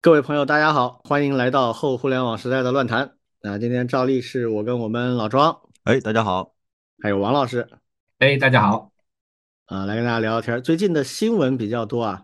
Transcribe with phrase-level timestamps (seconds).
[0.00, 3.16] 各位朋友，大家好，欢迎来到后互联网时代的乱谈。
[3.42, 6.54] 那今天照例是我跟我们老庄，哎，大家好，
[7.02, 7.68] 还有王老师，
[8.20, 8.92] 哎，大家好，
[9.66, 10.62] 啊，来跟大家聊聊天。
[10.62, 12.22] 最近的新闻比较多啊，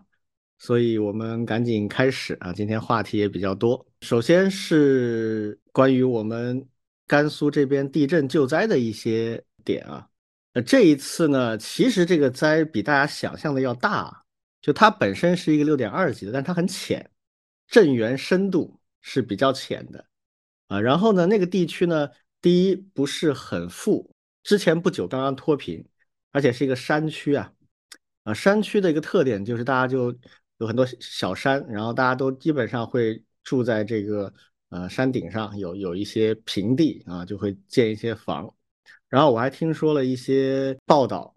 [0.57, 2.53] 所以我们赶紧开始啊。
[2.53, 6.65] 今天话题也比较多，首先是关于我们
[7.05, 10.07] 甘肃这边地震救灾的一些点啊。
[10.53, 14.23] 呃，这一次呢，其实这个灾比大家想象的要大，
[14.61, 17.05] 就它本身是一个六点二级的，但它很浅。
[17.67, 20.05] 震源深度是比较浅的
[20.67, 22.09] 啊，然后呢，那个地区呢，
[22.41, 24.09] 第一不是很富，
[24.43, 25.85] 之前不久刚刚脱贫，
[26.31, 27.51] 而且是一个山区啊，
[28.23, 30.15] 啊，山区的一个特点就是大家就
[30.57, 34.33] 有很多小山，然后大家都基本上会住在这个
[34.69, 38.51] 呃山顶上，有有一些平地啊，就会建一些房，
[39.09, 41.35] 然后我还听说了一些报道，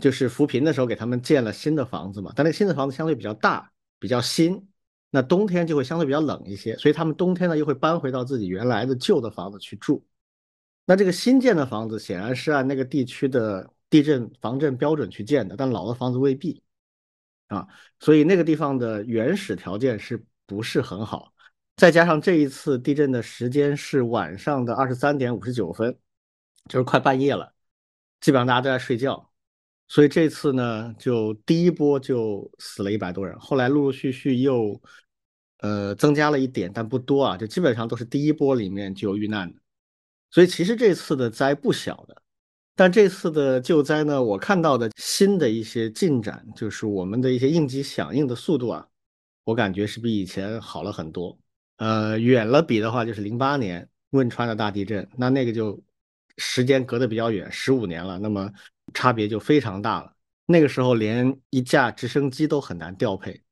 [0.00, 4.68] 就是扶贫的时候给他们建了新的房子嘛，但那新的房子相对比较大，比较新。
[5.10, 10.04] 那冬天就会相对比较冷一些，所以他们冬天呢又会搬回到自己原来的旧的房子去住。
[10.84, 16.62] 那这个新建的房子显然是按那个地区的地震防震标准去建的，但老的房子未必
[17.48, 17.66] 啊，
[18.00, 21.32] 所以那个地方的原始条件是不是很好？
[21.76, 25.96] 再加上这一次地震的时间是晚上的二十三点五十九分，
[26.68, 27.54] 就是快半夜了，
[28.20, 29.27] 基本上大家都在睡觉。
[29.90, 34.78] 所以这次呢，就第一波就死了一百多人，后来陆陆续续又，
[35.60, 39.58] 呃，增加了一点，但不多啊，就基本上都是第一波里面就有遇难的。
[40.30, 42.20] 所以其实这次的灾不小的，
[42.76, 48.86] 但这次的救灾呢，我看到的新的一些进展，就是我们的一些应急响应的速度啊，
[49.44, 51.38] 我感觉是比以前好了很多。
[51.78, 55.82] 呃，远了比的话，就是零八年汶川的大地震，那那个就
[56.36, 58.52] 时间隔得比较远，十五年了，那么。
[58.94, 60.14] 差别就非常大了。
[60.46, 63.42] 那个时候连一架直升机都很难调配，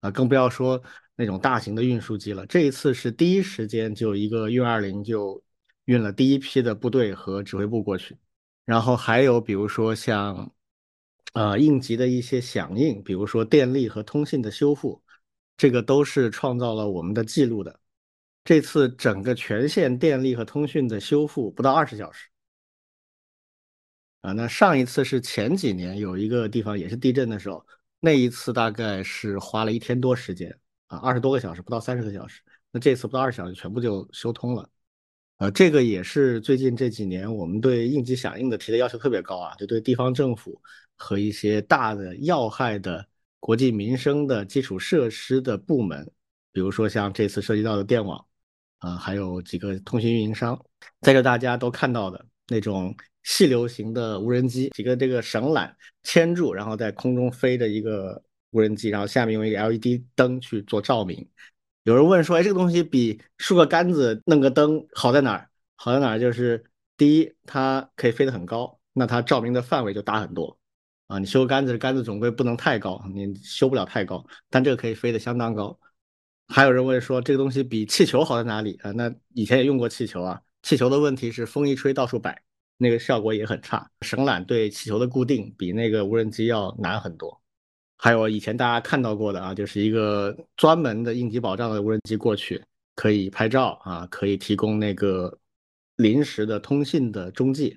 [0.00, 0.82] 啊，更不要说
[1.16, 2.44] 那种大型的运输机了。
[2.46, 5.42] 这一次是第一时间就一个运二零就
[5.86, 8.16] 运了第一批的部队和指挥部过去，
[8.66, 10.52] 然后还有比如说像，
[11.32, 15.02] 呃，应急的一些响应，比如说电力和通信的修复，
[15.56, 17.80] 这个都是创造了我们的记录的。
[18.44, 22.28] 这次整个全线电力和通讯的修复不到二十小时。
[24.20, 27.64] 啊，那上一次是前几年有一个地方也是地震的时候，
[28.00, 30.56] 那一次大概是花了一天多时间
[30.88, 32.42] 啊，二十多个小时，不到三十个小时。
[32.70, 34.68] 那这次不到二十小时全部就修通了，
[35.38, 40.60] 呃，这个也是最近这几年我们对应急响应的提的要求特别高啊，就对地方政府
[40.96, 43.06] 和一些大的要害的
[43.40, 46.10] 国计民生的基础设施的部门，
[46.52, 48.22] 比如说像这次涉及到的电网
[48.80, 50.60] 啊，还有几个通讯运营商，
[51.00, 52.94] 在这大家都看到的那种。
[53.24, 55.70] 细流型的无人机，几个这个绳缆
[56.02, 58.22] 牵住，然后在空中飞着一个
[58.52, 61.28] 无人机，然后下面用一个 LED 灯去做照明。
[61.82, 65.46] 有人问说：“哎，这个东西比竖个杆子弄个灯好在哪儿？
[65.76, 66.18] 好在哪儿？
[66.18, 66.64] 就是
[66.96, 70.58] 第一，它可以飞得很高，那它照明的范围就大很多
[71.08, 71.18] 啊。
[71.18, 75.78] 你修杆子，杆子总归不能太高，你修不了太高，但这个可以飞得相当高。
[76.46, 78.90] 还有人问说，这个东西比气球好在哪里啊？
[78.92, 82.42] 那以前也用过气球啊，气球的问题是风一吹到处摆。
[82.80, 87.42] 那个效果也很差，绳缆对气球的固定比那个无人机要难很多。
[87.96, 92.64] 还有以前大家看到过的啊，就是一个专门的应急保障的无人机过去
[92.94, 95.36] 可以拍照啊，可以提供那个
[95.96, 97.76] 临时的通信的中继，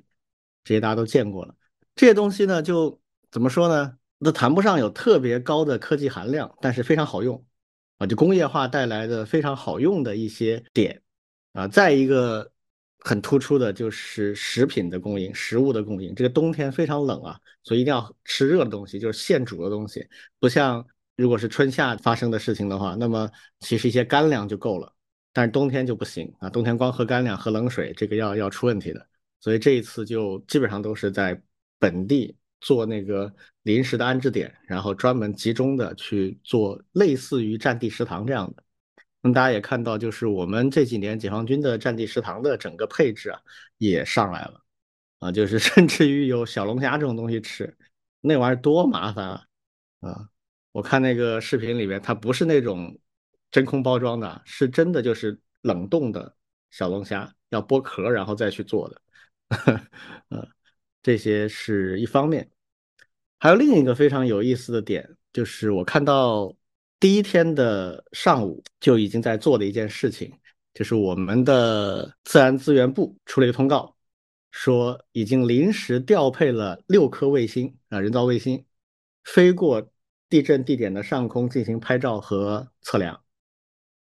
[0.63, 1.55] 这些大家都见过了。
[1.95, 3.97] 这些东西呢，就怎么说呢？
[4.19, 7.43] 都谈不上有特别高的科技含量，但是非常好用
[7.97, 11.01] 啊，就工业化带来的非常好用的一些点
[11.53, 11.67] 啊。
[11.67, 12.51] 再一个。
[13.03, 16.13] 很突出的就是食品的供应，食物的供应。
[16.15, 20.07] 这个冬天非常冷啊，所以一定要吃热的东西，就是现煮的东西。
[20.39, 20.85] 不像
[21.15, 23.29] 如果是春夏发生的事情的话，那么
[23.59, 24.93] 其实一些干粮就够了。
[25.33, 29.07] 但是冬天就不行啊，冬天光喝干粮、喝冷水，这个要要出问题的。
[29.39, 31.41] 所以这一次就基本上都是在
[31.79, 33.33] 本地做那个
[33.63, 38.63] 临时的安置点，然后专门集中的去做类似于战地食堂这样的。
[39.23, 43.39] 那大家也看到，就是我们这几年解放军的战地食堂的整个配置啊，
[43.77, 44.63] 也上来了，
[45.19, 47.77] 啊，就是甚至于有小龙虾这种东西吃，
[48.19, 49.45] 那玩意儿多麻烦啊！
[49.99, 50.29] 啊，
[50.71, 52.99] 我看那个视频里面，它不是那种
[53.51, 56.35] 真空包装的，是真的就是冷冻的
[56.71, 59.01] 小龙虾，要剥壳然后再去做的，
[60.29, 60.47] 呃，
[61.03, 62.49] 这些是一方面，
[63.37, 66.55] 还有另一个非常有意思的点，就是我看到。
[67.01, 70.31] 第一天的上午就已经在做的一件事情，
[70.71, 73.97] 就是我们的自然资源部出了一个通告，
[74.51, 78.63] 说已经临时调配了六颗卫星啊，人造卫星，
[79.23, 79.91] 飞过
[80.29, 83.19] 地震地点的上空进行拍照和测量。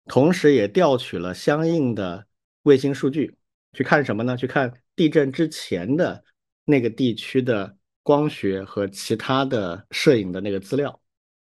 [0.07, 2.27] 同时也调取了相应的
[2.63, 3.37] 卫星数据，
[3.75, 4.35] 去看什么呢？
[4.35, 6.25] 去看地震之前的
[6.65, 10.99] 那个地区的光学和其他的摄影的那个资料。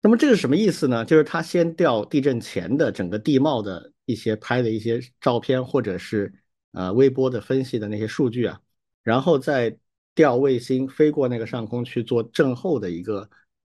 [0.02, 1.05] 那么这是什么意思呢？
[1.05, 6.32] 就是他先调地震前的整个地貌的一些拍的一些照片，或者是
[6.73, 8.58] 呃微波的分析的那些数据啊，
[9.02, 9.76] 然后再
[10.14, 13.29] 调卫星飞过那个上空去做震后的一个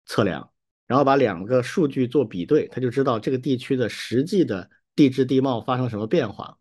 [0.05, 0.51] 测量，
[0.85, 6.57] 然后把两个数据做比对，他就知道这个地区的实际的地质地貌发生什么变化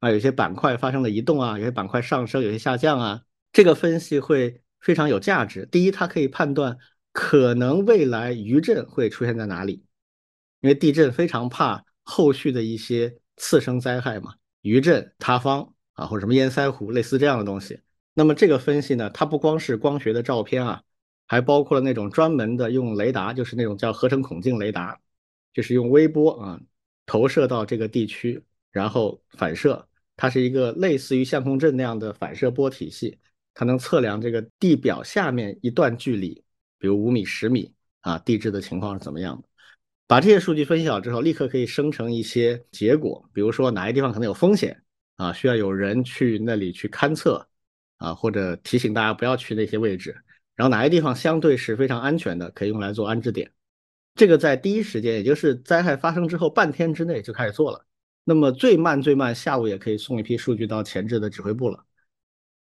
[0.00, 5.64] 啊，有些板块发生了移动啊，有些板块上升，有些下降啊，这个分析会非常有价值。
[5.72, 6.76] 第一，它可以判断。
[7.16, 9.82] 可能未来余震会出现在哪里？
[10.60, 17.80] 因为地震非常怕后续的一些次生灾害嘛，余震、塌方啊，或者什么堰塞湖类似这样的东西。
[18.12, 20.82] 那么这个分析呢，它不光是光学的照片啊，
[21.26, 25.00] 还包括了那种专门的用雷达，就是那种叫合成孔径雷达，
[25.54, 26.60] 就是用微波啊
[27.06, 29.88] 投射到这个地区，然后反射。
[30.18, 33.18] 它是一个类似于相控阵那样的反射波体系，
[33.54, 36.44] 它能测量这个地表下面一段距离。
[36.78, 39.48] 比如五米、十米啊，地质的情况是怎么样的？
[40.06, 43.28] 把这些数据分析好之后，立刻可以生成一些结果。
[43.32, 44.80] 比如说哪些地方可能有风险
[45.16, 47.46] 啊，需要有人去那里去勘测
[47.96, 50.16] 啊，或者提醒大家不要去那些位置。
[50.54, 53.50] 然后哪些地方相对是非常安全的，可以用来做安置点。
[54.14, 57.84] 这个在第一时间，也就是灾害发生之后半天之内就开始做了。
[58.24, 61.84] 那么最慢最慢，下午也可以送一批数据到前置的指挥部了。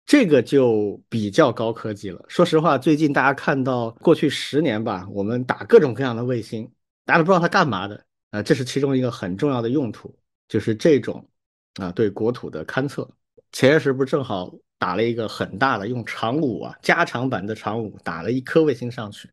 [0.08, 2.24] 这个就比较高科技了。
[2.30, 6.72] 说实话，最近大家看到过去十年吧，我们打各种各样的卫星，
[7.04, 8.42] 大家都不知道它干嘛的啊。
[8.42, 10.18] 这是其中一个很重要的用途，
[10.48, 11.30] 就是这种
[11.76, 13.08] 啊对国土的勘测。
[13.52, 14.50] 前些时不是正好
[14.80, 19.30] 打了一个很大的，用长五啊加长版的长五打了一颗卫星上去，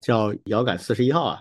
[0.00, 1.40] 叫遥感四十一号啊。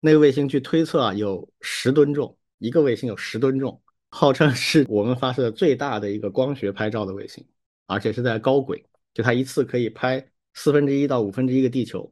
[0.00, 3.80] 那个卫星据推测啊有十吨重，一个卫星有十吨重，
[4.10, 7.42] 号称是我们发射的最大的一个光学拍照的卫星。
[7.86, 10.24] 而且是在高轨，就它一次可以拍
[10.54, 12.10] 四分之一到五分之一个地球，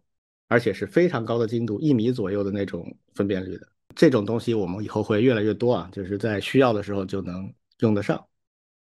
[0.49, 3.67] 而且是非常高的精度，一米左右的那种分辨率的。
[3.94, 8.25] 这种东西我们以后会越来越多啊，就是在需要的时候就能用得上。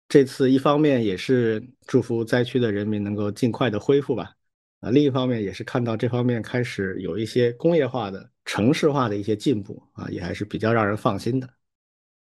[0.07, 4.33] 这次一方面也是祝福灾区的人民能够尽快的恢复吧，
[4.81, 11.49] 啊，另一方面也是看到这方面开始有一些工业化的、城市化的一些进步啊，也还是比较让人放心的。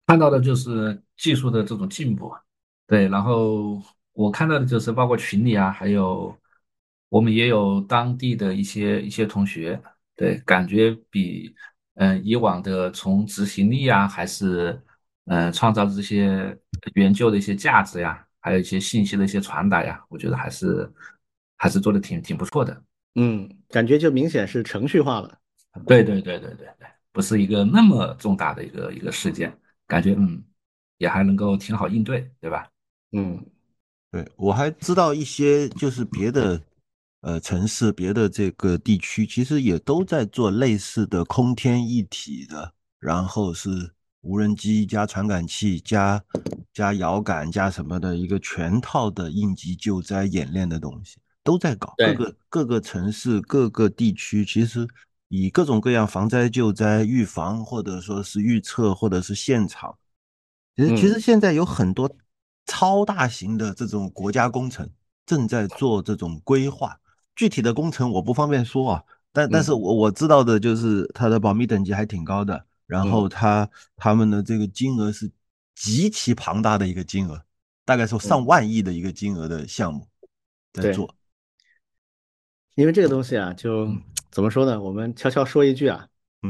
[0.06, 2.32] 看到的就是技术的这种进步，
[2.86, 3.80] 对，然后。
[4.12, 6.36] 我看到的就是包括群里啊，还有
[7.08, 9.80] 我们也有当地的一些一些同学，
[10.16, 11.54] 对，感觉比
[11.94, 14.80] 嗯以往的从执行力啊，还是
[15.26, 16.56] 嗯创造这些
[16.94, 20.90] 研究的一些价值呀，还有一些信息的一些传达呀，我觉得还是
[21.56, 22.82] 还是做的挺挺不错的。
[23.14, 25.38] 嗯，感觉就明显是程序化了。
[25.86, 30.42] 对对对对对对，不是一个那么重大的一个一个事件，感觉嗯
[30.98, 32.68] 也还能够挺好应对，对吧？
[33.12, 33.44] 嗯。
[34.12, 36.60] 对，我还知道一些，就是别的，
[37.20, 43.70] 呃，城市、别的这个地区，其实也都在做类似的空天一体的，然后是
[44.22, 46.20] 无人机加传感器加
[46.72, 51.94] 加遥感加什么的一个全套的应急救灾演练的东西，都在搞。
[51.96, 54.88] 各个各个城市、各个地区，其实
[55.28, 59.96] 以各种各样防灾救灾、预防或者说是预测或者是现场，
[60.74, 62.10] 其实其实现在有很多。
[62.66, 64.88] 超大型的这种国家工程
[65.26, 66.98] 正在做这种规划，
[67.34, 75.30] 具体的工程我不方便说啊，但但是我我知道的就是它的保密等级还挺高的，然后它他们的这个金额是
[75.74, 77.42] 极其庞大的一个金额，
[77.84, 80.06] 大概说上万亿的一个金额的项目
[80.72, 81.14] 在做。
[82.76, 83.88] 因为这个东西啊，就
[84.30, 84.80] 怎么说呢？
[84.80, 86.06] 我们悄悄说一句啊，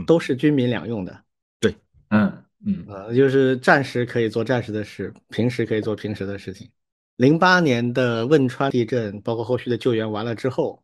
[0.06, 1.24] 都是军民两用的。
[1.58, 1.76] 对，
[2.10, 2.44] 嗯。
[2.66, 6.68] 嗯，呃，就是战时可以做战时的事，平时可以做平时的事情。
[7.16, 10.82] 零八年的汶川地震，包括后续的救援完了之后，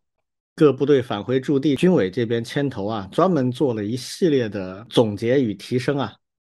[0.54, 6.14] 各部队返回驻地，军委这边牵头啊，专门做了一系列的总结与提升啊。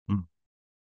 [0.08, 0.23] 嗯，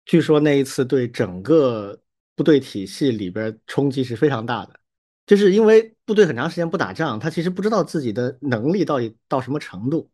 [0.07, 1.99] 据说那一次对整个
[2.35, 4.81] 部队体系里边冲击是非常大的，
[5.26, 10.11] 就是因为部队很长时间不打仗，他其实不知道自己的能力到底到什么程度。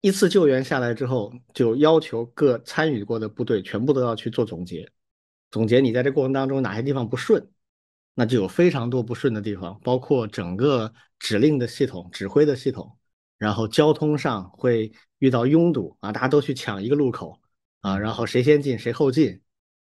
[0.00, 4.90] 一次救援下来之后，就要求各参与过的部队全部都要去做总结，
[5.50, 7.46] 总结你在这过程当中哪些地方不顺，
[8.14, 12.96] 那就有非常多不顺的地方，包括整个指令的系统、指挥的系统，
[13.36, 17.38] 然后交通上会遇到拥堵啊，大家都去抢一个路口
[17.82, 19.42] 啊，然后谁先进谁后进，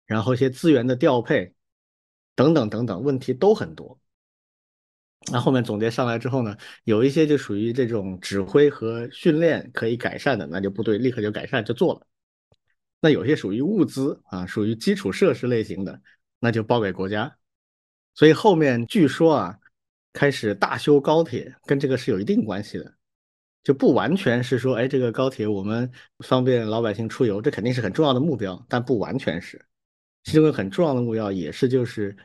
[0.05, 1.55] 然后一些资源的调配
[2.35, 3.99] 等等等等问题都很多。
[5.31, 12.05] 那后面总结上来之后呢，有一些就属于这种指挥和训练可以改善的，那就部队立刻就改善就做了。
[12.99, 16.01] 那有些属于物资啊，属于基础设施类型的，
[16.39, 17.35] 那就包给国家。
[18.15, 19.59] 所以后面据说啊，
[20.11, 22.93] 开始大修高铁，跟这个是有一定关系的，
[23.63, 25.89] 就不完全是说，哎，这个高铁我们
[26.19, 29.59] 方便老百姓出游，这肯定是很重要的目标，但不完全是。
[30.23, 32.15] 其中很重要的目标也是就是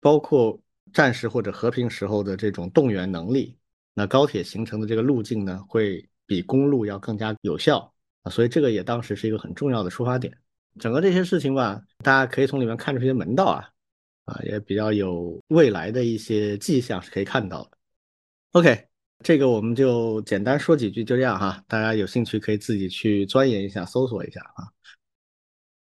[0.00, 0.60] 包括
[0.92, 3.56] 战时或者和平时候的这种动员能力。
[3.94, 7.92] 那高铁形成的这个路径呢，会比公路要更加有效
[8.22, 10.36] 啊，所以这个也当时是一个很重要的出发点。
[10.78, 13.68] 整个这些事情吧，大家可以从里面看出一些门道啊。
[14.26, 17.70] 啊，也比较有未来的一些迹象是可以看到的。
[18.52, 18.86] OK，
[19.24, 21.64] 这个我们就简单说几句，就这样哈。
[21.66, 24.68] 大家有兴趣可以自己去钻研一下，搜索一下啊。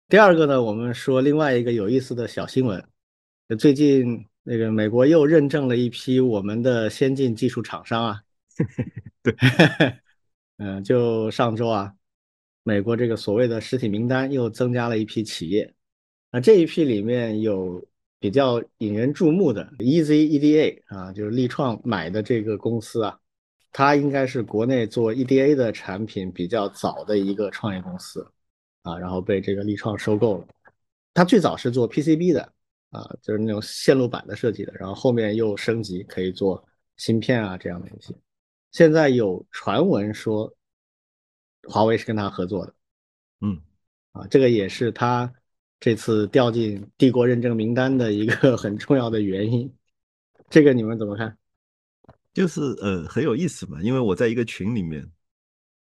[0.09, 2.85] 第二个呢，我们说另外一个有意思的小新闻，
[3.59, 8.23] 最近那个美国又认证了一批我们的先进技术厂商啊。
[9.23, 9.35] 对，
[10.59, 11.93] 嗯，就上周啊，
[12.63, 15.75] 美国这个所谓的实体名单又增加了一批企业，
[16.31, 17.85] 那这一批里面有。
[18.19, 23.21] 比较引人注目的 Easy EDA 啊，就是立创买的这个公司啊，
[23.71, 28.27] 它应该是国内做 EDA 的产品比较早的一个创业公司
[28.83, 30.47] 啊，然后被这个立创收购了。
[31.13, 32.53] 它最早是做 PCB 的
[32.97, 36.65] 啊，就是那种线路板的设计的，然后后面又升级可以做
[36.97, 38.15] 芯片啊这样的一些。
[38.73, 40.53] 现在有传闻说
[41.69, 42.75] 华为是跟他合作的，
[43.41, 43.61] 嗯，
[44.13, 45.33] 啊，这个也是他。
[45.79, 49.71] 这次掉进帝国认证名单的一个 很重要的原因，
[50.49, 51.37] 这个你们怎么看？
[52.33, 55.07] 就是呃很有意思嘛，因为我在一个群里面，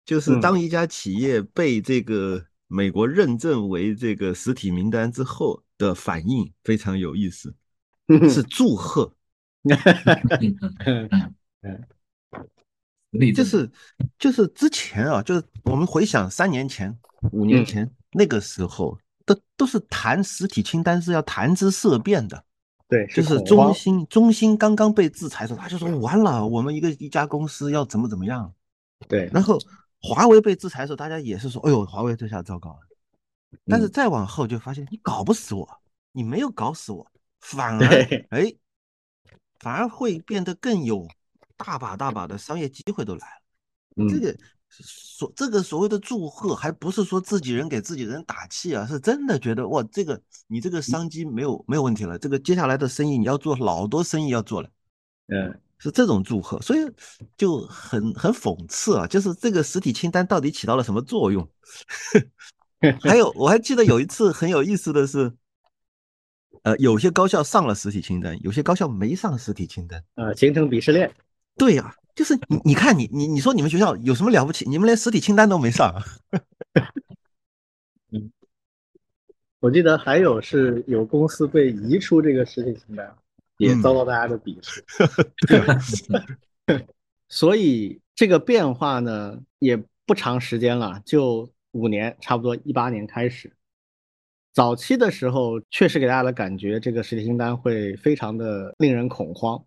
[0.03, 7.53] 就是当一家企业被这个美国认证为这个实体名单之后的反应非常有意思，
[8.29, 9.13] 是祝贺，
[13.35, 13.69] 就是
[14.17, 16.97] 就是之前啊，就是我们回想三年前、
[17.31, 18.97] 五年前那个时候。
[19.25, 22.43] 都都是谈实体清单是要谈之色变的，
[22.89, 28.53] 对，就是中兴中兴刚刚被制裁的时候，他就说完了，我们一个一家公司要怎么怎么样，
[29.07, 29.29] 对。
[29.33, 29.57] 然后
[30.01, 32.79] 华为被制裁的时候，大家也是说，哎呦，华为这下糟糕了。
[33.65, 35.67] 但是再往后就发现，你搞不死我，
[36.11, 37.05] 你没有搞死我，
[37.41, 37.87] 反而
[38.29, 38.53] 哎，
[39.59, 41.07] 反而会变得更有
[41.57, 43.27] 大把大把的商业机会都来
[43.95, 44.35] 了，这个。
[44.75, 54.69] 所这个所谓的祝贺，还不是说自己人给自己人打气啊，是真的觉得哇，这个你这个商机没有没有问题了，这个接下来的生意你要做老多生意要做了，
[55.27, 56.79] 嗯，是这种祝贺，所以
[57.37, 61.47] 就很很讽刺啊，就是这个实体清单到底起到了什么作用？
[63.01, 65.31] 还有我还记得有一次很有意思的是，
[66.63, 71.11] 呃，有些高校上了实体清单，有些高校没上实体清单，呃，形成鄙视链，
[71.57, 71.95] 对呀。
[72.15, 74.69] 就是你，你看你，你你说你们学校有什么了不起？
[74.69, 75.91] 你们连实体清单都没上。
[78.13, 78.31] 嗯，
[79.59, 83.15] 我记得还有是有公司被移出这个实体清单，
[83.57, 84.85] 也遭到大家的鄙视。
[87.29, 89.75] 所以这个变化呢，也
[90.05, 93.55] 不长时间了，就五年，差不多一八年开始。
[94.53, 99.63] 早期的时候，确实给大家的感觉，这个实体清单会非常的令人恐慌。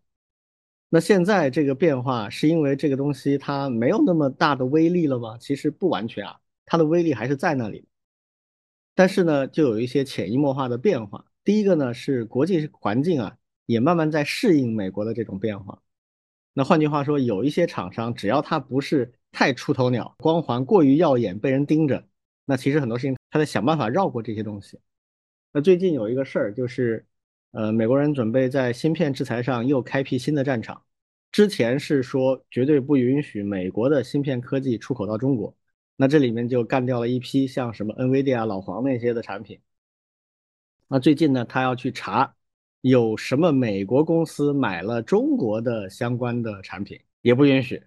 [0.89, 5.37] 那现在这个变化是因为这个东西它没有那么大的威力了吗？
[5.39, 7.89] 其实不完全啊，它的威力还是在那里。
[8.95, 11.27] 但是呢，就有一些潜移默化的变化。
[11.43, 13.37] 第一个呢是国际环境啊，
[13.67, 15.83] 也慢慢在适应美国的这种变化。
[16.53, 22.02] 那换句话说，有一些厂商只要它不是太出头鸟，光环过于耀眼，被人盯着，
[22.47, 24.81] 那其实很多事情他在想办法绕过这些东西。
[25.52, 27.05] 那最近有一个事儿就是。
[27.52, 30.83] 呃，美国人准备在芯片制裁上又开辟新的战场。
[31.33, 35.57] 之前是说绝对不允许美国的芯片科技出口到中国，
[35.97, 39.59] 那这里面就干掉了一批像什么 NVIDIA、老黄那些的产品。
[40.88, 42.35] 那最近呢，他要去查
[42.83, 47.83] 有什么美国公司买了中国的相关的产品，也不允许。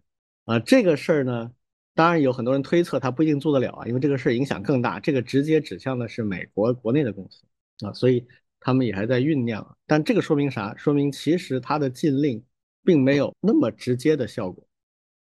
[0.50, 1.52] 啊，这个事儿呢，
[1.94, 7.44] 当然有很多人推测他不一定做得了啊，因为这个事儿影响更大，这个直接指向的是美国国内的公司
[7.86, 8.26] 啊，所以。
[8.62, 10.76] 他们也还在酝酿，但这个说明啥？
[10.76, 12.44] 说明其实他的禁令
[12.84, 14.68] 并没有那么直接的效果，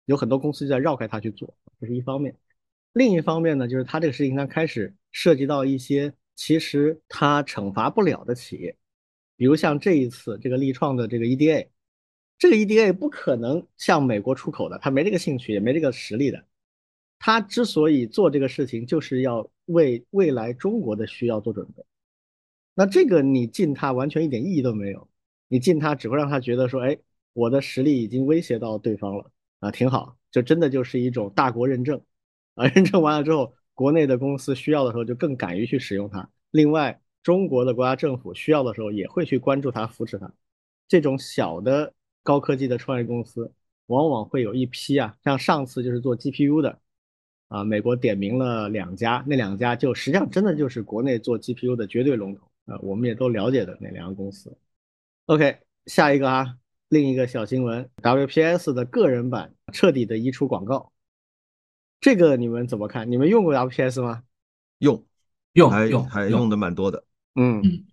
[0.07, 2.37] 有很多公司就在绕开他去做，这是一方面。
[2.95, 8.77] 另一方面呢，就是他这个事情它开始涉及到一些其实他惩罚不了的企业，
[9.37, 11.69] 比如像这一次这个立创的这个 EDA，
[12.39, 16.45] 这个 EDA 不可能向美国出口的，他没这个兴趣，也没这个实力的。
[17.19, 21.85] 他之所以做这个事情，就是要为未来中国的需要做准备。
[22.75, 25.09] 那这个你禁他完全一点意义都没有，
[25.49, 26.97] 你禁他只会让他觉得说，哎，
[27.33, 32.01] 我的实力已经威胁到对方了啊，挺好，就真的就是一种大国认证
[32.55, 36.31] 啊，认证完了之后，国内的公司需要的时候就更敢于去使用它。
[36.53, 40.33] 另外，中国的国家政府需要的时候也会去关注它、扶持它。
[40.87, 41.93] 这种小的
[42.29, 43.51] 高科技的创业公司，
[43.87, 46.79] 往往会有一批啊，像上次就是做 GPU 的，
[47.49, 54.55] 啊，美国点名了两家，那两家就实际上真的就是国内做 GPU 的绝对龙头啊，我们也都了解的那两个公司。
[55.25, 56.59] OK，下一个啊，
[56.91, 60.93] 另一个小新闻，WPS 的个人版彻底的移除广告。
[61.99, 63.11] 这个你们怎么看？
[63.11, 64.23] 你们用过 WPS 吗？
[64.81, 65.03] 用，
[65.55, 67.03] 用还用用还用的蛮多的。
[67.37, 67.87] 嗯嗯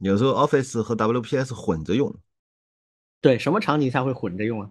[0.00, 2.14] 有时候 Office 和 WPS 混着用，
[3.20, 4.70] 对，什么场景下会混着用啊？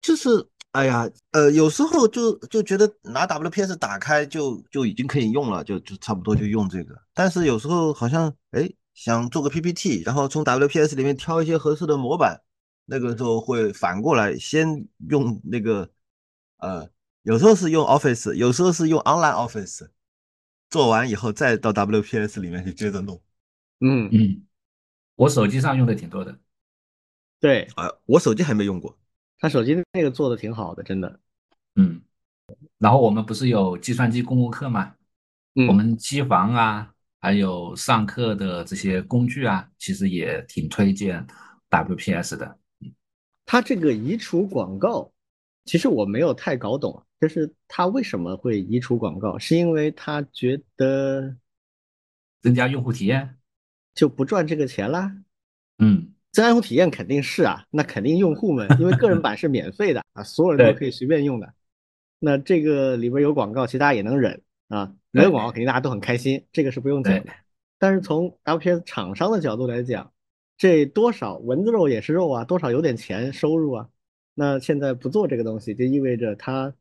[0.00, 6.94] 就是哎呀，呃，有时候就就觉得拿 WPS 打开就就已经可以用了，就就差不多就用这个。
[7.14, 12.42] 但是有时候好像哎想做个 PPT，然后从 WPS 里面挑一些合适的模板，
[12.86, 15.88] 那个时候会反过来先用那个
[16.58, 16.88] 呃，
[17.22, 19.88] 有时候是用 Office，有时候是用 Online Office，
[20.68, 23.22] 做完以后再到 WPS 里面去接着弄。
[23.80, 24.42] 嗯，嗯，
[25.14, 26.36] 我手机上用的挺多的。
[27.42, 28.96] 对啊、我手机还没用过。
[29.40, 31.18] 他手机那个做的挺好的，真的。
[31.74, 32.00] 嗯，
[32.78, 34.94] 然后我们不是有计算机公共课吗？
[35.56, 41.26] 嗯我们机房啊，还有上课的这些工具啊，其实也挺推荐
[41.68, 42.58] WPS 的。
[43.44, 45.12] 他这个移除广告，
[45.64, 49.36] 其实我没有太搞懂啊，就是他为什么会移除广告？
[49.36, 51.36] 是因为他觉得
[52.40, 53.36] 增加用户体验。
[53.94, 55.12] 就不赚这个钱啦？
[55.78, 61.54] 嗯，增加用户体验肯定是啊，那肯定用户们因为个人 版是免费的啊，所有人都可以随便用的。
[62.18, 67.32] 那这个里边有广告，其实大家也能忍啊，没有广告肯定大家都很开心，这个是不用讲的。
[67.78, 70.12] 但是从 LPS 厂商的角度来讲，
[70.56, 73.88] 这多少蚊子肉也是肉啊，多少有点钱收入啊。
[74.34, 76.72] 那现在不做这个东西，就意味着他，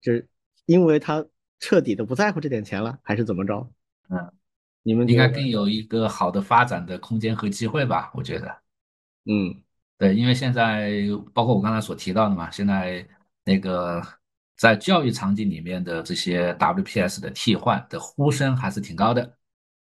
[0.00, 0.28] 就是
[0.66, 1.26] 因为他
[1.58, 3.68] 彻底的不在乎这点钱了，还是怎么着？
[4.10, 4.32] 嗯，
[4.84, 8.56] 你们应该更有一个好的发展的空间和机会吧，我觉得。
[9.24, 9.60] 嗯
[9.96, 10.92] 对，因为现在
[11.32, 13.06] 包括我刚才所提到的嘛，现在
[13.44, 14.02] 那个
[14.56, 19.22] 在教育场景里面的这些 WPS 的替换的呼声还是挺高的。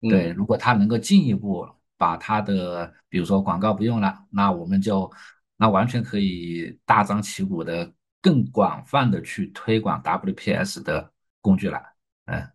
[0.02, 5.10] 嗯对，如果它能够进一步把它的，比如说广告不用了，那我们就
[5.58, 7.90] 那完全可以大张旗鼓的、
[8.22, 11.82] 更广泛的去推广 WPS 的工具了。
[12.26, 12.50] 嗯，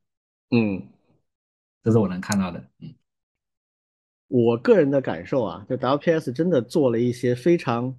[0.50, 0.93] 嗯。
[1.84, 2.58] 这是我能看到的。
[2.80, 2.92] 嗯
[4.26, 7.96] 我个人的感受啊，就 WPS 真的做了一些非常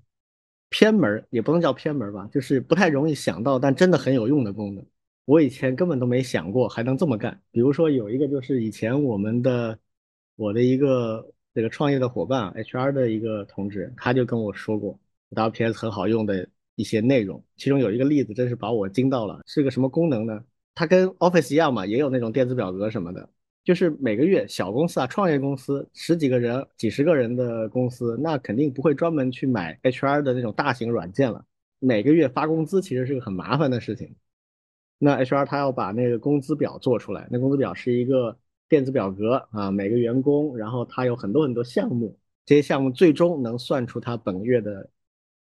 [0.70, 4.86] 偏门，也不能叫偏门吧，就是不太容易想到，但真的很有用的功能。
[5.26, 7.42] 我以前根本都没想过还能这么干。
[7.52, 9.80] 比如说有一个就是以前我们的
[10.36, 16.46] 我的一个这个创业的伙伴 HR 的一个同志，他就跟我说过 WPS 很好用的
[16.76, 20.44] 一些内容，其中有一个例子真是把我惊到了，是个什么功能呢？
[20.74, 23.30] 它跟 Office 一样嘛，也有那种电子表格什么的。
[23.66, 31.44] 就是每个月小公司啊，创业公司十几个人、几十个人的公司，那肯定不会专门去买 HR 的那种大型软件了。
[31.80, 34.16] 每个月发工资其实是个很麻烦的事情。
[35.00, 38.38] 那 HR 他要把那个工资表做出来，那工资表是一个
[38.70, 44.90] 电子表格啊，每个员工，然后他有很多很多项目，这些项目最终能算出他本月的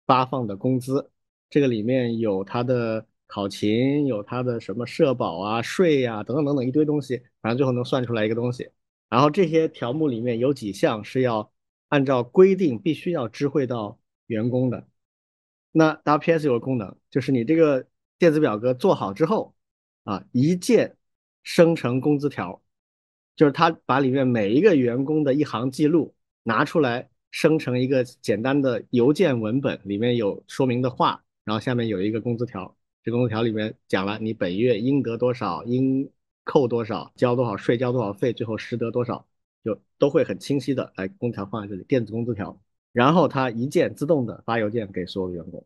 [0.05, 1.09] 发放的工资。
[1.49, 8.67] 这个里面有他的考勤，有他的什么社保啊、税呀、等等等等一堆东西，反正最后能算出来一个东西。
[9.07, 11.51] 然后这些条目里面有几项是要
[11.89, 14.87] 按照规定必须要知会到员工的。
[15.71, 17.85] 那 WPS 有个功能，就是你这个
[18.17, 19.55] 电子表格做好之后，
[20.05, 20.97] 啊，一键
[21.43, 22.59] 生成工资条，
[23.35, 32.75] 就是它把里面每一个员工的一行记录拿出来，生成一个简单的邮件文本，里面有说明的话，然后下面有一个工资条，
[33.09, 36.07] 这工资条里面讲了你本月应得多少，应
[36.43, 39.25] 扣多少，交多少税，交多少费，最后实得多少，
[39.63, 42.61] 就都会很清晰的来工资条放在这里，电子工资条。
[42.93, 45.65] 然后它一键自动的发邮件给所有的员工。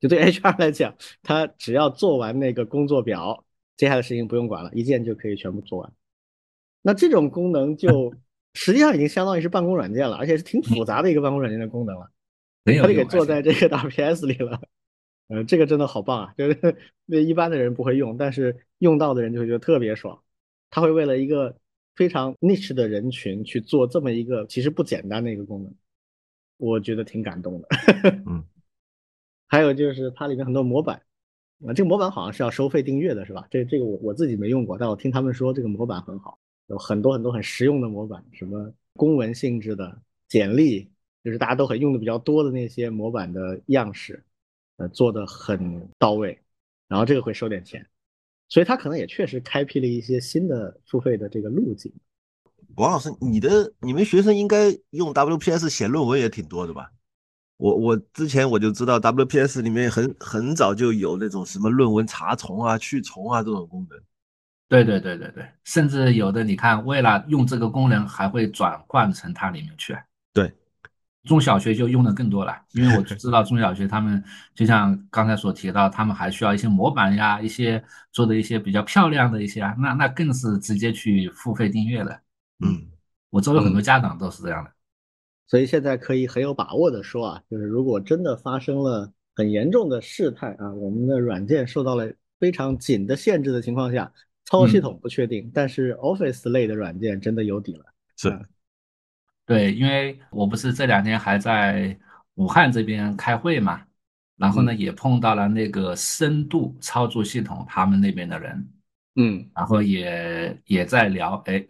[0.00, 3.46] 就对 HR 来讲，他只要做完那个工作表，
[3.78, 5.92] 接下来的事情不用管了，一键就可以全部做完。
[6.82, 8.12] 那这种功能就
[8.52, 12.10] 实际上已经相当于是办公软件了，而且是挺复杂的一个办公软件的功能了。
[12.64, 13.04] 他就给。
[13.06, 14.60] 做在这个 WPS 里了。
[15.32, 16.34] 呃，这个真的好棒啊！
[16.36, 20.22] 就是那一般的人不会用，但是用到的人就会觉得特别爽。
[20.68, 21.56] 他会为了一个
[21.96, 25.74] 非常 niche 的人群去做这么一个其实不简单的一个功能，
[26.58, 27.68] 我觉得挺感动的。
[28.28, 28.44] 嗯，
[29.48, 31.00] 还有就是它里面很多模板，
[31.66, 33.46] 啊，这个模板好像是要收费订阅的，是吧？
[33.50, 40.90] 这这个我我自己没用过，但我听他们说这个模板很好，有很多很多很实用的模板，什么公文性质的简历，
[41.24, 44.22] 就是大家都很用的比较多的那些模板的样式，
[44.76, 46.38] 呃，做的很到位，
[46.88, 47.86] 然后这个会收点钱，
[48.48, 51.92] 所以它可能也确实开辟了一些新的付费的这个路径。
[52.76, 56.90] 王老师，你的你们学生应该用 WPS 写论文也挺多的吧？
[57.58, 64.00] 我我之前我就知道 WPS 里面很很早就有那种什么论文查重啊、去重啊这种功能。
[64.68, 69.94] 对对对对对，甚至有的你看，为了用这个功能，还会转换成它里面去。
[70.32, 70.50] 对，
[71.24, 74.22] 中小学就用的更多了， 因为我知道中小学他们
[74.54, 82.20] 就像刚才所提到，他们还需要一些模板呀，一些做的一些比较漂亮的一些啊，那那更是直接去付费订阅了。
[82.64, 82.86] 嗯，
[83.30, 84.70] 我周围很多家长都是这样的。
[85.46, 94.12] 所以现在可以很有把握的说啊，就是如果真的发生了很严重的事态啊，我们的软件受到了非常紧的限制的情况下。
[94.44, 97.84] 操作系统不确定，但是 Office 类的软件真的有底了。
[98.16, 98.28] 是，
[99.46, 101.98] 对，因为我不是这两天还在
[102.34, 103.82] 武汉这边开会嘛，
[104.36, 108.72] 然后呢也碰到了那个深度操作系统他们那边的人，
[109.16, 111.64] 嗯，然后也也在聊，哎，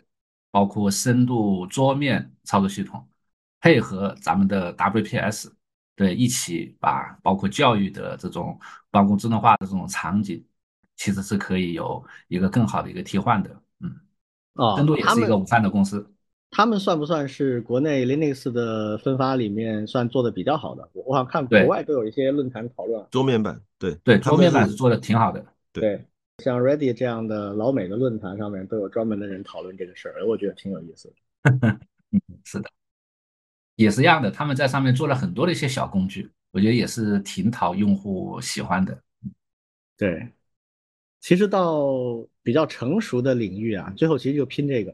[0.51, 3.07] 包括深度桌面操作系统
[3.61, 5.51] 配合咱们的 WPS，
[5.97, 8.59] 对，一起把包括教育的这种
[8.91, 10.45] 办公智能化的这种场景。
[10.95, 13.91] 其实是可以有一个更好的一个替换的，嗯，
[14.55, 16.09] 哦，深度也是一个武汉的公司，
[16.55, 20.87] 他们算不算是国内 Linux 的分发里面算做的比较好的？
[20.93, 26.05] 我我好像看国外都有一些论坛讨论桌面版，对对，桌面版是做的挺好的，对，
[26.45, 31.15] 像 Ready 这样的老美的论坛上面都有专门的人讨论这个事儿，我觉得挺有意思的。
[32.13, 32.69] 嗯，是的，
[33.77, 39.03] 也是一样的，他们在上面做了很多的一些小工具，我觉得也是挺讨用户喜欢的，
[39.97, 40.29] 对。
[41.21, 41.87] 其实到
[42.43, 44.93] 比较成熟的领域啊，最后其实就拼这个，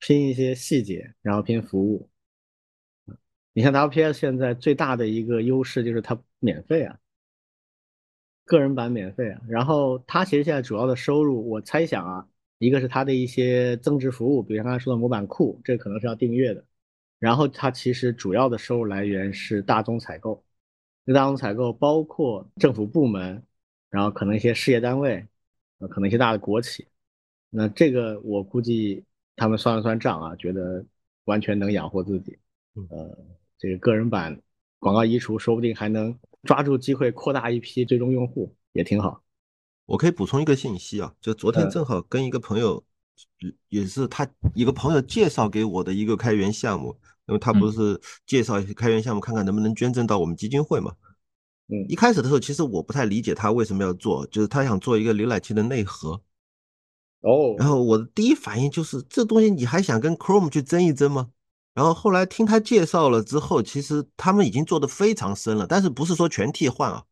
[0.00, 2.10] 拼一些细节，然后拼服务。
[3.52, 6.98] 你像 WPS 现在最大的一个优势就是它免费啊，
[8.44, 9.40] 个人版免费啊。
[9.48, 16.64] 然后它其实现在主要的收入，我猜想啊，一个是它的一些增值服务，比如刚才说的模板库，这可能是要订阅的。
[17.18, 20.42] 然后它其实主要的收入来源是大宗采购，
[21.06, 23.42] 这大宗采购包括政府部门，
[23.90, 25.26] 然后可能一些事业单位。
[25.80, 26.86] 呃，可能一些大的国企，
[27.48, 29.02] 那这个我估计
[29.40, 30.84] 他们算了算账啊，觉得
[31.24, 32.38] 完全能养活自己。
[32.90, 33.18] 呃，
[33.58, 34.38] 这个个人版
[34.78, 39.22] 广告移除，说不定还能抓住机会扩大一批最终用户，也挺好。
[39.86, 42.84] 我可以补充一个信息啊，就昨天正好跟一个朋友，
[43.70, 46.94] 也是他一个朋友介绍给我的一个开源项目，
[47.26, 50.94] 因为他不是介绍一些开源项目，看看能不能捐赠到我们基金会嘛。
[51.68, 56.20] 嗯，一开始的时候，其实我不太理解他为什么要做，就是他想做一个浏览器的内核。
[57.20, 61.30] 哦，然后我的第一反应就是这东西你还想跟 Chrome 去争一争吗？
[61.74, 67.04] 然后后来听他介绍了之后，其实他们已经做的非常深了，但是不是说全替换啊？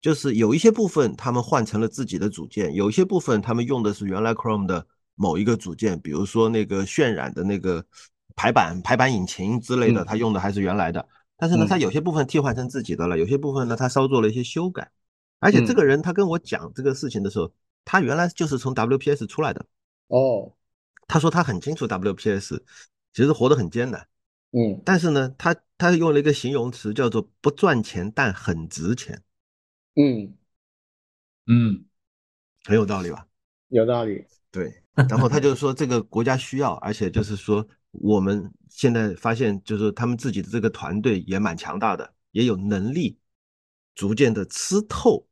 [0.00, 7.82] 就是有一些部分他们换成了自己的组件，有一些部分他们用的是原来 Chrome 的某一个组件，比如说那个渲染的那个
[8.36, 11.08] 排版排版引擎之类的，他用的还是原来的。
[11.36, 14.90] 但是呢，他有些部分替换成自己的了，有些部分呢，他稍做了一些修改。
[15.40, 17.50] 而且这个人他跟我讲这个事情的时候，
[17.84, 19.64] 他原来就是从 WPS 出来的。
[20.08, 20.52] 哦，
[21.06, 22.60] 他说他很清楚 WPS，
[23.12, 24.06] 其实活得很艰难。
[24.52, 29.22] 嗯，但是呢，他他用了一个形容词叫做不赚钱但很值钱。
[29.96, 30.34] 嗯
[31.46, 31.84] 嗯，
[32.64, 33.26] 很有道理吧？
[33.68, 34.24] 有道理。
[34.50, 37.66] 对，然后他就说这个国家需要，而且就是说。
[38.00, 43.16] 我们现在发现，就是他们自己的这个团队也蛮强大的，也有能力
[43.94, 45.24] 逐渐的吃透，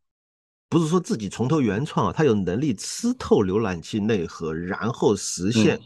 [0.73, 5.79] 不是说自己从头原创啊，他有能力吃透浏览器内核，然后实现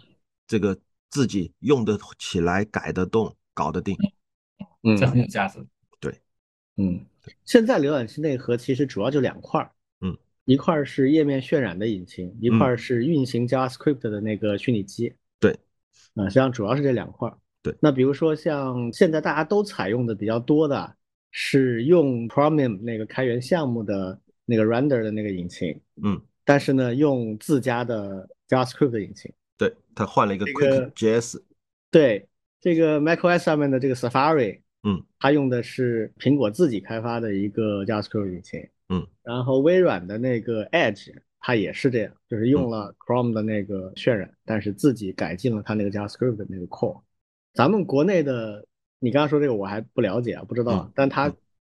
[0.46, 0.78] 这个
[1.10, 3.96] 自己用得起来、改得动、搞得定。
[4.84, 5.58] 嗯，这很有价值。
[5.98, 6.16] 对，
[6.76, 7.04] 嗯，
[7.44, 9.72] 现在浏览器内核其实主要就两块儿，
[10.02, 15.12] 嗯，一块是页面渲染的引擎，一块是运行 JavaScript 的那个虚拟机。
[15.40, 15.50] 对。
[16.14, 17.36] 啊，实际上主要是这两块儿。
[17.60, 20.94] 对，那比如说像现在大家都采用的比较多的
[21.32, 29.30] 是用 Chromium 那个开源项目的那个 render 的那个引擎，嗯，但是呢，用自家的 JavaScript 的引擎。
[29.58, 31.42] 对，他换了一个 QuickJS。
[31.90, 32.26] 对，
[32.60, 38.66] 这个 macOS 上面的这个 Safari，嗯，它用的是苹果自己开发的一个 JavaScript 引擎。
[38.88, 41.12] 嗯，然后微软的那个 Edge。
[41.38, 47.00] 它也是这样，就是用了 Chrome 的那个渲染，但是自己改进了它那个 JavaScript 的那个 core。
[47.54, 48.66] 咱们国内的，
[48.98, 51.32] 你刚刚说这个我还不了解啊，不知道，但它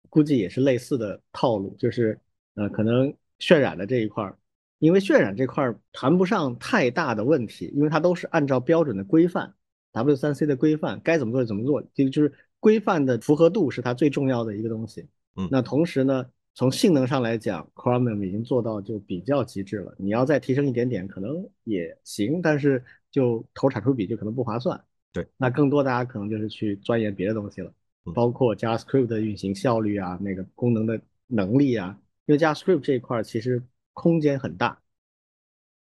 [0.10, 2.19] 估计也是类似的套路，就是
[2.55, 4.37] 呃，可能渲染的这一块儿，
[4.79, 9.53] 因为渲染这块儿谈不上太大的问题，因为它都是按照标准的规范
[9.93, 15.07] ，W3C 的规范该怎么做怎么做，就就是规范的符合度是它最重要的一个东西。
[15.35, 16.25] 嗯，那同时呢？
[16.53, 19.95] 从性能上来讲，Chromium 已经做到就比较极致了。
[19.97, 24.77] 你要再提升一点点，可能也行，但是就投产出比就可能不划算。
[25.13, 27.71] 对，那更多大家可能就是去钻研别的东西了，
[28.13, 31.97] 包括 JavaScript 的运行效率啊，那个功能的能力啊。
[32.31, 34.81] 因为 JavaScript 这一块其实空间很大，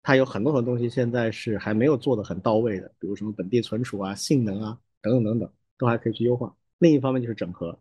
[0.04, 6.54] 它有很多很多东西现在是还没有做的很到位的，比如什么本地存储啊、性能啊等等等等，都还可以去优化。
[6.78, 7.76] 另一方面就是整合，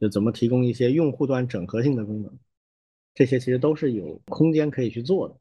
[0.00, 2.36] 就怎么提供一些用户端整合性的功能，
[3.14, 5.36] 这些其实都是有空间可以去做的。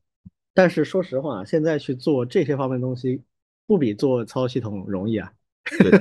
[0.53, 3.23] 但是说实话，现在去做这些方面东西，
[3.65, 5.33] 不比做操作系统容易啊。
[5.79, 5.91] 对，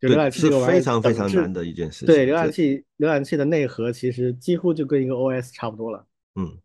[0.00, 2.06] 就浏览器是非常非常难的一件事情。
[2.06, 6.06] 对，浏览器浏览器的内核其实几乎就跟一个 OS 差不多了。
[6.34, 6.58] 嗯，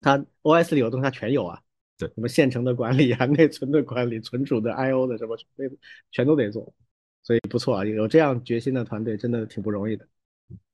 [0.00, 1.60] 它 OS 里有东西它全有啊。
[1.98, 5.70] 对，什么线程的管理啊、 内存的管理、存储的 I/O 的什么，全
[6.10, 6.72] 全都得做。
[7.22, 10.06] 所以不错啊，有这样决心的团队真的挺不容易的。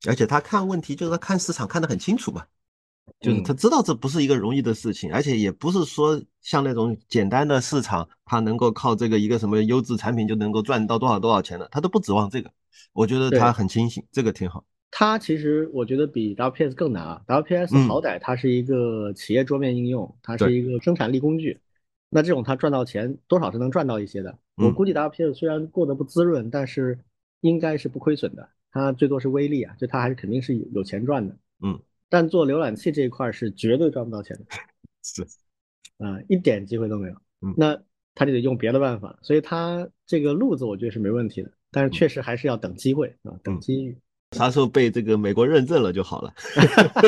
[0.06, 2.44] 而且他看问题就是他看市场看得很清楚嘛。
[3.20, 12.50] 就是他知道这不是一个容易的事情，而且也不是说像那种简单的市场，他能够靠这个一个什么优质产品就能够赚到多少多少钱的，他都不指望这个。
[12.92, 14.64] 我觉得他很清醒，这个挺好。
[14.90, 21.60] 他其实我觉得比 WPS 更难啊，WPS 好歹它是一个企业桌面应用，它是一个生产力工具，
[22.10, 24.36] 那这种它赚到钱多少是能赚到一些的。
[24.56, 26.98] 我估计 WPS 虽然过得不滋润，但是
[27.40, 31.36] 应该是不亏损的，它最多是微利啊，就它还是肯定是有钱赚的。
[31.62, 31.78] 嗯。
[32.12, 34.44] 但做浏览器这一块是绝对赚不到钱的，
[35.02, 35.22] 是，
[35.96, 37.14] 啊，一点机会都没有。
[37.40, 37.74] 嗯，那
[38.14, 43.96] 他就得用别的办法，所以他这个路子我觉得是没问题的，但是确实还是要等机会啊，等机遇。
[44.32, 46.34] 啥时候被这个美国认证了就好了。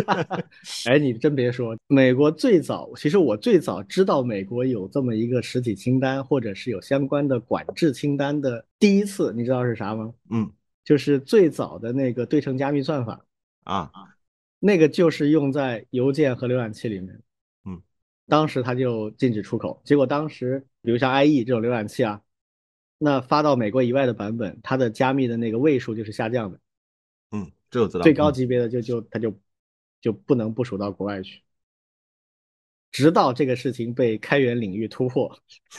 [0.89, 10.15] 哎，你真别说，美国最早，其实我最早知道美国有这么一个实体清单，或者是有相关的管制清单的第一次，你知道是啥吗？
[10.31, 10.51] 嗯，
[10.83, 13.23] 就是最早的那个对称加密算法
[13.65, 13.93] 啊。
[14.67, 17.21] 那个就是用在邮件和浏览器里面，
[17.67, 17.83] 嗯，
[18.27, 19.83] 当时它就禁止出口。
[19.85, 22.23] 结果当时，比如像 IE 这种浏览器啊，
[22.97, 26.59] 那发到美国以外的版本，它的加密的那个位数就是下降的，
[27.33, 28.05] 嗯，这我知道。
[28.05, 29.39] 最高级别的就就它就
[30.01, 31.43] 就不能部署到国外去，
[32.91, 35.39] 直到这个事情被开源领域突破。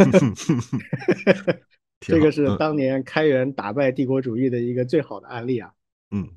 [2.01, 5.73] 这个是当年开源打败帝国主义的一个最好的案例啊，
[6.11, 6.29] 嗯。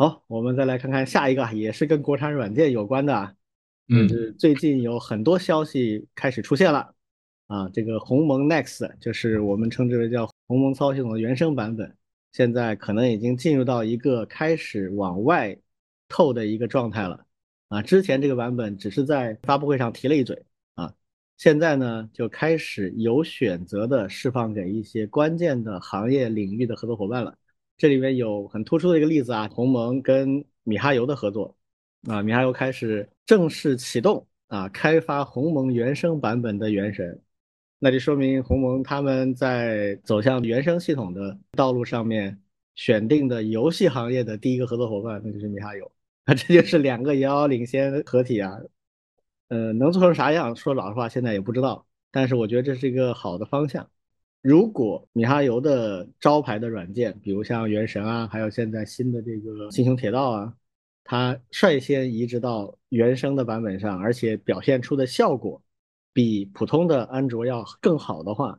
[0.00, 3.34] 好，我们再来看看下一个，也是跟国产软件有关的啊，
[3.86, 6.94] 就是最近有很多消息开始出现了
[7.48, 11.94] 啊，这个鸿蒙 Next 就是我们称之为叫鸿蒙操作系统的原生版本，
[12.32, 15.54] 现在可能已经进入到一个开始往外
[16.08, 17.26] 透的一个状态了
[17.68, 20.94] 啊，之前这个版本只是在发布会上提了一嘴啊，
[21.36, 27.36] 现在呢就开始有选择的释放给一些关键的行业领域的合作伙伴了。
[27.80, 31.56] 这里面有很突出的一个例子啊，鸿蒙跟米哈游的合作
[32.06, 37.18] 啊，米哈游开始正式启动啊，开发鸿蒙原生版本的原神，
[37.78, 42.38] 那就说明鸿蒙他们在走向原生系统的道路上面
[42.74, 45.90] 选定的游戏行业的第一个合作伙伴，那就是米哈游
[46.26, 48.60] 啊，这就是两个遥遥领先合体啊，
[49.48, 50.54] 呃，能做成啥样？
[50.54, 53.90] 说老实话，现在也不知道，但是我觉得这是一个好的方向。
[54.42, 60.56] 如果米哈游的招牌的软件，比如像《原神》啊，还有现在新的这个《星穹铁道》啊，
[61.04, 65.62] 它率先移植到原生的版本上，而且表现出的效果
[66.14, 68.58] 比普通的安卓要更好的话，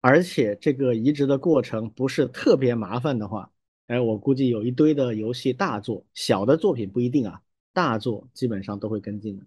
[0.00, 3.50] 而且这个移植的过程不是特别麻烦的话，
[3.88, 7.42] 哎，我估计有一堆的游戏大作，小的作品不一定啊，
[7.72, 9.44] 大作基本上都会跟进的。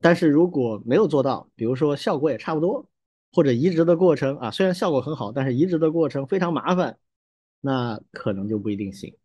[0.00, 2.89] 但是如果没有做到，比如说效果也差不多。
[3.32, 6.98] 或者移植的过程啊，虽然效果很好，但是移植的过程非常麻烦，
[7.60, 9.16] 那可能就不一定行。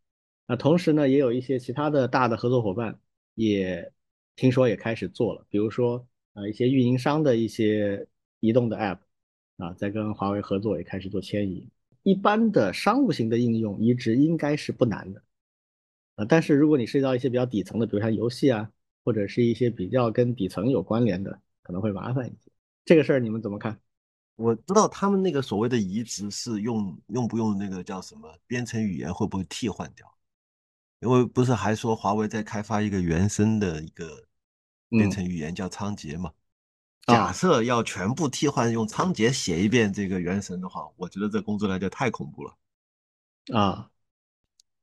[0.47, 2.99] 那同时呢，也有一些其他的大的合作伙伴
[3.33, 3.91] 也
[4.35, 8.07] 听说也开始做了，比如说啊，一些运营商的一些
[8.39, 8.99] 移动的 App
[9.57, 11.67] 啊，在跟华为合作也开始做迁移。
[12.03, 15.23] 一般的商务型的应用移植应该是不难的
[16.17, 18.71] 啊，但是如果你涉及到一些比较底层的，比如像游戏啊，
[19.03, 22.51] 或者是一些比较跟底层有关联的，可能会麻烦一些。
[22.85, 23.79] 这个事儿你们怎么看？
[24.35, 30.05] 我知道他们那个所谓的移植是用用不用那个叫什么编程语言会不会替换掉？
[30.99, 34.27] 因为不是还说华为在开发一个原生的一个
[34.89, 36.31] 编程语言叫仓颉嘛？
[37.07, 42.57] 假设要全部替换用仓颉写一遍这个原神的话，我觉得这工作量就太恐怖了
[43.53, 43.91] 啊！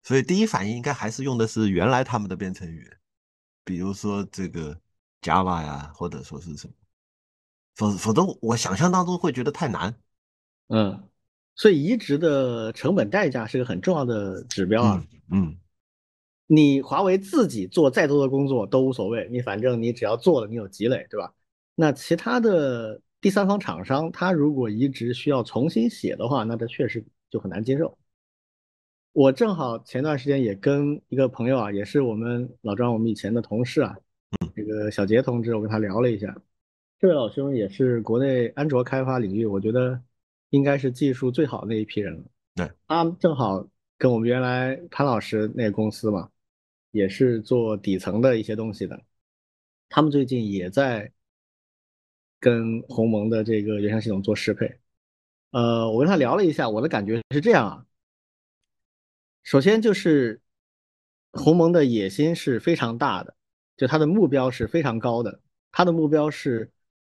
[0.05, 3.01] 所以第一反应应该还是用的是原来他们的编程语言，
[3.65, 4.81] 比如说这个
[5.21, 6.75] Java 呀，或者说是什么。
[7.75, 9.95] 否否则，我想象当中会觉得太难。
[10.69, 11.03] 嗯，
[11.55, 15.07] 所以移植的成本代价是个很重要的指标啊。
[15.31, 15.57] 嗯，
[16.47, 21.33] 你华为自己做再多的工作都无所谓，你反正你只要做了，你有积累，对吧？
[21.75, 27.97] 那其他的第三方厂商，他如果移植需要重新写的话，那这确实就很难接受。
[29.13, 33.97] 我正好前段时间也跟一个朋友啊，也是我们老张我们以前的同事啊，
[34.55, 36.35] 这个小杰同志，我跟他聊了一下，
[37.03, 40.01] 这位老兄也是国内安卓开发领域，我觉得
[40.51, 42.23] 应该是技术最好那一批人了。
[42.55, 46.31] 对，他正好跟我们原来潘老师那个公司嘛，
[46.93, 49.03] 也是做底层的一些东西的，
[49.89, 51.11] 他们最近也在
[52.39, 54.79] 跟鸿蒙的这个原生系统做适配。
[55.51, 57.85] 呃，我跟他聊了一下，我的感觉是这样啊。
[59.43, 60.41] 首先就是
[61.33, 63.35] 鸿蒙的野心是非常大的，
[63.77, 65.41] 就它的目标是非常高的。
[65.73, 66.71] 它的目标是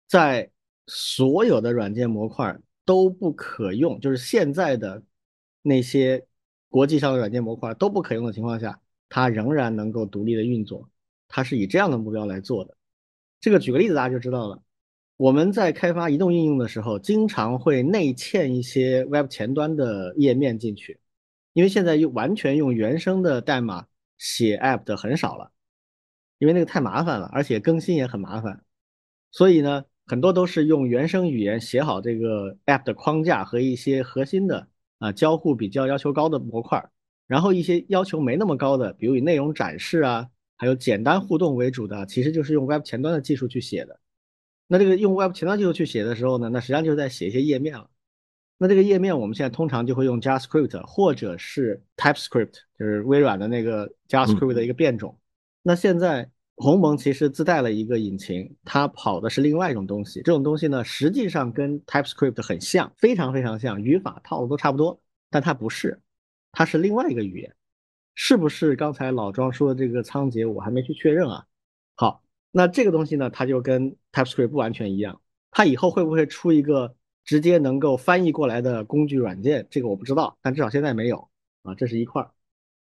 [0.08, 0.50] 在
[0.88, 5.04] 所有的软件模块都不可用，就是现在的
[5.62, 6.26] 那些
[6.70, 10.90] 国际上的软件模块都不可用的情况下，它仍然能够独立的运作。
[11.28, 12.78] 它是以这样的目标来做的。
[13.40, 14.62] 这个举个例子，大家就知道了。
[15.18, 21.00] 我们在开发移动应用的时候，经常会内嵌一些 Web 前端的页面进去。
[21.54, 23.88] 因为现在用完全用原生的代码
[24.18, 25.54] 写 App 的很少了，
[26.38, 28.66] 因为那个太麻烦了，而且更新也很麻烦，
[29.32, 34.68] 所以呢，很多都是用原生语言写好这个 App 的框架和一些核心的
[35.00, 36.84] 啊交互比较要求高的模块，
[37.28, 44.00] 然后一些要求没那么高的，比如以内容展示啊，还有简单互动为主的，其实就是用 Web 前端的技术去写的。
[44.68, 47.90] 那这个用 Web 前端技术去写的时候呢，那实际上就是在写一些页面了。
[48.58, 55.20] 那这个页面我们现在通常就会用 JavaScript 或者是 TypeScript，就是微软的那个 JavaScript 的一个变种。
[55.62, 60.22] 那现在鸿蒙其实自带了一个引擎，它跑的是另外一种东西。
[60.22, 66.02] 这种东西呢，实际上跟 TypeScript 很像，非常非常像，语法套路都差不多，但它不是，
[66.52, 67.56] 它是另外一个语言。
[68.14, 70.50] 是不是刚才老庄说的这个仓颉？
[70.50, 71.46] 我还没去确认啊。
[71.96, 75.22] 好，那这个东西呢，它就跟 TypeScript 不完全一样。
[75.52, 76.96] 它以后会不会出一个？
[77.26, 81.28] 直接能够翻译过来的工具软件，这个我不知道，但至少现在没有
[81.64, 82.30] 啊，这是一块儿。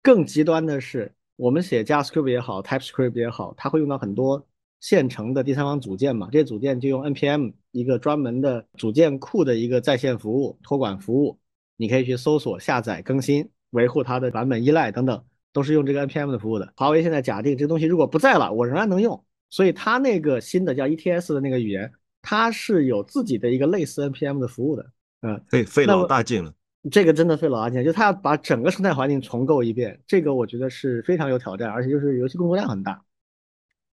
[0.03, 4.47] 更极端的是，我们写 JavaScript 也好，TypeScript 也好，它会用到很多
[4.81, 11.39] 现成的第三方组件嘛，这些组件就用 npm 一个专门的组件库的一个在线服务托管服务，
[11.77, 16.73] 你可以去搜索、下载、更新、维护它的版本依赖等等，都是用这个 npm 的服务的。
[16.77, 21.93] 华为现在假定这东西如果不在了，我仍然能用，所以它那个新的叫 ETS 的那个语言。
[22.27, 24.87] 它是有自己的一个类似 npm 的服务的，
[25.21, 26.55] 嗯，费费老大劲了。
[26.91, 33.05] 这个真的费老大劲，就他要把整个生态环境重构一遍，这个我觉得是非常有挑战，而且就是游戏工作量很大。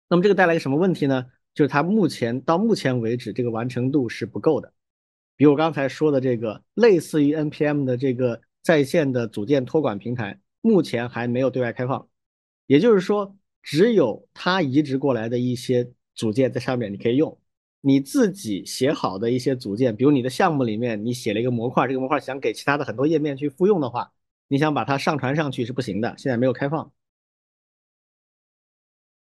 [0.08, 1.28] 那么这个带来一个什么问题呢？
[1.54, 4.73] 就是它目前到目前为止这个完成度是不够的。
[5.36, 12.08] 比如我刚才说的这个类似于 npm 的这个在线的组件托管平台，目前还没有对外开放。
[12.65, 17.38] 也就是说，只有它移植过来的一些组件在上面你可以用。
[17.82, 24.12] 你自己写好的一些组件，比如你的项目里面你写了一个模块，这个模块想给其他的很多页面去复用的话，
[24.50, 26.92] 你想把它上传上去是不行的，现在没有开放。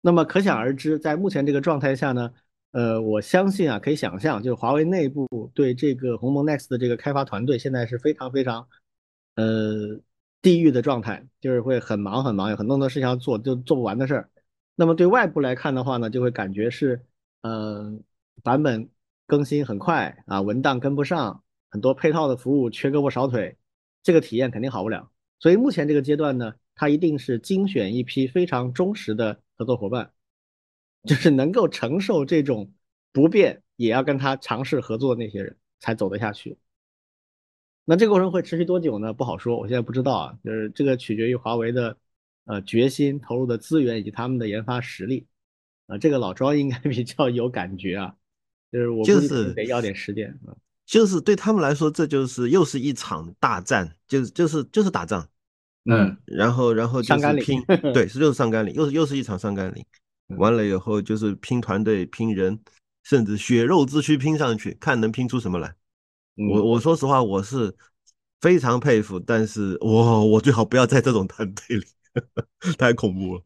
[0.02, 2.32] 那么可想而知，在目前这个状态下呢，
[2.72, 8.68] 呃，我相信啊，可以想象，就是华为内部对这个鸿蒙 Next 的这个开发团队现在是非常非常，
[9.36, 10.00] 呃，
[10.44, 14.30] 地狱的状态，就是会很忙很忙，有很多很多事情要做，就做不完的事儿。
[14.76, 17.04] 那么对外部来看的话呢，就会感觉是，
[17.42, 18.04] 嗯。
[18.44, 18.90] 版本
[19.26, 23.58] 更新很快啊，文档跟不上，很多配套的服务缺胳膊少腿，
[24.04, 25.12] 这个体验肯定好不了。
[25.40, 30.12] 所以目前这个阶段呢，它一定是精选一批非常忠实的合作伙伴，
[31.04, 32.72] 就是能够承受这种
[33.12, 36.58] 不便，也要跟他尝试合作的那些人才走得下去。
[37.84, 39.14] 那这个过程会持续多久呢？
[39.14, 41.98] 不好说，我现在不知道啊，就是这个取决于华为的
[42.46, 45.28] 呃决心、投入的资源以及他们的研发实力
[45.88, 45.98] 啊。
[45.98, 48.16] 这个老庄应该比较有感觉啊。
[48.76, 50.38] 就是我就是得要点时间
[50.86, 55.28] 就是对他们来说，这就是又是一场大战，就是就是就是打仗，
[55.86, 57.60] 嗯，然后然后就是拼，
[57.92, 59.84] 对，是就是上甘岭，又是又是一场上甘岭，
[60.38, 62.60] 完了以后就是拼团队、拼人，
[63.04, 65.74] 甚至血肉之躯拼上去，看能拼出什么来。
[66.52, 67.74] 我我说实话，我是
[68.42, 71.86] 非常佩服，但是我我最好不要在这种团队里，
[72.78, 73.42] 太恐怖了。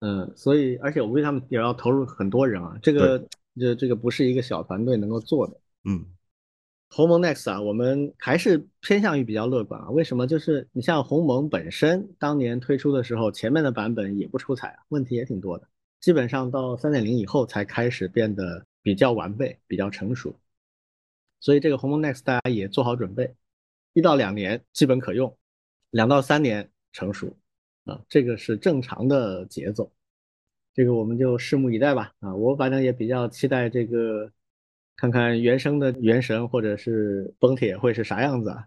[0.00, 3.22] 嗯，所以而且我估计他们也要投入很多人啊，这个。
[3.58, 5.60] 这这个不是一个小团队能够做的。
[5.84, 6.04] 嗯，
[6.88, 9.90] 鸿蒙 Next 啊，我们还是偏向于比较乐观啊。
[9.90, 10.26] 为什么？
[10.26, 15.68] 就是你像鸿蒙本身当年推出的时候，前面的版本也不出彩啊，问题也挺多的。
[16.00, 20.34] 基本上到三点零以后才开始变得比较完备、比较成熟。
[21.40, 23.34] 所以这个鸿蒙 Next 大家也做好准备，
[23.92, 25.36] 一到两年基本可用，
[25.90, 27.36] 两到三年成熟。
[27.84, 29.92] 啊，这个是正常的节奏。
[30.74, 32.12] 这个我们就拭目以待吧。
[32.20, 34.30] 啊，我反正也比较期待这个，
[34.96, 38.66] 看看原生的原神或者是崩铁会是啥样子啊。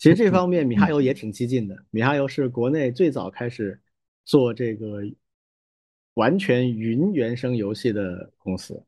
[0.00, 1.76] 其实这方面米哈游也挺激进的。
[1.90, 3.78] 米哈游是国内最早开始
[4.24, 5.02] 做这个
[6.14, 8.82] 完全云原生游戏的公司，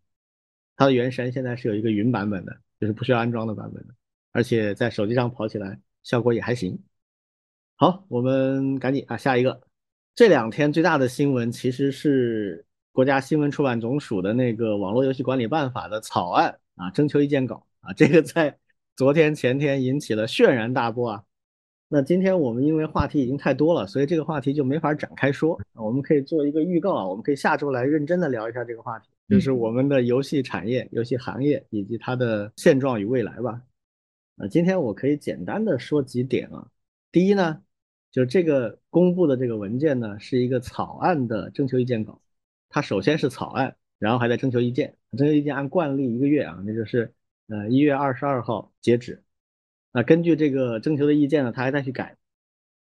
[0.76, 3.94] 它的原神现在是有一个云版本的，就是不需要安装的版本的，
[4.32, 6.78] 而且在手机上跑起来效果也还行。
[7.76, 9.60] 好，我们赶紧啊，下一个。
[10.14, 18.56] 这两天最大的新闻其实是国家新闻出版总署的那个网络游戏管理办法的草案啊，征求意见稿啊，这个在
[18.94, 21.24] 昨天前天引起了轩然大波啊。
[21.88, 25.60] 那今天我们因为话题已经太多了，所以这个话题就没法展开说。
[25.72, 33.60] 我们可以做一个预告啊，我们可以下周来认真的聊一下这个话题，就是我们的游戏产业、游戏行业以及它的现状与未来吧。
[34.36, 36.68] 啊，今天我可以简单的说几点啊。
[37.10, 37.63] 第一呢。
[38.14, 42.22] 就这个公布的这个文件呢，是一个草案的征求意见稿。
[42.68, 44.96] 它首先是草案，然后还在征求意见。
[45.18, 47.12] 征求意见按惯例一个月啊，那就是
[47.48, 49.24] 呃一月二十二号截止。
[49.90, 52.16] 那根据这个征求的意见呢，他还再去改，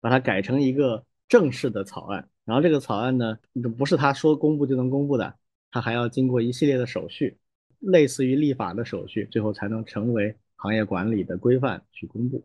[0.00, 2.26] 把它改成一个正式的草案。
[2.46, 3.38] 然后这个草案呢，
[3.76, 5.34] 不是他说公布就能公布的，
[5.70, 7.36] 他还要经过一系列的手续，
[7.80, 12.42] 类似于立法的手续，最后才能成为行业管理的规范去公布。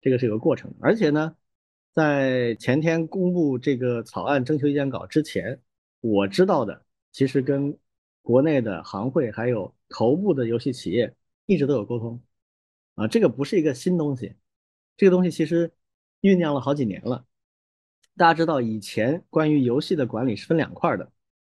[0.00, 1.36] 这个是有个过程，而且呢。
[1.96, 5.58] 在前天公布这个草案征求意见稿之前，
[6.02, 7.74] 我知道的其实跟
[8.20, 11.14] 国内的行会还有头部的游戏企业
[11.46, 12.20] 一直都有沟通，
[12.96, 14.34] 啊，这个不是一个新东西，
[14.98, 15.72] 这个东西其实
[16.20, 17.24] 酝酿了好几年了。
[18.14, 21.10] 大家知道以前关于游戏的管理是分两块的，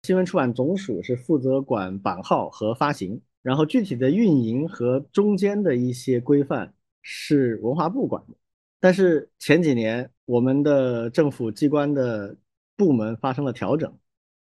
[0.03, 8.35] 新闻出版总署是负责管版号和发行，然后具体的运营和中间的一些规范是文化部管的。
[8.79, 12.35] 但是前几年，我们的政府机关的
[12.75, 13.97] 部门发生了调整，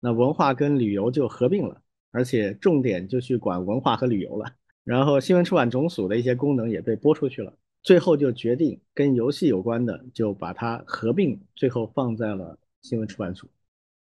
[0.00, 4.50] 那文化跟旅游就合并了，而且重点就去管文化和旅游了。
[4.82, 7.52] 然后新闻出版总署的一些功能也被拨出去了，
[7.82, 13.48] 最后就决定跟游戏有关的就把它合并，最后放在了新闻出版署。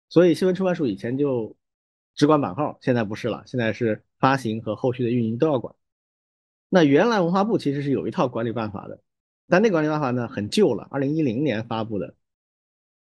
[0.09, 1.55] 所以新闻出版署以前就
[2.15, 5.75] 只管版号，现在不是了，现在是发行和后续的运营都要管。
[6.69, 9.01] 那原来文化部其实是有一套管理办法的。
[9.49, 12.15] 但那个管理办法呢很旧了，二零一零年发布的，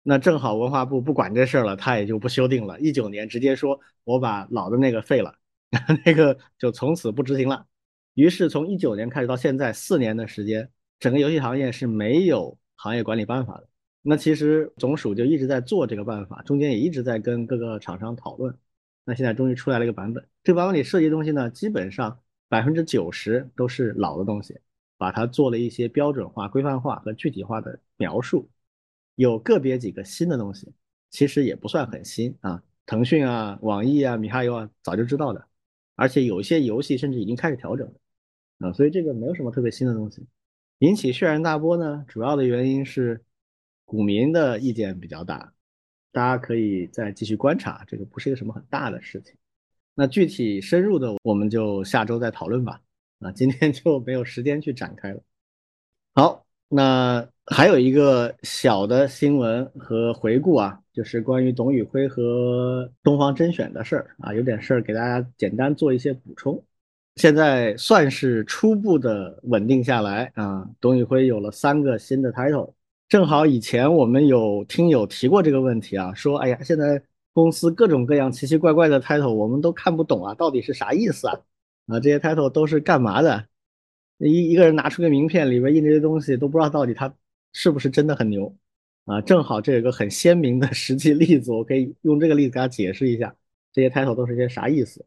[0.04, 2.80] 那正好文化部不管这事儿了，他也就不修订了。
[2.80, 5.36] 一九年直接说我把老的那个废了，
[6.06, 7.66] 那个就从此不执行了。
[8.14, 10.70] 于是从一九年开始到现在四年的时间，
[11.00, 13.68] 整个游戏行业是没有行业管理办法的。
[14.02, 18.58] 那其实总署就一直在做这个办法，中间也一直在跟各个厂商讨论。
[19.04, 22.18] 那现在终于出来了一个版本，这个版本里涉及的东西呢，基本上
[22.48, 24.58] 百分之九十都是老的东西。
[24.98, 28.50] 把它做了一些标准化、规范化和具体化的描述，
[29.16, 30.74] 有个别几个新的东西，
[31.10, 32.64] 其实也不算很新啊。
[32.86, 35.48] 腾讯啊、网易啊、米哈游啊，早就知道的，
[35.96, 40.26] 而且有一些游戏甚至已经开始调整了啊，所以这个没有什么特别新的东西。
[40.80, 43.24] 引起轩然大波呢，主要的原因是
[43.84, 45.54] 股民的意见比较大，
[46.12, 49.36] 大家可以再继续观察，这个不是一个什么很大的事情。
[49.94, 52.82] 那具体深入的，我们就下周再讨论吧。
[53.20, 55.20] 啊，今天就没有时间去展开了。
[56.14, 66.64] 好，那还有一个小的新闻和回顾啊，就是关于董宇辉和东方甄选的事儿啊，有点事儿给大家简单做一些补充。
[67.16, 72.74] 现在算是初步的稳定下来啊，董宇辉有了三个新的 title，
[73.10, 77.02] 正好以前我们有听友提过这个问题啊，说哎呀，现在
[77.34, 81.40] 公司各种各样奇奇怪怪的 title，我们都看不懂啊，到底是啥意思啊？
[81.88, 83.48] 啊，这些 title 都是干嘛的？
[84.20, 87.14] 一一个人拿出个名片，里边印这些东西，都不知道到底他
[87.54, 88.56] 是不是真的很牛
[89.06, 89.22] 啊？
[89.22, 93.36] 正好这有个很鲜明的实际例子，我可以用这个例子给大家解释一下，
[93.72, 95.06] 这些 title 都是些啥意思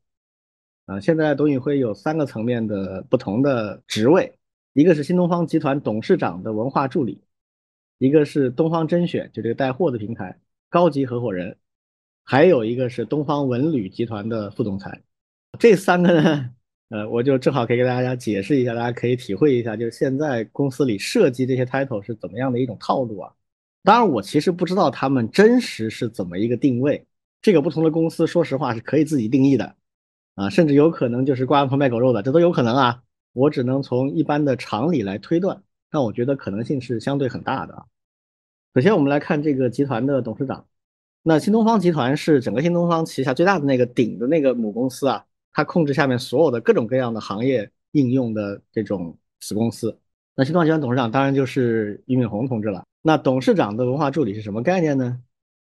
[0.87, 1.01] 啊？
[1.01, 4.33] 现在董宇辉有三个层面的不同的职位，
[4.73, 7.21] 一个是新东方集团董事长的文化助理，
[7.99, 11.57] 一个是东方甄选，就这个带货的平台高级合伙人，
[12.25, 15.03] 还有一个是东方文旅集团的副总裁。
[15.59, 16.55] 这三个呢？
[16.91, 23.33] 呃，我就正好可以给大家解释一下，大家可以体会一下，就是现在公司里设计这些 title 是怎么样的一种套路啊。
[23.85, 27.07] 当然，我其实不知道他们真实是怎么一个定位，
[27.41, 29.77] 这个不同的公司，说实话是可以自己定义的
[30.35, 33.03] 啊，甚至有可能就是挂羊头卖狗肉的，这都有可能啊。
[33.35, 35.63] 我只能从一般的常理来推断，
[35.93, 37.85] 但我觉得可能性是相对很大的啊。
[38.75, 40.67] 首先，我们来看这个集团的董事长，
[41.23, 45.25] 那新东方集团是整个新东方旗下最大的那个顶的那个母公司啊。
[45.53, 49.99] 它控制下面所有的各种各样的行业应用的这种子公司。
[50.35, 52.85] 那新东方集团董事长当然就是俞敏洪同志了。
[53.03, 55.21] 那董事长的文化助理是什么概念呢？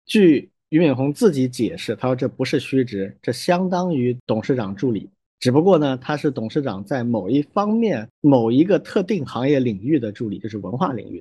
[0.04, 5.08] 据俞敏洪自己解释，他说这不是虚职，这相当于董事长助理，
[5.38, 11.20] 只不过呢，他是董事长在某一方面、某一个特定行业领域的助理，就是文化领域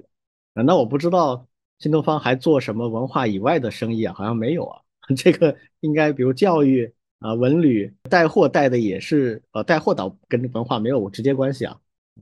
[0.54, 0.64] 的。
[0.64, 1.46] 那我不知道
[1.80, 4.14] 新东方还做什么文化以外的生意啊？
[4.14, 4.82] 好像没有啊。
[5.16, 6.92] 这个应该比如教育
[7.26, 11.76] 啊、文旅带货带的也是，呃，带货倒跟文化没有直接关系啊，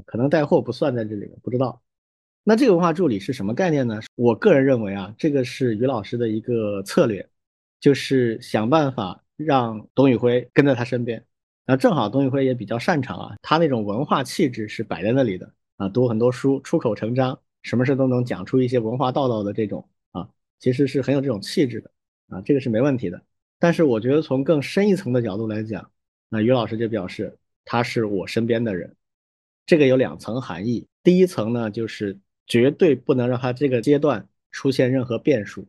[0.06, 1.82] 可能带货不算在这里面，不知道。
[2.42, 4.00] 那这个文化助理是什么概念呢？
[4.16, 7.28] 我个人认为啊，这个是于老师的一个策略，
[7.82, 11.22] 就是想办法让董宇辉跟在他身边。
[11.66, 20.30] 那正好董宇辉也比较擅长啊，他那种文化气质是摆在那里的啊，读很多书，出口成章，什么事都能讲出一些文化道道的这种啊，
[20.60, 21.92] 其实是很有这种气质的
[22.30, 23.22] 啊，这个是没问题的。
[23.64, 25.90] 但是我觉得从更深一层的角度来讲，
[26.28, 28.94] 那于老师就表示他是我身边的人，
[29.66, 30.86] 这个有两层含义。
[31.02, 32.20] 第一层呢，就是。
[32.46, 35.66] 绝对不能让他这个阶段出现任何变数，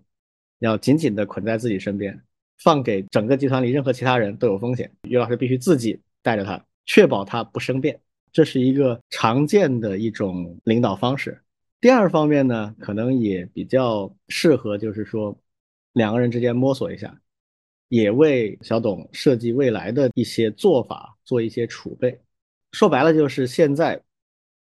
[0.59, 2.20] 要紧紧的捆在自己身边，
[2.59, 4.90] 放给整个集团里任何其他人都有风险。
[5.09, 8.01] 于老师必须自己带着他，确保他不生变，
[8.32, 11.40] 这是一个常见的一种领导方式。
[11.80, 15.38] 第二方面呢，可能也比较适合，就是说
[15.92, 17.16] 两个人之间摸索一下，
[17.89, 22.20] 也为小董设计未来的一些做法做一些储备。
[22.72, 24.03] 说白了，就是现在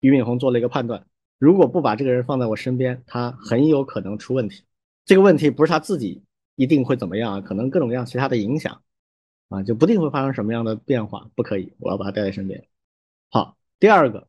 [0.01, 1.07] 俞敏洪做了一个判断。
[1.39, 4.65] 如果不把这个人放在我身边，他很有可能出问题。
[5.05, 6.23] 这个问题不是他自己
[6.57, 8.83] 一定会怎么样，可能各种各样其他的影响
[9.49, 11.31] 啊，就不定会发生什么样的变化。
[11.35, 12.67] 不可以，我要把他带在身边。
[13.31, 14.27] 好，第二个，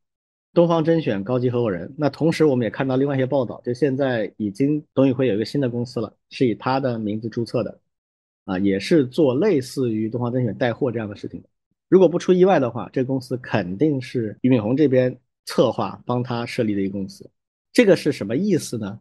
[0.53, 1.93] 东方甄选高级合伙人。
[1.97, 7.79] 那同时我们也看到另外一些报道，就现在已经董宇辉有一个新的公司了，是以他的名字注册的，
[8.45, 11.43] 啊，也是做类似于东方甄选带货这样的事情。
[11.89, 15.19] 如果不出意外的话，这个公司肯定是俞敏洪这边。
[15.47, 17.29] 策划帮他设立的一个公司，
[17.71, 18.99] 这个是什么意思呢？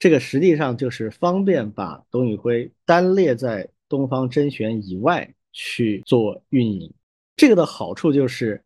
[0.00, 6.92] 这个实际上就是方便把董宇辉单列在东方甄选以外去做运营。
[7.36, 8.60] 这个的好处就是，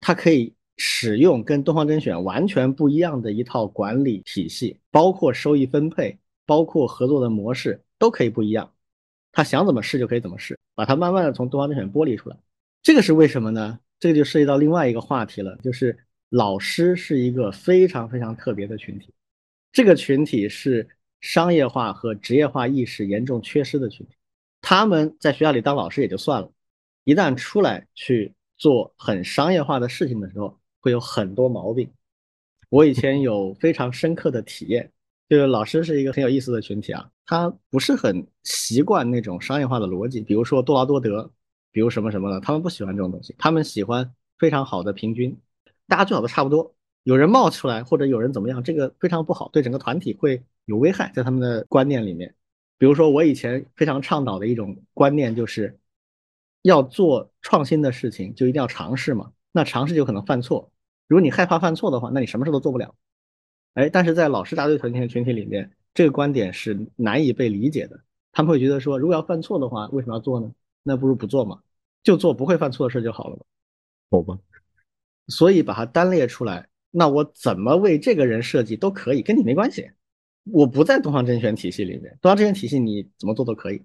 [0.00, 8.70] 它可以使用跟东方甄选完全不一样的一套管理体系，包括收益分配，包括合作的模式都可以不一样。
[9.36, 12.36] 他想怎么试就可以怎么试，把它慢慢的从东方甄选剥离出来。
[12.82, 13.78] 这个是为什么呢？
[14.00, 15.96] 这个就涉及到另外一个话题了，就是。
[16.28, 19.14] 老师是一个非常非常特别的群体，
[19.70, 20.86] 这个群体是
[21.20, 24.16] 商业化和职业化意识严重缺失的群体。
[24.60, 26.50] 他们在学校里当老师也就算了，
[27.04, 31.88] 一旦出来去做很商业化的事情的时候，会有很多毛病。
[32.70, 34.90] 我以前有非常深刻的体验，
[35.28, 41.30] 就是老师是一个很有意思的群体啊，他不是很习惯那种商业化的逻辑，比如说多劳多得，
[41.72, 45.36] 比如什么什么的，他们不喜欢这种东西，他们喜欢非常好的平均。
[45.88, 52.34] 大家最好都差不多，有人冒出来或者有人怎么样，这个非常不好，对整个团体会有危害，在他们的观念里面。
[52.78, 55.78] 比如说，我以前非常倡导的一种观念就是，
[56.62, 60.70] 要做创新的事情就一定要尝试嘛，那尝试就可能犯错。
[61.08, 62.94] 如果你害怕犯错的话，那你什么事都做不了。
[63.74, 67.98] 哎，但是在老师大队团体群体里面，这个观点是难以被理解的。
[68.30, 70.52] 他们会觉得说，如果要犯错的话，为什么要做呢？
[70.82, 71.58] 那不如不做嘛，
[72.02, 73.42] 就做不会犯错的事就好了嘛。
[74.10, 74.38] 好吧。
[75.28, 79.90] 所以把它单列出来，那我怎么为这个人设计都可以，跟你没关系。
[80.52, 83.82] 我不在东方甄选体系里面，东方甄选体系你怎么做都可以。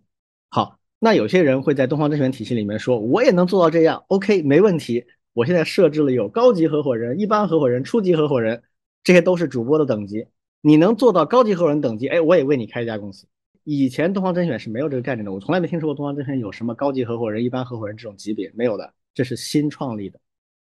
[0.50, 5.06] 好，那有些人会在东方甄选体系里面说，我也能做到这样，OK，没问题。
[5.32, 8.62] 我现在设置了有高级合伙人、一般合伙人、初级合伙人，
[9.02, 10.28] 这些都是主播的等级。
[10.62, 13.28] 你能做到高级合伙人等级，哎，我也为你开一家公司。
[13.64, 20.20] 以前东方甄选是没有这个概念的，我从来没听说过东方甄选有什么高级合伙人、一般合伙人这种级别，没有的，这是新创立的。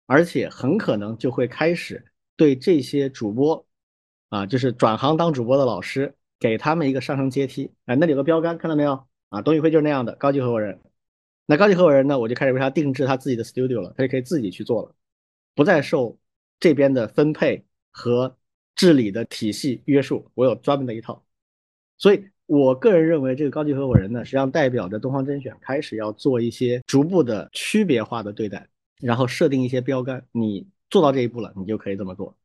[0.07, 2.03] 而且很可能就会开始
[2.35, 3.67] 对这些主播，
[4.31, 7.71] 啊，就是转行当主播的老师，给他们一个上升阶梯。
[7.85, 9.05] 哎，那里有个标杆，看到没有？
[9.29, 10.81] 啊，董宇辉就是那样的高级合伙人。
[11.45, 14.95] 那高级合伙人呢，我就开始为他定制他自己的 studio 了，他就可以自己去做了，
[15.55, 16.19] 不再受
[16.59, 18.38] 这边的分配和
[18.79, 20.31] 治理的体系约束。
[20.33, 21.23] 我有专门的一套。
[21.99, 28.67] 所以我个人认为，这个高级合伙人呢，实际上代表着东方甄选开始要做一些逐步的区别化的对待。
[29.01, 32.37] 然后设定一些标杆，你做到这一步了，你就可以这么做。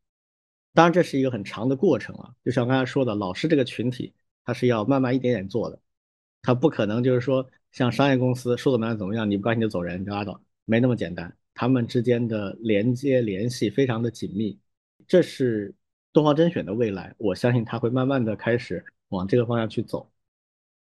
[0.73, 2.29] 当然，这是一个很长的过程啊。
[2.45, 4.13] 就像刚才说的，老师这个群体，
[4.45, 5.79] 他是要慢慢一点点做的，
[6.41, 11.35] 他不可能就是说像商业公司说怎么样怎么样，你不高兴就走人，你拉倒，没那么简单。
[11.55, 14.59] 他们之间的连接联系非常的紧密，
[15.07, 15.73] 这是
[16.13, 17.13] 东方甄选的未来。
[17.17, 20.09] 我相信他会慢慢的开始往这个方向去走。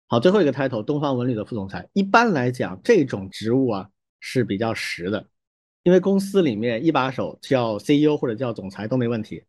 [0.08, 1.88] 好，最后一个 title，东方文旅的副总裁。
[1.92, 5.24] 一般来讲，这种职务啊是比较实的。
[5.84, 9.44] 因为公司里面一把手叫 CEO 或者叫总裁都没问题，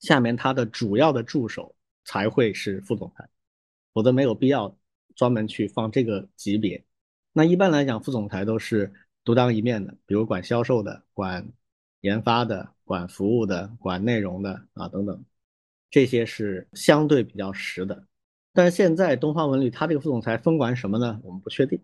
[0.00, 3.26] 下面他的主要的助手才会是副总裁，
[3.94, 4.76] 否则没有必要。
[5.14, 6.84] 专门去放这个级别。
[7.32, 8.92] 那一般来讲，副总裁都是
[9.24, 11.48] 独当一面的，比如管销售的、管
[12.06, 15.24] 研发的、管服务的、管内容的啊等等，
[15.90, 18.06] 这些是相对比较实的。
[18.54, 21.20] 但是现在东方文旅它这个副总裁分管什么呢？
[21.22, 21.78] 我们不确定，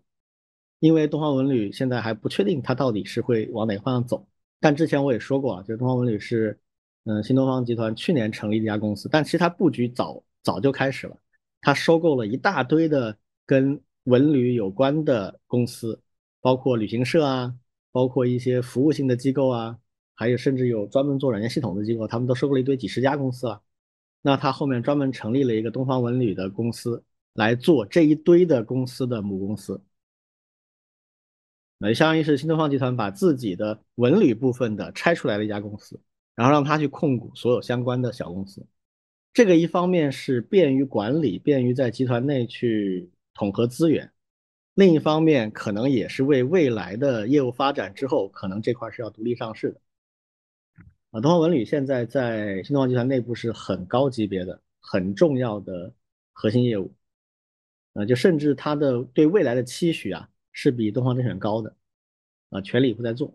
[0.79, 4.27] 因为东方文旅现在还不确定它到底是会往哪个方向走。
[4.59, 6.59] 但之前我也说过啊，就东方文旅是
[7.03, 11.17] 嗯新东方集团去年成立的一家公司，但其实它布局早早就开始了，
[11.61, 16.01] 它收购了一大堆的跟文旅有关的公司，
[16.41, 17.53] 包括旅行社啊，
[17.91, 19.77] 包括一些服务性的机构啊，
[20.15, 23.61] 还有甚至有专门做软件系统的机构，他们都收购了一堆几十家公司啊。
[24.21, 27.03] 那他后面专门成立了一个东方文旅的公司
[27.33, 29.81] 来做这一堆的公司的母公司，
[31.77, 35.99] 那相当于是新东方集团把自己的文旅部分的拆出来了一家公司，
[36.35, 38.65] 然后让他去控股所有相关的小公司。
[39.33, 44.07] 这个一方面是便于管理，便于在集团内去统合资源；
[44.75, 49.81] 另一方面可能也是为未来的业务发展之后，可能这块是要独立上市的。
[51.13, 55.93] 啊，东方文旅现在在新东方集团内部是很高级别的、很重要的
[56.31, 56.91] 核心业务，
[57.93, 61.75] 啊，就甚至它的对未来的期许啊，是比东方甄选高的，
[62.49, 63.31] 啊，全力以赴在做。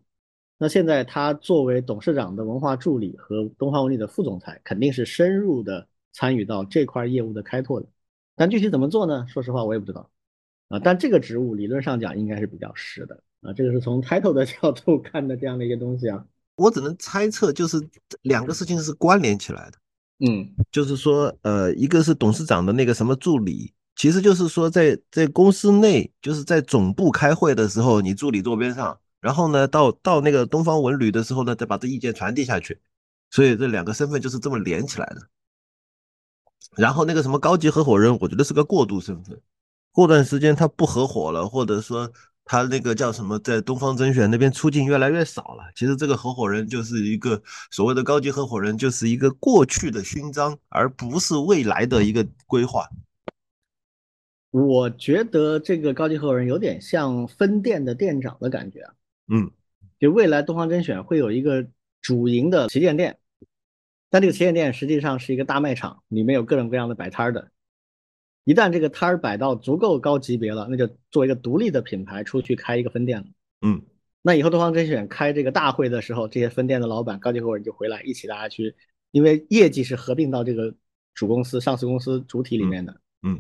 [0.57, 7.87] 那现在他作为董事长的文化助理和东方文旅的副总裁，肯定是深入的参与到这块业务的开拓的。
[8.35, 9.25] 但具体怎么做呢？
[9.29, 10.11] 说实话，我也不知道。
[10.67, 13.23] 啊，但这个职务理论上讲应该是比较实的。
[13.43, 16.27] 啊，这个是从 title 的角度 看的这样的一个东西啊。
[16.59, 17.81] 我只能猜测，就是
[18.23, 19.79] 两个事情是关联起来的。
[20.27, 32.81] 嗯，就是说，呃，一个是董事长的那个什么助理，其实就是说，在在公司内，就是在总部开会的时候，你助理坐边上，然后呢，到到那个东方文旅的时候呢，再把这意见传递下去。
[33.31, 35.29] 所以这两个身份就是这么连起来的。
[36.77, 39.41] 然后那个什么高级合伙人，我觉得是个过渡身份，
[39.93, 42.11] 过段时间他不合伙了，或者说。
[42.49, 45.71] 他那个叫什么，在东方甄选那边出镜越来越少了。
[45.77, 47.41] 其实这个合伙人就是一个
[47.71, 52.89] 所谓的高级合伙人，就是一个过去的勋章，而不是未来的一个规划。
[54.51, 58.95] 我觉得这个高级合伙人有点像分店的店长的感觉啊。
[59.31, 59.51] 嗯，
[60.01, 61.67] 就未来东方甄选会有一个
[62.01, 63.19] 主营的旗舰店，
[64.09, 67.51] 但这个旗舰店实际上是一个大卖场，里面有各种各样的摆摊的。
[68.49, 73.27] 一旦这个摊儿摆到足够高级别了，那就作为一个独立的品牌出去开一个分店了。
[73.61, 73.83] 嗯，
[74.23, 78.75] 那以后东方甄选开这个大会的时候，这些分店的老板、高级合伙人就回来一起大家去，
[79.11, 80.75] 因为业绩是合并到这个
[81.13, 82.99] 主公司、上市公司主体里面的。
[83.23, 83.39] 嗯，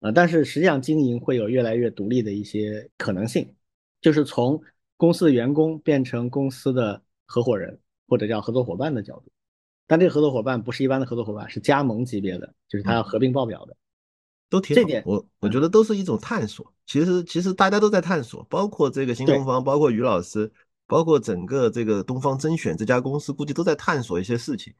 [0.00, 3.54] 呃，但是实际上经营会有越来越独立的一些可能性，
[4.00, 4.60] 就是从
[4.96, 7.78] 公司的员工变成公司的合伙人
[8.08, 9.30] 或者叫合作伙伴的角度，
[9.86, 13.76] 但这个合作伙伴不是一般的合作伙伴，是加盟级别的，就是他要合并报表的。
[14.50, 16.72] 都挺好，我我觉得都是一种探索。
[16.86, 20.50] 其实其实大家都在探索，包括这个新东方，包括于老师，
[20.86, 24.72] 包括整个这个东方甄选这家公司，估计都在探索一些事情。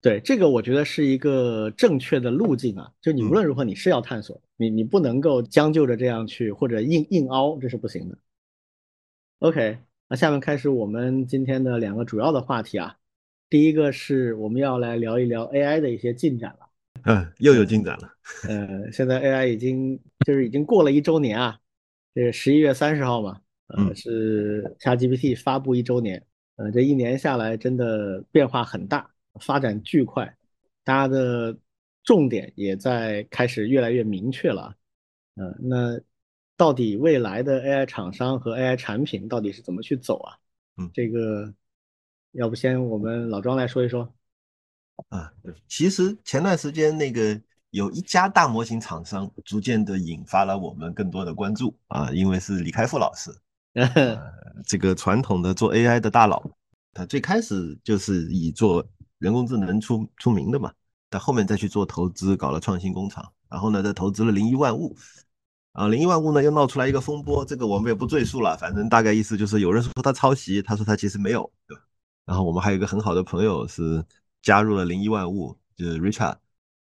[0.00, 2.92] 对，这个我觉得是一个正确的路径啊。
[3.00, 8.18] 就你无论如何，你是要探索，你你不能够将就着这样去，或者硬硬凹，这是不行的。
[9.38, 9.78] OK，
[10.08, 12.96] 那下面开始我们今天的两个主要的话题啊。
[13.48, 16.71] 第一个是我们要来聊一聊 AI 的一些进展了。
[17.04, 18.12] 嗯，又有进展了。
[18.48, 21.58] 呃，现在 AI 已经就是已经过了一周年啊，
[22.14, 26.24] 这十一月三十号嘛，呃，是 ChatGPT 发布一周年。
[26.56, 30.36] 呃，这一年下来真的变化很大，发展巨快，
[30.84, 31.56] 大家的
[32.04, 34.74] 重点也在开始越来越明确了。
[35.36, 36.00] 呃，那
[36.56, 40.36] 到底未来的 AI 厂商和 AI 产品到底是怎么去走啊？
[40.76, 41.52] 嗯，这个
[42.32, 44.14] 要不先我们老庄来说一说。
[45.08, 45.30] 啊，
[45.68, 47.38] 其实前段时间那个
[47.70, 53.30] 有一家大模型厂商逐渐的引发了我们更多的关注啊，因为是李开复老师，
[54.66, 56.42] 这个传统的做 AI 的大佬，
[56.92, 58.86] 他最开始就是以做
[59.18, 60.72] 人工智能出出名的嘛，
[61.08, 64.96] 但后面再去做投资，搞了创新工厂，然后呢再投资了零一万物，
[65.72, 71.82] 啊，零一万物呢又闹出来一个风波，这个我们也不赘述了，反正大概意思就是有人说他抄袭，他说他其实没有，对吧？
[72.26, 74.04] 然后我们还有一个很好的朋友是。
[74.42, 76.36] 加入了零一万物，就是 Richard，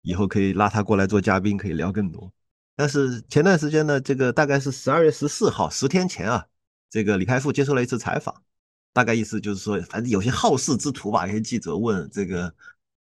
[0.02, 2.32] 以后可以拉他过来做嘉宾，可以聊更多。
[2.76, 6.48] 但是前段时间呢，这个大概是十二月十四号，十天前啊，
[6.90, 8.42] 这个李开复接受了一次采访，
[8.94, 12.52] 大概意思就是说，反正有些好事之徒吧，有些记者问这个，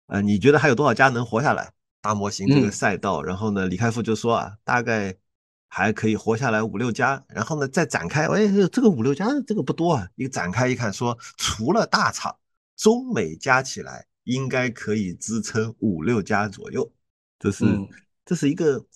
[0.06, 3.22] 呃，你觉得还有多少家能活下来大模型这个赛道？
[3.22, 5.14] 然后呢，李开复就说啊，大概
[5.68, 7.22] 还可以活下来五六家。
[7.28, 12.34] 然后呢，再展开，哎，这个五六家这个不多啊，一展开一看，说除了大厂，
[12.76, 14.06] 中美加起来。
[14.30, 16.90] 应该可以支撑五六家左右，
[17.38, 17.64] 这是
[18.24, 18.86] 这是一个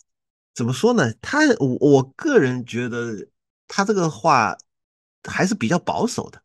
[0.54, 1.12] 怎么说呢？
[1.20, 3.28] 他我我个人觉得
[3.66, 4.56] 他这个话
[5.28, 6.40] 还是比较保守的。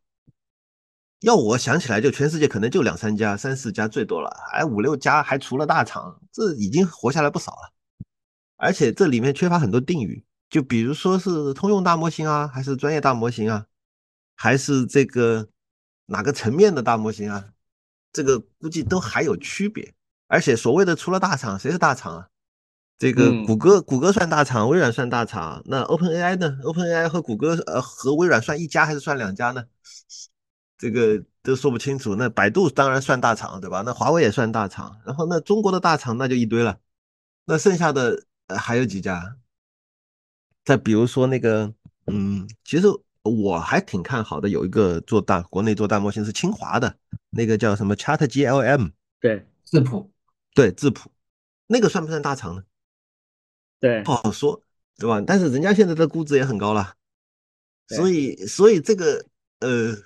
[1.20, 7.72] 要我想起来，就全世界可能就两三家、三四家最多了，还五六家，还除了大厂，这已经活下来不少了。
[8.56, 13.66] 而且这里面缺乏很多定语，就比如说是通用大模型啊，还是专业大模型啊，
[14.34, 15.48] 还是这个
[16.06, 17.52] 哪个层面的大模型啊？
[18.12, 19.92] 这个估计都还有区别。
[20.26, 22.28] 而且所谓的除了大厂，谁是大厂啊？
[22.98, 29.64] 这个谷歌，谷歌算大厂，微软算大厂，那 OpenAI 呢？OpenAI 和谷歌呃和微软算一家还是算两家呢？
[30.76, 32.14] 这个都说不清楚。
[32.14, 33.82] 那百度当然算大厂，对吧？
[33.84, 35.00] 那华为也算大厂。
[35.04, 36.78] 然后那中国的大厂那就一堆了。
[37.46, 39.36] 那剩下的还有几家？
[40.64, 41.72] 再比如说那个，
[42.06, 42.86] 嗯，其实
[43.22, 46.96] 我还挺看好的，有一个做大国内做大模型是清华的，
[47.30, 50.10] 那个叫什么 ChatGLM，对，智谱，
[50.54, 51.10] 对，智谱，
[51.66, 52.62] 那个算不算大厂呢？
[53.78, 54.62] 对，不好说，
[54.98, 55.22] 对吧？
[55.26, 56.94] 但是人家现在的估值也很高了，
[57.88, 59.24] 所以，所以这个，
[59.60, 59.96] 呃。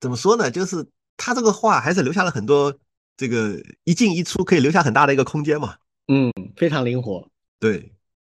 [0.00, 0.50] 怎么说呢？
[0.50, 0.86] 就是
[1.16, 2.78] 他这个话还是留下了很多
[3.16, 5.76] 这个一进一出，可以留下很大的一个空间嘛。
[6.08, 7.26] 嗯，非常灵活。
[7.58, 7.90] 对，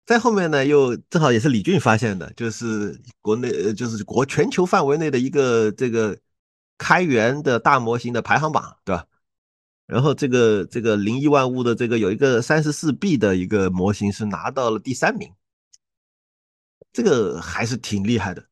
[0.09, 6.17] 在后面呢，又正好也是李俊发现的，就是国内呃就是国全球范围内的一个这个
[6.79, 9.05] 开源的大模型的排行榜，对吧？
[9.85, 15.31] 然后这个这个零一万物的这个有一个三十四 B 的一个模型是拿到了第三名，
[16.91, 18.43] 这个还是挺厉害的。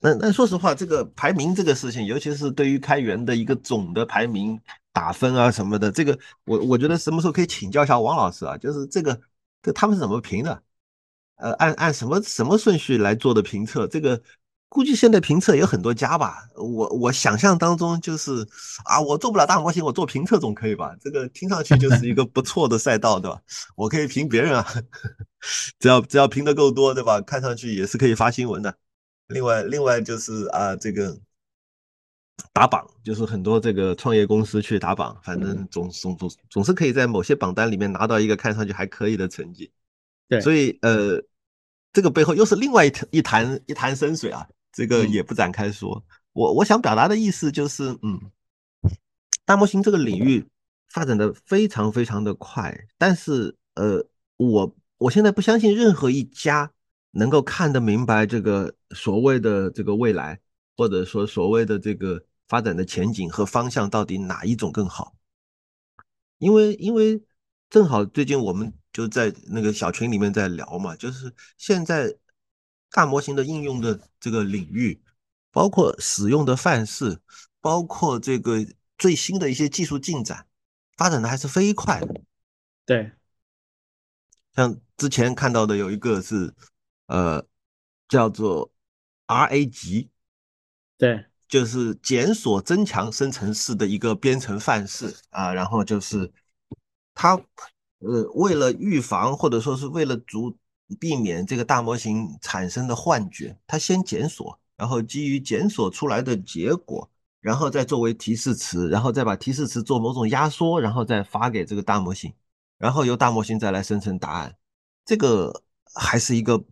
[0.00, 4.60] 那那说实话，这个排名这个事情，尤其是对于开源的一个总的排名
[4.92, 8.58] 打分啊什么的，这个我我觉得什么时候可以请教一下王老师啊？
[8.58, 9.18] 就是这个，
[9.64, 10.62] 这他们是怎么评的？
[11.36, 13.88] 呃，按按什么什么顺序来做的评测？
[13.88, 14.22] 这个
[14.68, 16.48] 估计现在评测有很多家吧。
[16.54, 18.46] 我我想象当中就是
[18.84, 20.94] 啊，我做不了大模型，我做评测总可以吧？
[21.00, 23.40] 这个听上去就是一个不错的赛道，对吧？
[23.74, 24.64] 我可以评别人啊，
[25.80, 27.20] 只要只要评的够多，对吧？
[27.22, 28.76] 看上去也是可以发新闻的。
[29.28, 31.18] 另外，另外就是啊，这个
[32.52, 39.70] 打榜，就是很多这个创业公司去打榜，反正总总总总是可以在某些榜单里面拿到一个看上去还可以的成绩。
[40.28, 41.22] 对，所以呃，
[41.92, 46.04] 这个背后又是另外一一潭一潭深水啊，这个也不展开说。
[46.32, 48.20] 我我想表达的意思就是，嗯，
[49.44, 50.44] 大模型这个领域
[50.88, 54.04] 发展的非常非常的快，但是呃，
[54.36, 56.70] 我我现在不相信任何一家。
[57.16, 60.36] 能够看得明白这个所谓的这个未来，
[60.76, 65.14] 或者说所谓的这个发展的前景和方向到底哪一种更好？
[66.38, 67.22] 因为因为
[67.70, 72.16] 正好最近我们就在那个小群里面在聊嘛，就是现在
[72.90, 75.02] 大模型的应用的这个领域，
[75.50, 77.20] 包括使用的范式，
[77.60, 78.66] 包括这个
[78.98, 80.46] 最新的一些技术进展，
[80.96, 82.20] 发展的还是飞快的。
[82.84, 83.12] 对，
[84.54, 86.54] 像之前看到的有一个是。
[87.06, 87.46] 呃，
[88.08, 88.72] 叫做
[89.26, 90.08] RA 级，
[90.96, 95.52] 对，就是检索增强生成式的一个编程范式啊。
[95.52, 96.32] 然后就是
[97.14, 97.34] 它，
[97.98, 100.56] 呃，为了预防或者说是为了阻
[101.00, 112.32] 避免这个大模型产生的幻觉，它先检索，然后基于检索出来的结果，然后再作为提示词，然后再把提示词做某种压缩，然后再发给这个大模型，
[112.78, 114.56] 然后由大模型再来生成答案。
[115.04, 115.62] 这个
[115.94, 116.64] 还是一个。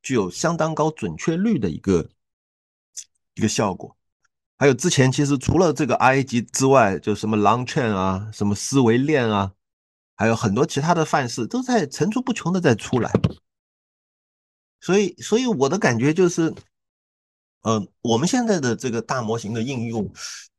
[0.00, 2.08] 具有相当高准确率的一个
[3.38, 3.96] 一个效果，
[4.58, 9.52] 还有之前其实除了这个 I A 级之外，就什么 Long Chain 啊，什么思维链啊，
[10.16, 13.12] 还有很多其他的范式都在层出不穷的在出来。
[14.80, 16.52] 所以，所以我的感觉就是，
[17.62, 20.12] 呃，我们现在的这个大模型的应用，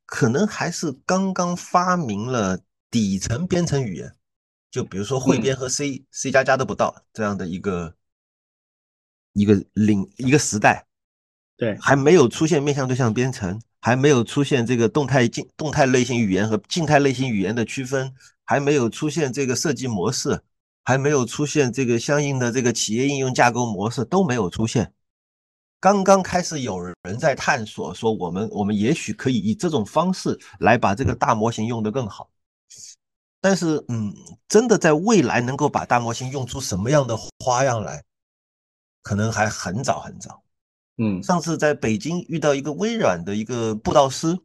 [0.05, 4.15] 可能还是刚刚发明了底层编程语言，
[4.71, 7.93] 就比如说汇编和 C、C 加加都不到这样的一个。
[9.33, 10.85] 一个领一个时代，
[11.59, 18.13] 对，还没有出现面向对象编程，还没有出现这个动态静动态类型语言和静态类型语言的区分，
[18.45, 20.41] 还没有出现这个设计模式，
[20.85, 24.93] 还没有出现这个相应的这个企业应用架构模式都没有出现。
[25.81, 32.29] 刚刚开始有人在探索，说我们我们也许可以以这种方式来把这个大模型用得更好。
[33.41, 34.13] 但是，嗯，
[34.47, 38.01] 真的在未来能够把大模型用出什么样的花样来？
[39.01, 40.41] 可能还很早很早，
[41.01, 44.37] 嗯，上次在北京遇到一个微软的一个布道师，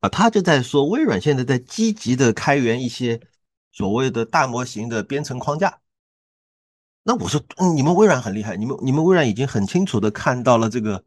[0.00, 3.20] 啊，他就在说微软现在在积极的开源一些
[3.70, 5.80] 所谓的大模型的编程框架。
[7.04, 11.04] 那我说，嗯你们微软很厉害，你们你们微软已经很清楚的看到了这个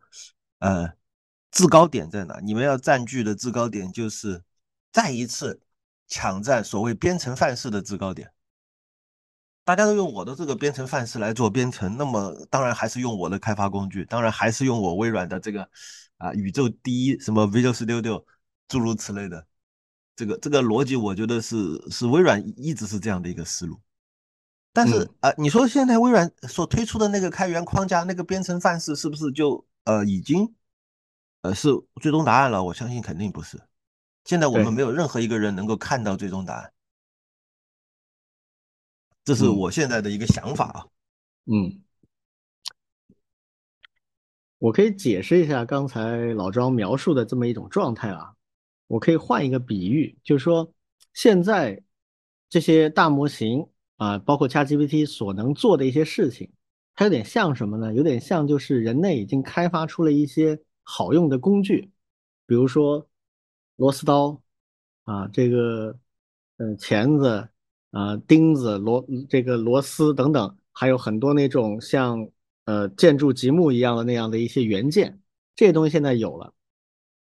[0.59, 0.93] 呃
[1.51, 4.41] 制高点在哪，你们要占据的制高点就是
[4.93, 5.59] 再一次
[6.07, 8.31] 抢占所谓编程范式的制高点。
[9.67, 15.69] 大家都用我的这个编程范式来做编程，那么当然还是用我的开发工具，当然还是用我微软的这个
[16.19, 18.23] 啊宇宙第一什么 Visual Studio
[18.69, 19.45] 诸如此类的，
[20.15, 21.57] 这个这个逻辑，我觉得是
[21.91, 23.77] 是微软一直是这样的一个思路。
[24.71, 30.55] 但是啊，你说现在微软所推出的那个开源框架、那个编程范式，是不是就呃已经
[31.41, 31.67] 呃是
[32.01, 32.63] 最终答案了？
[32.63, 33.59] 我相信肯定不是。
[34.23, 36.71] 现在我们没有任何一个人能够看到最终答案。
[39.27, 40.87] 这是我现在的一个想法啊，
[41.47, 41.83] 嗯，
[44.57, 48.33] 我可以解释一下刚才老庄描述的这么一种状态啊，
[48.87, 50.73] 我可以换一个比喻，就是说
[51.13, 51.83] 现在
[52.47, 53.67] 这些大模型
[53.97, 56.49] 啊，包括 ChatGPT 所能做的一些事情，
[56.95, 57.93] 它有点像什么呢？
[57.93, 61.91] 有点像就是人类已经开发出了一些好用的工具，
[62.45, 63.05] 比如说
[63.75, 64.41] 螺丝刀
[65.03, 65.99] 啊，这个
[66.59, 67.49] 嗯钳子。
[67.97, 72.29] 啊，钉子、螺这个螺丝等等，还有很多那种像
[72.65, 75.19] 呃建筑积木一样的那样的一些元件，
[75.55, 76.53] 这些东西现在有了。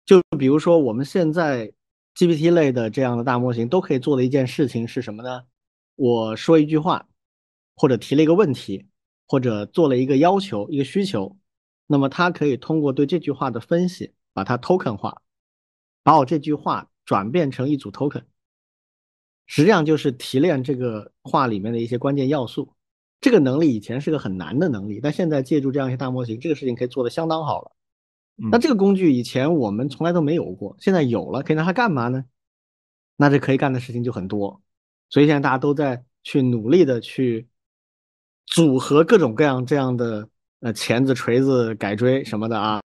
[0.07, 1.71] 就比如说我们现在
[2.15, 5.43] GPT 类的这样的大模型都可以做的一件事情是什么呢？
[5.95, 7.07] 我说一句话，
[7.77, 8.87] 或者提了一个问题，
[9.29, 11.37] 或者做了一个要求、一个需求，
[11.87, 15.21] 那么它可以通过对这句话的分析，把它 token 化，
[16.03, 18.23] 把我这句话转变成一组 token。
[19.55, 22.73] 实际上就是提炼这个话里面的一些关键要素，
[23.21, 27.71] 这个能力以前是个很难的能力，但现在借助这样一些大模型，这个事情可以做得相当好了。
[28.51, 32.25] 那这个工具以前我们从来都没有过，现在有了，可以拿它干嘛呢？
[33.19, 34.59] 那这可以干的事情就很多，
[35.11, 37.47] 所以现在大家都在去努力的去
[38.47, 40.27] 组合各种各样这样的
[40.61, 42.81] 呃钳子、锤子、改锥什么的啊，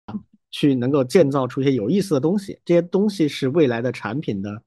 [0.50, 2.58] 去能够建造出一些有意思的东西。
[2.64, 4.62] 这些东西是未来的产品的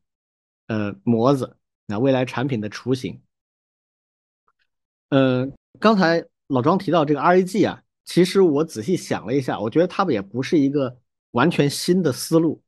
[0.68, 1.58] 呃模子。
[1.90, 3.20] 那未来产品的雏形，
[5.10, 11.00] 呃，刚才老庄提到这个 RAG 啊，其实我仔细想了一下，我觉得它也不是一个
[11.32, 12.62] 完全新的思路，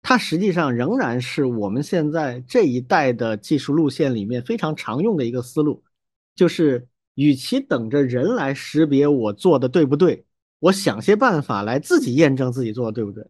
[0.00, 5.84] 它实际上仍然是我们现在这一代的技术路线里面非常常用的一个思路，
[6.34, 10.24] 就是与其等着人来识别我做的对不对，
[10.60, 13.22] 我想些办法来自己验证自己做的对不对。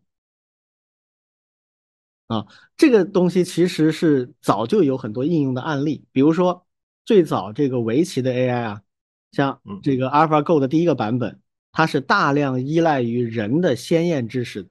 [2.27, 2.47] 啊，
[2.77, 6.67] 这个东西其实是早就有很多应用的案例，比如说
[7.05, 8.83] 最早这个围棋的 AI 啊，
[9.31, 14.69] 像这个 AlphaGo 的第一个版本，它是大量依赖于人的先验知识，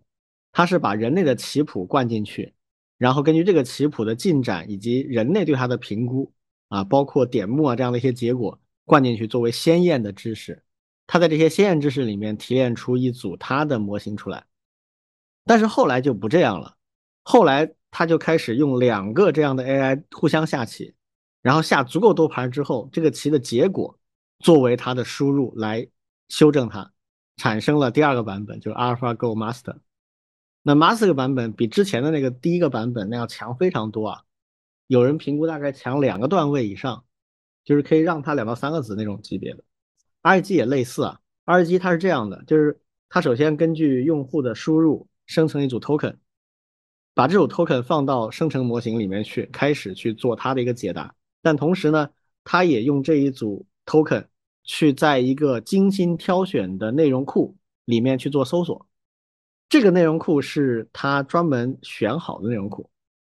[0.51, 2.53] 它是把人类的棋谱灌进去，
[2.97, 6.33] 然后根据这个棋谱的进展以及人类对它的评估
[6.67, 10.61] 啊，包括点目啊这样的一些结果灌进去作为先验的知识，
[11.07, 14.43] 它在这些先验知识里面提炼出一组它的模型出来，
[15.45, 16.75] 但是后来就不这样了。
[17.27, 20.93] 后来他就开始用两个这样的 AI 互相下棋，
[21.41, 23.97] 然后下足够多盘之后，这个棋的结果
[24.39, 25.87] 作为它的输入来
[26.29, 26.91] 修正它，
[27.37, 29.77] 产生了第二个版本，就是 AlphaGo Master。
[30.61, 34.21] 那 Master 版本比之前的那个第一个版本那要强非常多啊，
[34.85, 37.03] 有人评估大概强两个段位以上，
[37.63, 39.63] 就是可以让它两到三个子那种级别的。
[40.21, 46.17] RAG 也类似啊，RAG 它是这样的，就是它首先根据用户的输入生成一组 token。
[47.15, 51.15] 把这种 token 放到生成模型里面去，开始去做它的一个解答。
[51.41, 52.09] 但同时呢，
[52.43, 54.25] 它也用这一组 token
[54.63, 57.55] 去在一个精心挑选的内容库
[57.85, 58.85] 里面去做搜索。
[59.69, 62.89] 这个内容库是它专门选好的内容库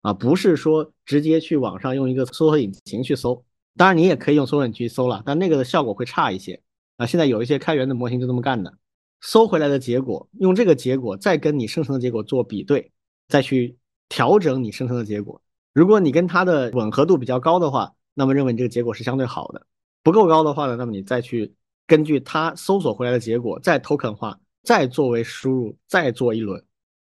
[0.01, 3.45] 啊，不是说直接去网上用一个搜索引擎去搜。
[3.77, 6.61] 当然你也可以用搜索引擎去搜了，但那个的效果会差一些
[6.97, 7.05] 啊。
[7.05, 8.73] 现在有一些开源的模型就这么干的，
[9.21, 12.91] 搜回来的结果用这个结果再跟你生成的结果做比对。
[13.29, 13.77] 再去
[14.09, 19.61] 调整你生成的结果，如果你跟它的吻合度比较高的话，那么认为你这个结果是相对好的；
[20.03, 21.53] 不够高的话呢，那么你再去
[21.87, 26.65] 根据它搜索回来的结果再 token 化，再作为输入，再做一轮，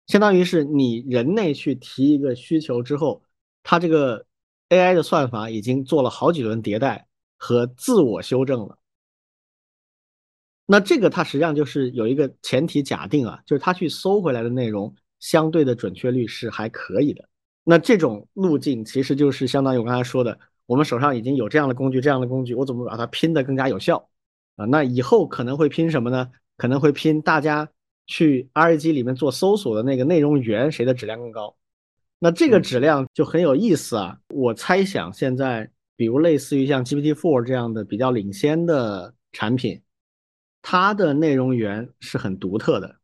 [0.08, 3.22] 相当于是你人类去提一个需求之后，
[3.62, 4.26] 它这个
[4.70, 7.06] AI 的算法已经做了好几轮迭代
[7.36, 8.78] 和自我修正了。
[10.66, 14.94] 那这个它实际上就是有一个前提假定啊，就是它去搜回来的内容。
[15.20, 17.24] 相对的准确率是还可以的。
[17.62, 24.08] 那这种路径其实就是相当于我刚才说的，我们手上已经有这样的工具，这样的工具，我怎么把它拼得更加有效
[24.56, 24.64] 啊？
[24.64, 26.30] 那以后可能会拼什么呢？
[26.56, 27.68] 可能会拼大家
[28.06, 31.56] 去 RAG 里面做搜索的那个内容源谁的质量更高？
[32.18, 34.18] 那这个质量就很有意思啊。
[34.28, 39.80] 我猜想现在，比如类似于像 GPT Four 这样的比较领先的产品，
[40.60, 42.99] 它的内容源是很独特的。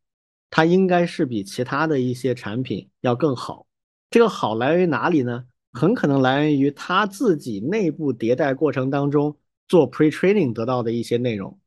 [0.49, 3.67] 它应该是比其他的一些产品要更好，
[4.09, 5.45] 这个好来源于哪里呢？
[5.73, 9.37] 很可能来源于它自己内部迭代过程当中
[9.67, 11.59] 做 pre-training 得到的一些内容，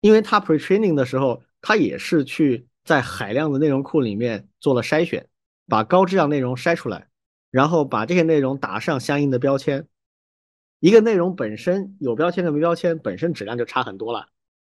[0.00, 5.28] 因为它 pre-training 的时候，它也是去在海量的内容库里面做了筛选，
[5.68, 7.08] 把高质量内容筛出来，
[7.50, 9.86] 然后把这些内容打上相应的标签。
[10.80, 14.26] 一个内容本身有标签跟没标签，本身质量就差很多了。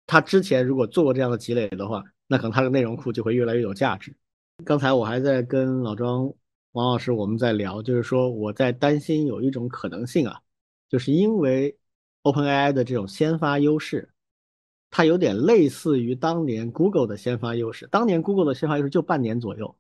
[0.10, 4.12] 他之前如果做过这样的积累的话，那可能他的内容库就会越来越有价值。
[4.66, 6.34] 刚才我还在跟老庄。
[6.74, 10.40] 王老师，我们在聊，就是说我在担心有一种可能性啊，
[10.88, 11.76] 就是因为
[12.22, 14.08] OpenAI 的这种先发优势，
[14.92, 17.88] 它有点类似于当年 Google 的先发优势。
[17.88, 19.76] 当年 Google 的先发优势就半年左右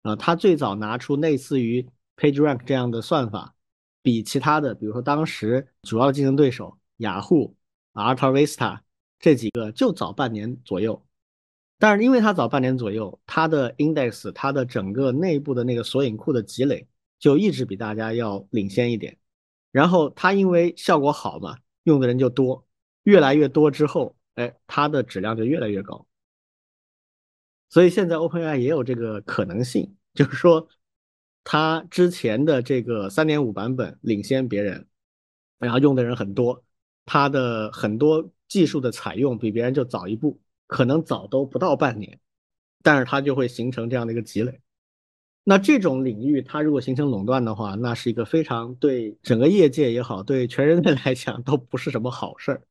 [0.00, 3.54] 啊，它最早拿出类似于 PageRank 这样的算法，
[4.00, 7.54] 比其他的，比如说当时主要的竞争对手雅虎、
[7.92, 8.80] AltaVista
[9.20, 11.06] 这几个就早半年左右。
[11.78, 16.86] 但是因为它早半年左右，它的 index，它的整个内部的那个索引库的积累
[17.18, 19.16] 就一直比大家要领先一点。
[19.70, 22.66] 然后它因为效果好嘛，用的人就多，
[23.04, 26.06] 越来越多之后，哎，它的质量就越来越高。
[27.68, 30.68] 所以现在 OpenAI 也有这个可能性，就是说
[31.44, 34.86] 它之前的这个三点五版本领先别人，
[35.58, 36.62] 然后用的人很多，
[37.06, 40.38] 它的很多技术的采用比别人就早一步。
[40.66, 42.20] 可能早都不到半年，
[42.80, 44.60] 但是它就会形成这样的一个积累。
[45.42, 52.62] 那这种领域它如果形成垄断的话，那是一个非常对整个业界也好，对全人类来讲都不是什么好事儿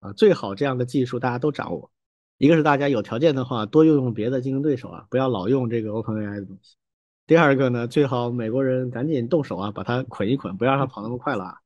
[0.00, 0.12] 啊。
[0.12, 1.88] 最好这样的技术大家都掌握，
[2.38, 6.74] 一个是大家有条件的话多用用别的竞争对手啊，不要老用这个 OpenAI 的东西。
[7.28, 11.58] 第二个呢，最好美国人赶紧动手啊，把它捆一捆，不要让它跑那么快了啊。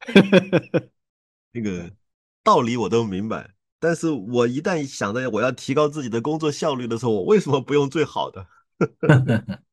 [1.52, 1.90] 那个
[2.42, 3.50] 道理我都明白。
[3.78, 8.46] 但是我一旦想到我要提高自己的工作效率的时候，我为什么不用最好的？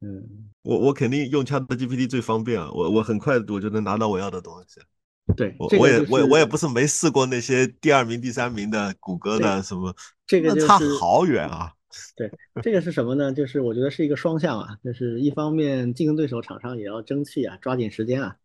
[0.00, 4.80] 嗯，我我肯定用 ChatGPT 最方便啊，我我很快我就能拿到我要的东西。
[5.36, 9.94] 对，我我也我也我也不是没试过那些第二名、第三名的谷歌的什么，
[10.26, 11.72] 这个差好远啊。
[12.16, 12.30] 对，
[12.62, 13.32] 这个是什么呢？
[13.32, 18.36] 就是我觉得是一个双向啊，就是一方面竞争对手厂商也要争气啊，抓紧时间啊，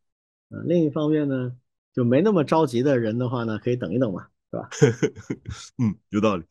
[0.49, 1.53] 嗯，另一方面呢，
[1.97, 4.27] 就没那么着急的人的话呢，可以等一等嘛。
[4.51, 4.69] 是吧？
[5.81, 6.45] 嗯，有道理。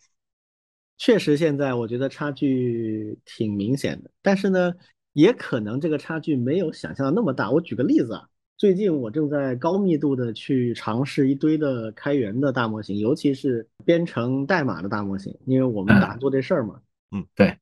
[0.98, 4.74] 确实，现在我觉得差距挺明显的，但是呢，
[5.12, 7.48] 也可能这个差距没有想象的那么大。
[7.50, 16.80] 我举个例子啊，最近我正在高密度的去尝试一堆的开源的大模型，尤其是编程代码的大模型，因为我们打算做这事儿嘛。
[17.12, 17.56] 嗯，对。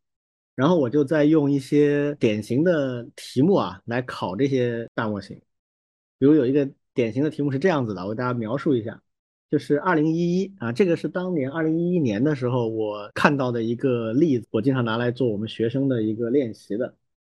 [0.57, 5.37] 然后我就在用一些典型的题目啊来考这些大模型，
[6.19, 9.01] 比如有一个典型的题目是这样子的，我给大家描述一下。
[9.51, 16.95] 就是二零一一啊，这个是当年二零一一年的时候我看到的一个例子，我经常拿来做我们学生的一个练习的。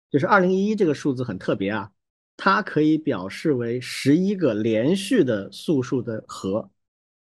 [0.10, 1.91] 就是二零一一这个数字很特别啊，
[2.36, 6.70] 它可以表示为十一个连续的素数的和，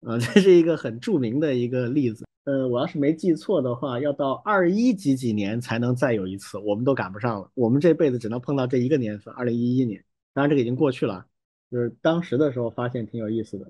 [0.02, 2.24] 啊，这是一个很著名的一个例子。
[2.44, 7.50] 呃，我要是没记错的话，要到二一几几年才能再有一次，我们都赶不上了。
[7.54, 10.04] 我们这辈子只能碰到这一个年份，二零一一年。
[10.34, 11.26] 当然这个已经过去了，
[11.74, 13.68] 就是当时的时候发现挺有意思的。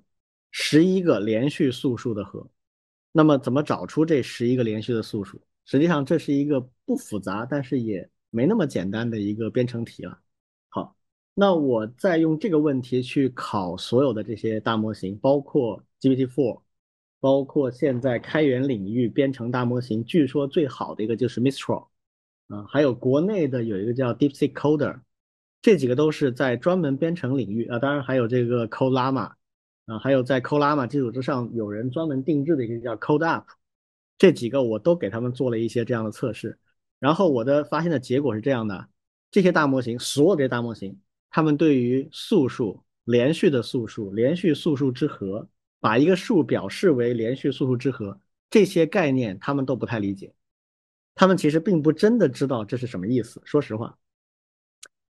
[0.50, 2.46] 十一个连续素数的和，
[3.12, 5.40] 那么怎么找出这十一个连续的素数？
[5.64, 10.20] 实际上这是一个不复杂，但是也没那么简单的一个编程题了。
[10.68, 10.94] 好，
[11.32, 16.60] 那我再用这个问题去考所有的这些大模型，包括 GPT-4，
[17.20, 21.88] 包括现在开源领域编程大模型，据说最好的一个就是 Mistral，
[22.48, 25.00] 啊，还有国内的有一个叫 DeepSeek Coder，
[25.64, 29.32] 这几个都是在专门编程领域啊，当然还有这个 CodeLlama。
[29.86, 33.44] 啊，还有在 Colama 基础之上，有人专门定制的一个叫 CodeUp，
[34.16, 36.58] 这几个我都给他们做了一些这样的测试，
[36.98, 38.88] 然后我的发现的结果是这样的：
[39.30, 40.98] 这些大模型，所有这大模型，
[41.30, 45.46] 他们对于素数、连续的素数、连续素数之和，
[45.80, 50.32] 把一个数表示为连续素数之和，这些概念他们都不太理解，
[51.14, 53.42] 他们其实并不真的知道这是什么意思。
[53.44, 53.98] 说实话，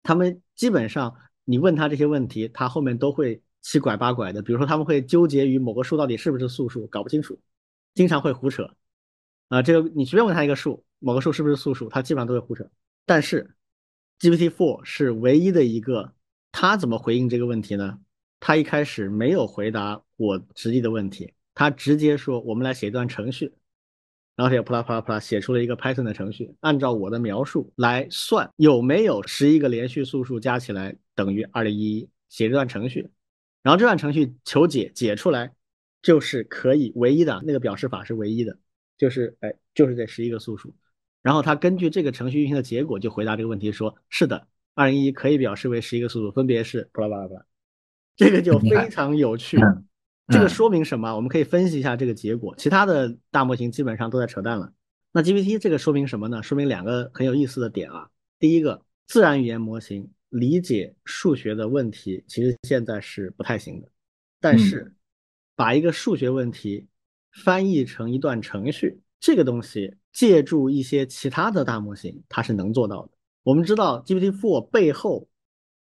[0.04, 1.12] 他们基本上
[1.44, 3.42] 你问他这些问题，他后面都会。
[3.66, 7.40] 七拐八拐的，比如说他们会纠结于某个数到底是不是素数，搞不清楚，
[7.94, 8.68] 经常会胡扯。
[9.48, 12.70] 啊，这个你随便问他一个数，某个数是不是素数，他基本上都会胡扯。
[13.06, 13.56] 但是
[14.20, 16.12] GPT-4 是唯一的一个，
[16.52, 17.98] 他怎么回应这个问题呢？
[18.38, 23.50] 他一开始没有回答我直译的问题，他直接说我们来写一段程序，
[24.36, 33.08] 然后写啪啦啪啦啪啦写出了一个 Python 的程序，按照我的描述来算有没有十一个连续素数加起来等于二零一一，写这段程序。
[33.62, 35.52] 然后这段程序求解解出来，
[36.02, 38.58] 就是可以唯一的那个表示法是唯一的，
[38.98, 40.74] 就是哎，就是这十一个素数。
[41.22, 47.46] 然后他根据这个程序运行的结果就回答这个问题，说是的，二零一可以表示为十一个素数，分别是啪啦啪啦啪啦。
[48.16, 49.56] 这个就非常有趣。
[49.58, 49.86] 嗯
[50.28, 51.14] 这个嗯说明什么？
[51.14, 52.54] 我们可以分析一下这个结果。
[52.56, 54.72] 其他的大模型基本上都在扯淡了。
[55.12, 56.42] 那 GPT 这个说明什么呢？
[56.42, 58.08] 说明两个很有意思的点啊。
[58.38, 63.88] 第一个，自然语言模型理解数学的问题，其实现在是不太行的。
[64.40, 64.92] 但是，
[65.54, 66.86] 把一个数学问题
[67.32, 73.12] 翻译成一段程序，这个东西借助一些其他的大模型，它是能做到的。
[73.42, 75.28] 我们知道 GPT-4 背后，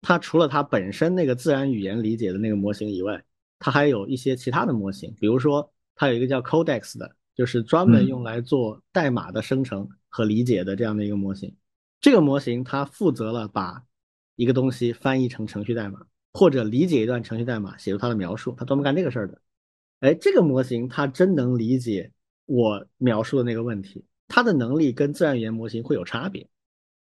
[0.03, 3.25] 它除了它本身那个自然语言理解的那个模型以外，
[3.59, 11.55] 它还有一些其他的模型，比如说它有一个叫 Codex 的，就是专门用来做代码的生成和理解的这样的一个模型。
[12.01, 13.83] 这个模型它负责了把
[14.37, 16.01] 一个东西翻译成程序代码，
[16.33, 19.41] 或者理解一段程序代码，写出它的描述，它专门干这个事儿的。
[20.01, 22.13] 哎，这个模型它真能理解
[22.45, 26.47] 我描述的那个问题，它的能力跟自然语言模型会有差别。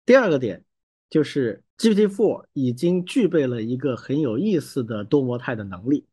[0.05, 0.65] 第二个点
[1.09, 6.05] 就是 GPT-4 已经具备了一个很有意思的多模态的能力。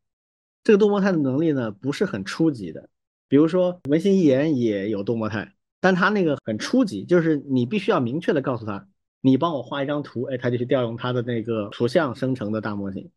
[0.68, 2.90] 这个多模态的能力呢，不是很初级的，
[3.26, 8.86] 比如说文心一言也有多模态，但它那个很初级，就是你必须要明确的告诉他，
[9.22, 13.10] 你帮我画一张图，哎，他就去调用他的那个图像生成的大模型。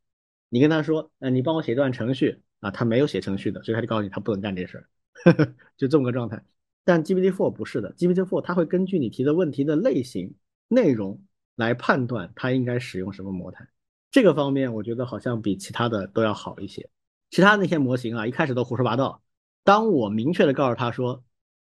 [0.47, 6.41] 你跟他说，呃，你帮我写一段程序啊，他没有写程序的，所以他就告诉你他不能干这事儿， 就这么个状态。
[6.86, 10.36] 但 GPT-4 不是的，GPT-4 它会根据你提的问题的类型、
[10.70, 11.22] 内容
[11.58, 13.68] 来判断它应该使用什么模态。
[14.10, 16.89] 这个方面我觉得好像比其他的都要好一些。
[17.32, 19.24] 其他那些模型啊，一开始都胡说八道。
[19.64, 21.24] 当我明确的告诉他说，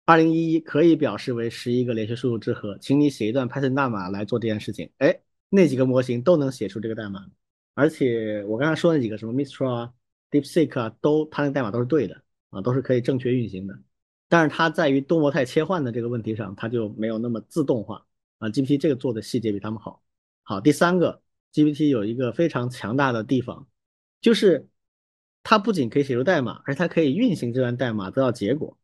[0.04, 4.90] 二零一一可以表示为十一个连续数组之和，请你写一段 Python 代码来做这件事情。
[4.98, 7.26] 哎，那几个模型都能写出这个代码，
[7.74, 9.92] 而且我刚才说那几个什么 Mistral 啊、
[10.30, 13.78] DeepSeek 啊，都它那代码都是对的啊，都是可以正确运行的。
[14.28, 18.04] 但是它在于多模态切换的这个问题上，它就没有那么自动化
[18.38, 18.48] 啊。
[18.50, 20.02] GPT 这个做的细节比他们好。
[20.42, 23.66] 好，第三个，GPT 有一个非常强大的地方，
[24.20, 24.68] 就是
[25.48, 28.76] 它不仅可以写出代码，而且它可以运行这段代码得到结果，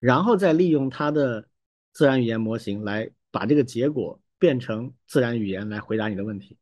[0.00, 1.46] 然后再利用它的
[1.92, 6.58] 自然语言模型来把这个结果变成自然语言来回答你的问题。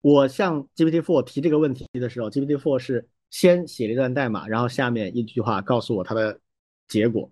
[0.00, 6.40] 我向 GPT-4 提这个问题的时候，GPT-4 是先写了一段代码，然后下面一句话告诉我它的
[6.88, 7.30] 结果。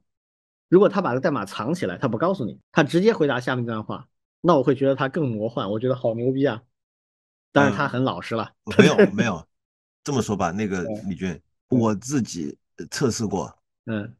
[0.68, 4.06] 如果他把这代码藏起来，他不告诉你，他直接回答下面这段话，
[4.42, 6.62] 那我会觉得他更魔幻，我觉得好牛逼啊！
[7.50, 9.46] 但是他很老实了，没有没有，
[10.04, 11.32] 这么说吧，那个嗯李娟，
[11.70, 12.56] 嗯我自己
[12.90, 14.14] 测试过，嗯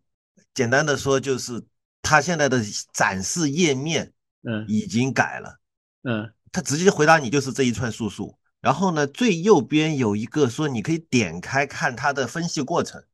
[0.55, 1.63] 简单的说就是
[2.03, 2.61] 它现在的
[2.93, 4.13] 展示页面
[4.43, 5.61] 嗯已经改了，
[6.03, 8.37] 嗯它直接回答你就是这一串数数。
[8.61, 13.05] 然后呢，最右边有一个说你可以点开看它的分析过程，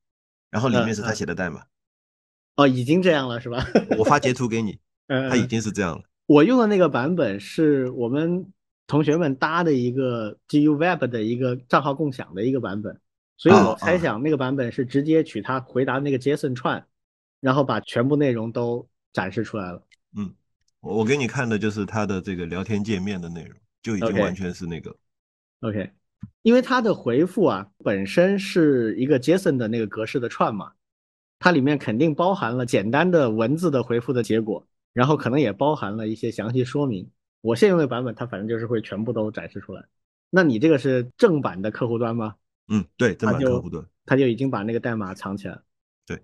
[0.48, 1.64] 然后里面是他写的代码。
[2.54, 3.66] 哦，已经这样了是吧？
[3.98, 6.04] 我发截图给你， 嗯，它已嗯经是这样了。
[6.26, 8.52] 我用的那个版本是我们
[8.90, 13.00] 同学们搭的一个 GU Web 的一个账号共享的一个版本，
[13.36, 16.84] 所以我哦猜哦想那个版本是直接取他回答那个 JSON 串，
[17.40, 19.80] 然后把全部内容都展示出来了。
[20.16, 20.34] 嗯，
[20.80, 24.92] 我我给你看的就是它的这个聊天界面的内容，就已经完全是那个。
[25.60, 25.92] OK，
[26.42, 30.72] 因为它的回复啊本身是一个 JSON 的那个格式的串嘛，
[31.38, 37.08] 它里面肯定包含了简单的文字的回复的结果，然后可能也包含了一些详细说明。
[37.40, 39.84] 我现用的版本它反正就是会全部都展示出来。
[40.28, 42.36] 那你这个是正版的客户端吗？
[42.68, 43.84] 嗯，对，正版客户端。
[44.06, 45.62] 它就已经把那个代码藏起来了。
[46.06, 46.20] 对，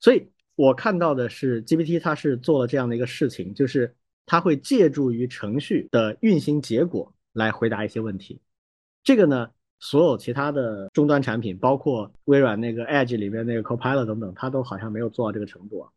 [0.00, 3.94] 所以我看到的是 GPT 它是做了这样的一个事情，就是
[4.26, 8.40] 它会借助于程序的运行结果来回答一些问题。
[9.04, 15.90] 这个呢，所有其他的终端产品，包括微软那个 Edge 里面那个 Copilot 等等，它都好像没有做到这个程度啊。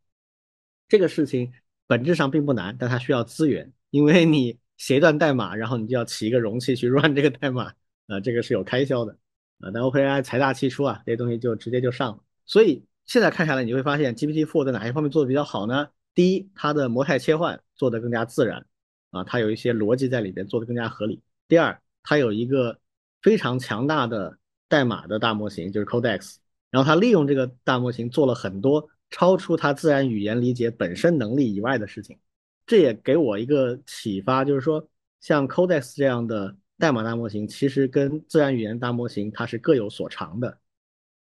[0.88, 1.52] 这个事情
[1.88, 7.72] 本质上并不难，但它需要资源，因为你写一段代码，然后你就要起一个容器去 run 这个代码，
[8.08, 9.16] 啊、这个是有开销的。
[9.60, 12.24] 啊，但 OpenAI 财大气粗啊，这些东西就直接就上了。
[12.48, 15.88] 所以现在看下来，你会发现 GPT-4 在哪些方面做的比较好呢？
[16.16, 18.66] 第一，它的模态切换做得更加自然，
[19.12, 21.22] 啊，它有一些逻辑在里边做得更加合理。
[21.48, 22.80] 第二，它有一个
[23.22, 24.36] 非常强大的
[24.68, 26.38] 代码的大模型，就是 Codex，
[26.72, 32.18] 然后它利用这个大模型做了很多超出它自然语言理解本身能力以外的事情。
[32.66, 34.88] 这也给我一个启发，就是说，
[35.20, 40.58] 像 Codex 这样的代码大模型，其实跟自然语言大模型它是各有所长的，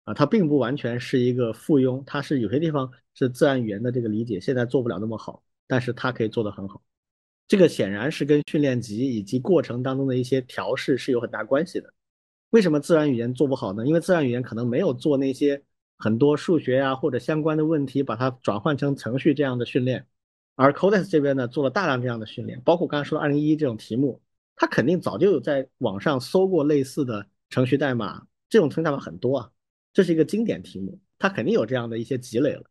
[0.04, 6.82] 啊，它并不完全是一个附庸，它是有些地方是自然语言的这个理解现在做不了那么好，但是它可以做得很好。
[7.48, 11.94] 这个显然是跟训练集以及过程当中的一些调试是有很大关系的。
[12.52, 13.86] 为什么自然语言做不好呢？
[13.86, 15.62] 因为自然语言可能没有做那些
[15.98, 20.08] 很多数学呀、或者相关的问题，把它转换成程序这样的训练。
[20.56, 24.22] 而 Codex 这边呢，做了大量这样的训练，包括刚才说的二零一一这种题目，
[24.56, 29.52] 他肯定早就有在网上搜过类似的程序代码，这种程序代码很多啊，
[29.94, 32.64] 这是一个经典题目，他肯定有这样的一些积累了，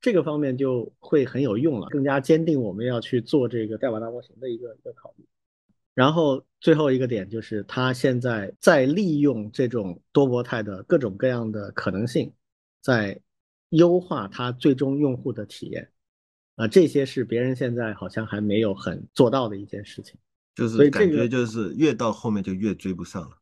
[0.00, 5.24] 这个方面就会很有用了，更加坚定我们要去做这个代码大模型的一个一个考虑。
[5.94, 12.32] 然后最后一个点就是，他现在在利用这种多模态的各种各样的可能性，
[12.80, 13.20] 在
[13.70, 15.90] 优化它最终用户的体验。
[16.56, 20.16] 啊，这些是别人现在好像还没有很做到的一件事情，
[20.54, 23.38] 就是感觉就是越到后面就越追不上了。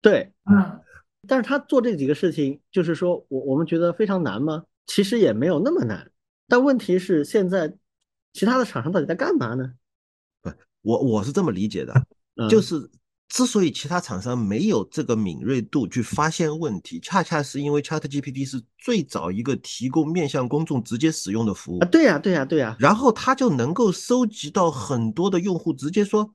[0.00, 0.80] 对，嗯，
[1.28, 4.64] 但是他做这几个事情，就是说我我们觉得非常难吗？
[4.86, 6.10] 其实也没有那么难，
[6.48, 7.74] 但问题是现在
[8.32, 9.74] 其他的厂商到底在干嘛呢？
[10.40, 10.50] 不，
[10.82, 11.94] 我我是这么理解的，
[12.48, 12.90] 就是。
[13.30, 21.86] 之所以其他厂商没有这个敏锐度去发现问题，恰恰是因为 ChatGPT 是最早一个提供面向公众直接使用的服务啊。
[21.86, 22.76] 对呀，对呀，对呀。
[22.80, 26.34] 然后它就能够收集到很多的用户，直接说：“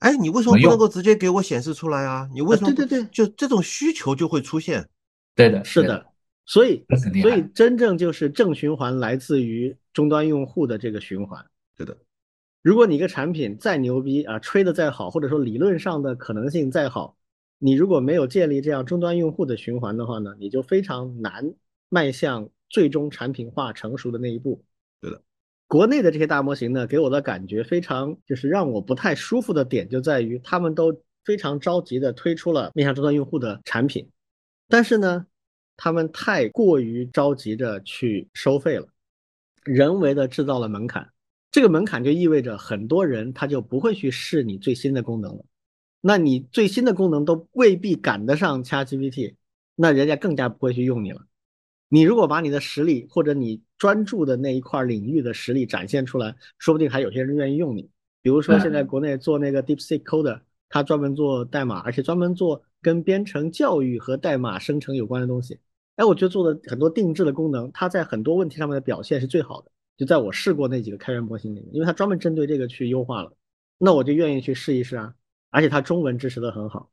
[0.00, 2.28] 哎，你为什么不能够直接给我显示出来啊？
[2.34, 4.86] 你为什么？”对对对，就这种需求就会出现。
[5.34, 6.06] 对的，是的。
[6.44, 6.84] 所以，
[7.22, 11.42] 所以真正就是正循环来自于终端用户的这个循环。
[11.74, 11.96] 对的。
[12.62, 17.16] 如果你一个产品再牛逼啊，吹的再好，或者说理论上的可能性再好，
[17.58, 21.54] 你如果没有建立这样终端用户的循环的话呢，你就非常难
[21.88, 24.62] 迈向最终产品化成熟的那一步。
[25.00, 25.22] 对的，
[25.68, 34.08] 国内的这些大模型呢，给我的感觉非常就是让我不太舒服的点就在于，他们都非常着急的推出了面向终端用户的产品，
[34.68, 35.26] 但是呢，
[35.76, 38.88] 他们太过于着急着去收费了，
[39.62, 41.08] 人为的制造了门槛。
[41.50, 45.44] 这个门槛就意味着很多人他就不会去试你最新的功能了，
[46.00, 49.34] 那你最新的功能都未必赶得上 ChatGPT，
[49.74, 51.22] 那人家更加不会去用你了。
[51.88, 57.88] 你如果把你的实力或者你专注的那一块领域的实力展现出来，说不定还有些人愿意用你。
[58.20, 65.58] 比如说现在国内做那个 DeepSeek Code，他专门做代码，而且专门做跟编程教育和代码生成有关的东西。
[65.96, 69.70] 哎，我觉得做的很多定制的功能，它在很多问题上面的表现是最好的。
[69.98, 73.30] 就在我试过那几个开源模型里面，因为它专门针对这个去优化了，
[73.76, 75.14] 那我就愿意去试一试啊。
[75.50, 76.90] 而且它中文支持的很好，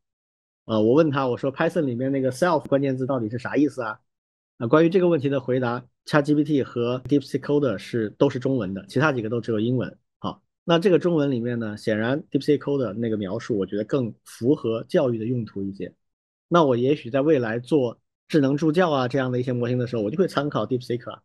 [0.63, 3.99] 呃，我问他我说 Python 里面那个 self 关键字到底是啥意思啊？
[4.57, 9.97] 啊，关于这个问题的回答，ChatGPT 和 DeepSeekCoder 是都是中文的，其他几个都只有英文。
[10.19, 15.93] 好，那这个中文里面呢，显然 DeepSeekCoder 那个描述我觉得更符合教育的用途一些。
[16.47, 17.99] 那我也许在未来做
[18.29, 21.21] 智能助教啊这样的一些模型的时候，我就会参考 DeepSeek 啊。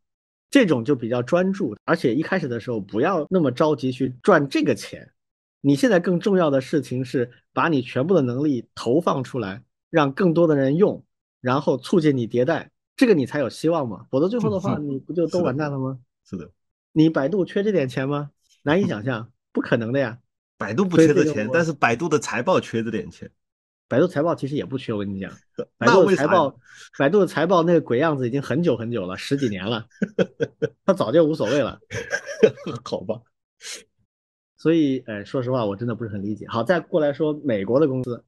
[0.51, 5.09] 这种就比较专注，而且一开始的时候不要那么着急去赚这个钱。
[5.61, 11.05] 你现在更重要的事情是把你全部的能力投放出来，让更多的人用，
[11.41, 14.07] 然后促进你迭代，这个你才有希望嘛。
[14.11, 15.99] 否则最后的话，你不就都完蛋了吗？
[16.29, 16.51] 是的。
[16.93, 18.31] 你百度缺这点钱吗？
[18.63, 20.19] 难以想象，不可能的呀。
[20.57, 23.31] 百度不缺这钱，但是百度的财报缺这点钱。
[23.91, 25.33] 百度财报其实也不缺，我跟你讲，
[25.77, 26.57] 百度财报，
[26.97, 29.85] 百度的财报那个鬼样子已经很久很久了，十几年了，
[30.87, 31.81] 他早就无所谓了，
[32.87, 33.21] 好吧。
[34.57, 36.47] 所以，哎，说实话，我真的不是很理解。
[36.47, 38.25] 好，再过来说美国的公司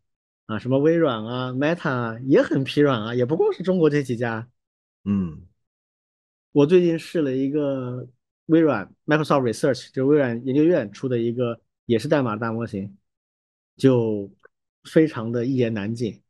[0.46, 4.48] 啊，什么微软啊、Meta 啊，也很疲软啊，也不光是中国这几家。
[5.04, 5.46] 嗯，
[6.50, 8.08] 我最近试了一个
[8.46, 12.96] 微软 Microsoft Research，就微软研究院出的一个也是代码大模型，
[13.76, 14.28] 就。
[14.84, 16.22] 非常的一言难尽，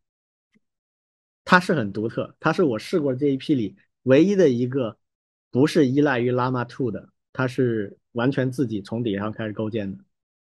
[1.44, 4.98] 它是很独特，它是我试过这一批里唯一的一个
[5.50, 10.04] 不是依赖于 Llama 2的，它是完全自己从底上开始构建的，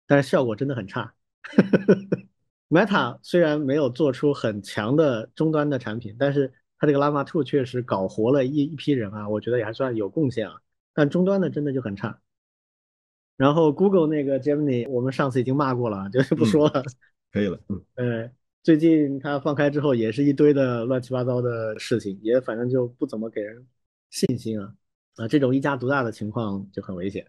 [0.07, 1.13] 但是效果真的很差。
[2.69, 10.61] Meta 虽然没有做出很强的终端的产品，但是它这个 Llama 2确实搞活了一一批人啊，我觉得也还算有贡献啊，
[10.93, 12.19] 但终端的真的就很差。
[13.37, 16.83] 然后 Google 那个 Gemini，我们上次已经骂过了，就是不说了。
[17.31, 18.31] 可以了，嗯，呃，
[18.63, 23.65] 最近它放开之后，也是一堆的乱七八糟的事情，也反正就不怎么给人
[24.09, 24.73] 信心啊，
[25.15, 27.27] 啊，这种一家独大的情况就很危险。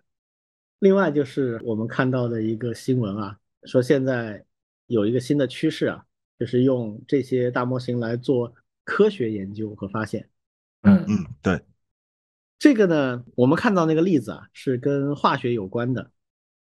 [0.79, 4.43] 另外就是我们看到的一个新闻啊，说现在
[4.87, 6.07] 有一个新的趋势啊，
[6.39, 8.55] 就是用这些大模型来做
[8.85, 10.31] 科学研究和发现。
[10.81, 11.61] 嗯嗯，对，
[12.59, 16.11] 这个呢，我们看到那个例子啊，是跟化学有关的，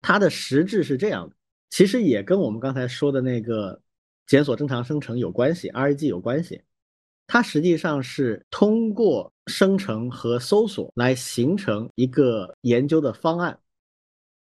[0.03, 1.35] 它的实质是这样的。
[1.73, 3.81] 其实也跟我们刚才说的那个
[4.27, 6.61] 检索正常生成有关系，RAG 有关系。
[7.25, 13.57] 它实际上是通过生成和搜索来形成一个研究的方案。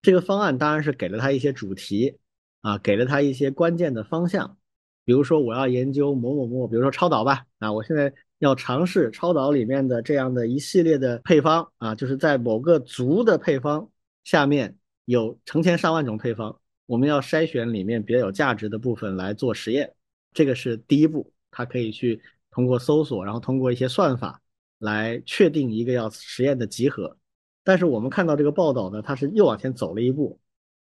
[0.03, 2.19] 这个方案当然是给了它一些主题
[2.61, 4.59] 啊，给了它一些关键的方向。
[5.07, 13.89] 比如说我要研究某某某，比如说超导吧，啊，我现在要尝试超导里面的这样的一系列的配方啊，就是在某个族的配方
[14.23, 14.77] 下面
[15.07, 16.59] 有成千上万种配方。
[16.93, 19.91] 我们要筛选里面比较有价值的部分来做实验，
[20.35, 22.21] 这个是第一步，它可以去
[22.51, 24.43] 通过搜索，然后通过一些算法
[24.79, 27.17] 来确定一个要实验的集合。
[27.65, 30.39] 但是我们看到这个报道呢，它是又往前走了一步，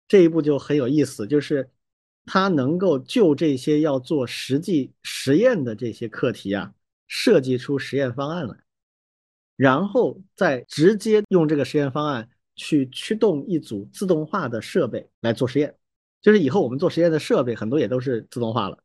[0.09, 1.71] 这一步就很有意思，就是
[2.27, 6.75] 它能够就这些要做实际实验的这些课题啊，
[7.07, 8.57] 设计出实验方案来，
[9.55, 15.73] 然后再直接用这个实验方案去驱动一组自动化的设备来做实验。
[16.25, 18.79] 就是以后我们做实验的设备很多也都是自动化了，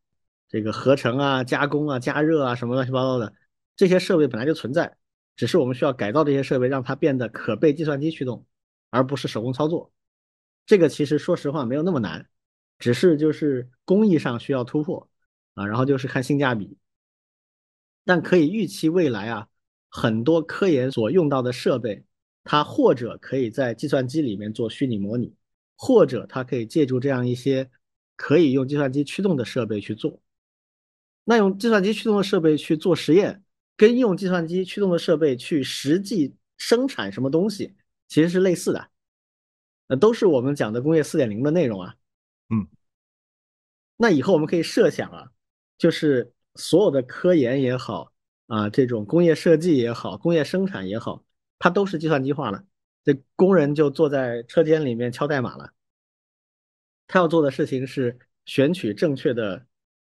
[0.50, 3.34] 这个合成啊、加工啊、加热啊什么乱七八糟的
[3.78, 4.98] 这些设备本来就存在，
[5.38, 8.46] 只是我们需要改造这些设备，让它变得可被计算机驱动，
[8.90, 9.94] 而不是手工操作。
[10.66, 12.28] 这个其实说实话没有那么难，
[12.78, 15.10] 只是就是工艺上需要突破
[15.54, 16.78] 啊，然后就是看性价比。
[18.04, 19.48] 但可以预期未来啊，
[19.88, 22.04] 很多科研所用到的设备，
[22.44, 25.34] 它或者可以在计算机里面做虚拟模拟。
[25.82, 27.72] 或者它可以借助这样一些
[28.18, 30.22] 可以用计算机驱动的设备去做，
[31.24, 33.42] 那用计算机驱动的设备去做实验，
[33.78, 37.74] 跟用计算机驱动的设备去实际生产什么东西，
[38.10, 38.90] 其实是类似的，
[39.88, 41.96] 呃，都是我们讲的工业四点零的内容啊。
[42.50, 42.68] 嗯，
[43.96, 45.32] 那以后我们可以设想啊，
[45.78, 48.12] 就是所有的科研也好
[48.48, 51.24] 啊，这种工业设计也好，工业生产也好，
[51.58, 52.66] 它都是计算机化了。
[53.04, 55.72] 这工人就坐在车间里面敲代码了。
[57.08, 59.66] 他要做的事情是选取正确的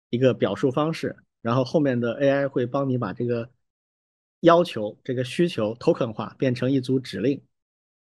[0.10, 3.50] 一个表述方式，然后后面的 AI 会帮你把这个
[4.42, 7.42] 要求、这个需求 token 化，变成一组指令。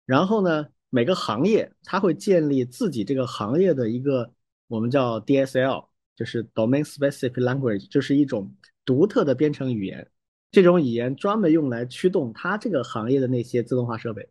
[0.06, 4.34] 然后呢，每个行业它会建立自己这个行业的一个
[4.68, 10.10] 我们叫 DSL，就是 Domain Specific Language，就是一种独特的编程语言。
[10.52, 14.30] 这种语言专门用来驱动它这个行业的那些自动化设备。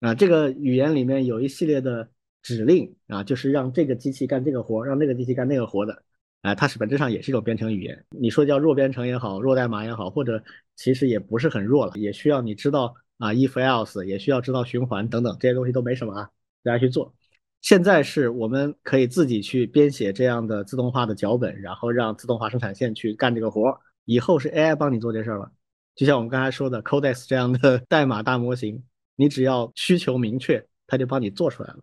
[0.00, 2.08] 啊，这个语言里面有一系列的
[2.42, 6.02] 指令啊，就是让这个机器干这个活，让那个机器干那个活的。
[6.42, 8.04] 啊，它是本质上也是一种编程语言。
[8.10, 10.40] 你说叫弱编程也好，弱代码也好，或者
[10.76, 16.30] 其实也不是很弱了，也需要你知道啊，if else，也需要知道循环等等这些东西都没什么啊，
[16.62, 17.12] 大家去做。
[17.60, 23.76] 现在是我们可以自己去编写这样的自动化的脚本，然后让自动化生产线去干这个活。
[24.04, 25.50] 以后是 AI 帮你做这事儿了，
[25.96, 28.80] 就像我们刚才说的 Codex 这样的 代码大模型。
[29.20, 31.80] 你只要需求明确，它就帮你做出来了，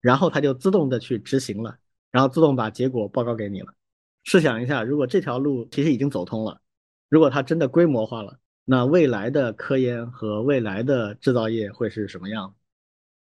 [0.00, 1.76] 然后它就自动的去执行了，
[2.12, 3.74] 然后自动把结果报告给你了。
[4.22, 6.60] 试想一下，如果这条路其实已经走通了，
[7.08, 12.54] 如果它真的规模化了，那未来的科研和未来的制造业会是什么样？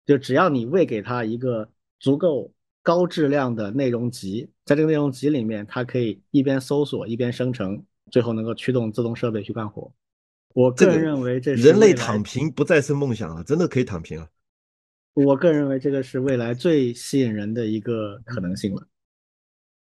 [0.04, 2.52] 就只要你喂给它一个足够
[2.82, 9.90] 高质量的内容集，在这个内容集里面，它可以一边搜索一边生成，最后能够驱动自动设备去干活。
[10.52, 14.28] 我个人认为，这是人类躺平不再是梦想了，真的可以躺平了。
[15.14, 18.84] 我个人认为，这个是未来最吸引人的一个可能性了，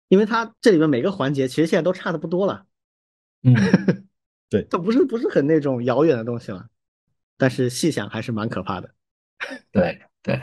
[0.09, 2.65] 因为它这里面每个环节其实现在都差的不多了。
[3.43, 3.55] 嗯，
[4.49, 6.66] 对，它不是不是很那种遥远的东西了，
[7.36, 8.95] 但是细想还是蛮可怕的。
[9.70, 10.41] 对对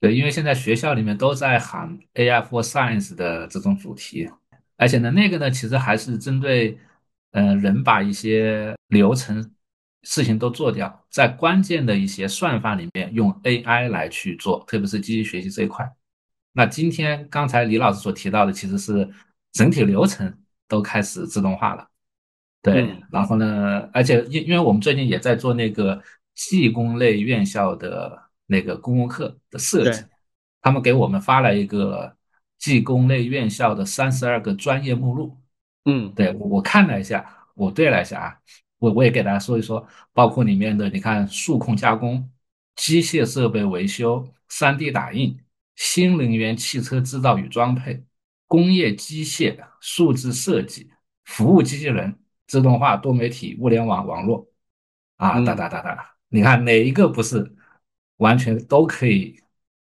[0.00, 4.30] 对，因为现在学校里面都在喊 AI for Science 的这种主题，
[4.76, 6.78] 而且呢，那个呢，其实还是针对。
[7.34, 9.52] 嗯，人把一些流程
[10.02, 15.90] 事情都做掉，在关键的一些算法里面用 AI 来去做，特别是机器学习这一块。
[16.52, 19.08] 那今天刚才李老师所提到的，其实是
[19.52, 20.38] 整体流程
[20.68, 21.88] 都开始自动化了。
[22.60, 26.02] 对，然后呢，而且因因为我们最近也在做那个
[26.34, 30.04] 技工类院校的那个公共课的设计，
[30.60, 32.14] 他们给我们发了一个
[32.58, 35.38] 技工类院校的三十二个专业目录。
[35.86, 38.36] 嗯，对我看了一下，我对了一下啊，
[38.82, 42.28] 我我也给大家说一说，包括里面的你看数控加工、
[42.74, 45.38] 机械设备维修、3D 打印、
[45.76, 48.02] 新能源汽车制造与装配、
[48.48, 50.90] 工业机械、数字设计、
[51.24, 52.18] 服务机器人、
[52.48, 54.48] 自动化、多媒体、物联网网络
[55.16, 57.54] 啊，哒哒哒哒，你看哪一个不是
[58.16, 59.40] 完全都可以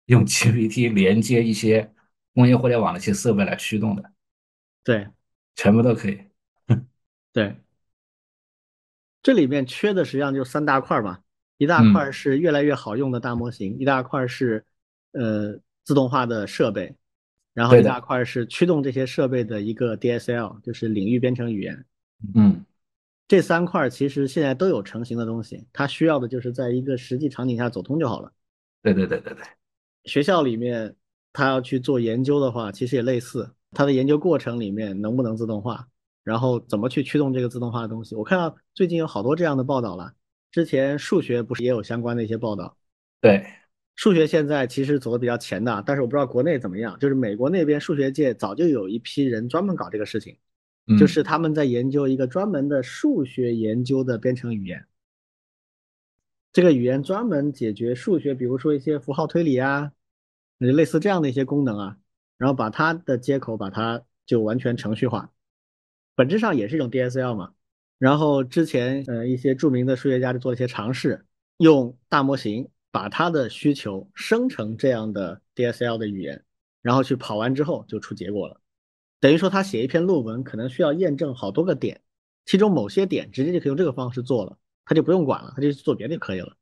[0.04, 1.90] 用 GPT 连接一些
[2.34, 4.12] 工业互联网的一些设备来驱动的？
[4.84, 5.08] 对。
[5.54, 6.18] 全部都可以，
[7.30, 7.54] 对，
[9.22, 11.18] 这里面缺的实际上就三大块嘛，
[11.58, 14.64] 一大块是越来越好用的大模型，一大块是
[15.12, 16.94] 呃自动化的设备，
[17.54, 21.84] 然后一大块是驱动这些设备的一个 DSL，就是领域编程语言。
[22.34, 22.64] 嗯，
[23.28, 28.32] 这三块其实现在都有成型的东西，它需要的就是在一个实际场景下走通就好了。
[28.82, 29.44] 对对对对对，
[30.04, 30.94] 学校里面
[31.32, 33.48] 他要去做研究的话，其实也类似。
[33.74, 35.88] 他的研究过程里面能不能自动化，
[36.24, 38.14] 然后怎么去驱动这个自动化的东西？
[38.14, 40.14] 我看到最近有好多这样的报道了。
[40.50, 42.76] 之前数学不是也有相关的一些报道？
[43.20, 43.44] 对
[43.94, 46.98] 数学现在其实走的比较前的，但是我不知道国内怎么样。
[46.98, 50.36] 就是美国那边数学界早就有一批人专门搞这个事情，
[50.86, 54.84] 嗯就是他们在研究一个专门的数学研究的编程语言。
[56.52, 59.92] 这个语言专门解决数学，比如说一些符号推理啊，
[60.58, 61.96] 呃类似这样的一些功能啊，
[62.36, 65.30] 然后把它的接口把它就完全程序化，
[66.14, 67.52] 本质上也是一种 DSL 嘛。
[67.98, 71.24] 然后之前呃一些著名的数学家就做了一些尝试，
[71.58, 76.44] 用大模型把它的需求生成这样的 DSL 的语言，
[76.82, 78.60] 然后去跑完之后就出结果了。
[79.20, 82.00] 等于说他写一篇论文可能需要验证好多个点，
[82.44, 86.56] 其中某些点直接就可以用这个方式做了，他就不用管了，他就去做别的就可以了。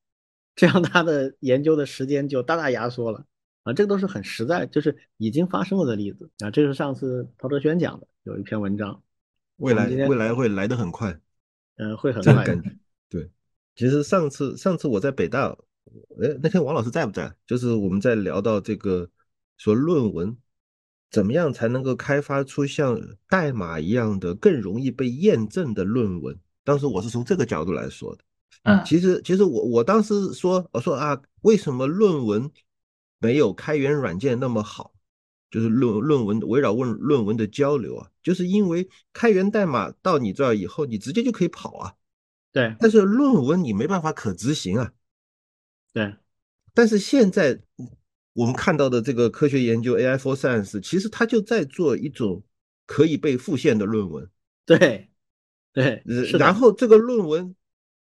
[0.54, 3.24] 这样他的研究的时间就大大压缩了
[3.62, 3.72] 啊！
[3.72, 6.50] 这个都是很实在，就是已经发生了的例子啊。
[6.50, 9.02] 这是上次陶哲轩讲的，有一篇文章，
[9.60, 11.18] 未来未来会来的很快，
[11.76, 12.76] 呃，会很快感觉。
[13.08, 13.30] 对，
[13.76, 15.56] 其实上次上次我在北大，
[16.22, 17.32] 哎，那天王老师在不在？
[17.46, 19.08] 就是我们在聊到这个
[19.58, 20.36] 说论文
[21.10, 26.38] 怎么样才能够开发出像代码一样的更容易被验证的论文。
[26.64, 28.24] 当时我是从这个角度来说的。
[28.62, 32.50] 嗯其实其实我我当时说我说啊，为什么论文
[33.18, 34.92] 没有开源软件那么好？
[35.50, 41.94] 就是论论文围绕问论文的交流啊，就是因为开源代码到你这儿以后，你直接就可以跑啊。
[42.52, 44.92] 对但是论文你没办法可执行啊。
[45.92, 46.14] 对
[46.72, 47.60] 但是现在
[48.32, 52.42] 我们看到的这个科学研究 AI for Science，其实它就在做一种
[52.86, 54.30] 可以被复现的论文。
[54.64, 55.10] 对
[55.72, 56.02] 对，
[56.38, 57.54] 然后这个论文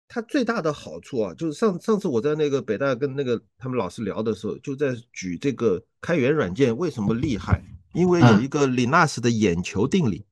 [0.07, 7.63] 它最大的好处啊，就是上上次我在那个北大跟那个他们老师聊的时候，就在举这个开源软件为什么厉害，
[7.93, 8.43] 因为有嗯。
[8.43, 10.25] 一个李纳斯的眼球定理，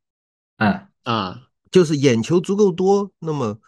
[0.57, 0.87] 嗯。
[1.03, 3.59] 啊，就是眼球足够多，那么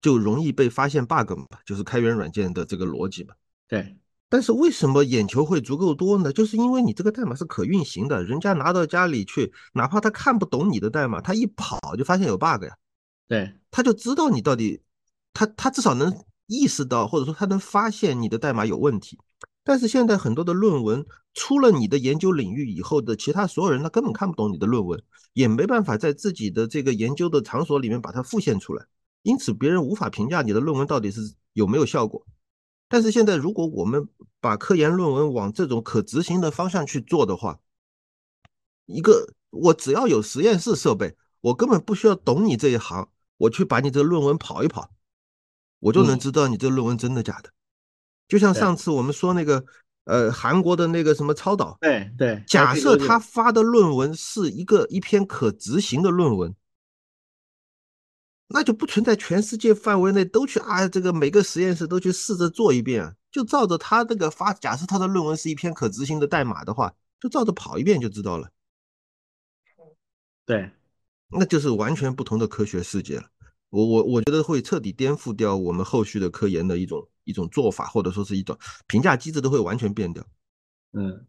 [0.00, 3.34] 就容易被发现 bug 嘛，就是开源软件的这个逻辑嘛。
[3.68, 3.96] 对。
[4.28, 6.32] 但是为什么眼球会足够多呢？
[6.32, 12.76] 就是因为你这个代码是可运行的，人家拿到家里去，哪怕他看不懂你的代码，他一跑就发现有 bug 呀，
[13.28, 13.54] 对。
[13.70, 14.80] 他就知道你到底，
[15.32, 16.12] 他他至少能
[16.46, 19.18] 意识到，或者说他能发现你的代码有问题。
[19.64, 25.00] 但是现在很多的论文出了你的研究领域以后的其他所有人，他根本看不懂你的论文，
[25.34, 28.84] 也没办法在自己的这个研究的场所里面把它复现出来，
[29.22, 31.20] 因此别人无法评价你的论文到底是
[31.52, 32.26] 有没有效果。
[32.88, 34.06] 但是现在，如果我们
[34.40, 37.58] 把科研论文往这种可执行的方向去做的话，
[38.86, 44.90] 一个我只要有实验室设备，我根本不需要懂你这一行，我去把你这个论文跑一跑，
[45.82, 46.18] 我就能嗯。
[46.18, 47.50] 知道你这论文真的假的。
[48.28, 49.62] 就像上次我们说那个，
[50.04, 56.54] 呃，韩国的那个什么超导，对对，假设他他发的论文是一个一篇可执行的论文，
[58.46, 68.48] 那就不存在全世界范围内都去啊，这个每个实验室都去试着做一遍啊，就照着他这个发，假设他的论文是一篇可执行的代码的话，就照着跑一遍就知道了，
[70.46, 70.70] 对。
[71.34, 73.31] 那就是完全不同的科学世界了。
[73.72, 80.22] 我我我觉得会彻底颠覆掉我们后续的科研的一种一种做法，或者说是一种评价机制都会完全变掉。
[80.92, 81.26] 嗯，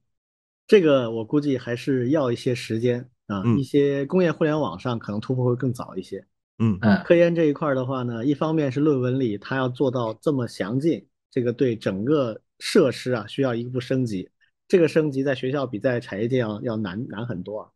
[0.67, 6.25] 这个我估计还是要一些时间啊，嗯一些工业互联网上可能突破会更早一些。
[6.59, 14.29] 嗯嗯科研这一块儿的话呢，一方面是论文里它要做到这么详尽，这个对整个设施啊需要一步升级，
[14.67, 17.69] 这个升级在学校比在产业界要要难难很多啊。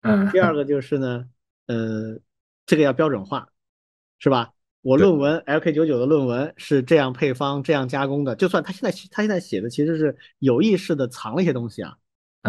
[0.00, 1.28] 嗯，第二个就是呢，
[1.66, 2.18] 呃，
[2.64, 3.48] 这个要标准化，
[4.18, 4.50] 是吧？
[4.82, 11.96] 我论文 LK 九九的论文是这样配方、这样加工的，就算他现在他现在写的其实是有意识的藏了一些东西啊，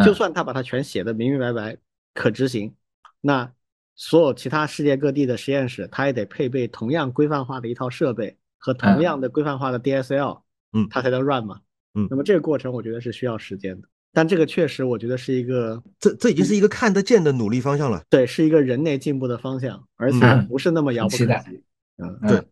[0.04, 0.14] 就嗯。
[0.14, 1.78] 算他把它全写的明明白白、
[2.14, 2.76] 可执行，
[3.22, 3.50] 那
[3.96, 9.02] 所有其他世界各地的实验室，他也得配备同样规范化的一套设备和同嗯。
[9.02, 10.42] 样的规范化的 DSL，
[10.74, 10.88] 嗯。
[10.90, 11.62] 他才能 run 嘛。
[11.94, 12.06] 嗯。
[12.10, 18.02] 那么这个过程我觉得是需要时间的，但这个确实我觉得是一个这这已经是一个看得见的努力方向了。
[18.10, 21.64] 对，是一个人类进步的方向，而且嗯不是那么遥不可很期待及。
[21.98, 22.44] 嗯，嗯对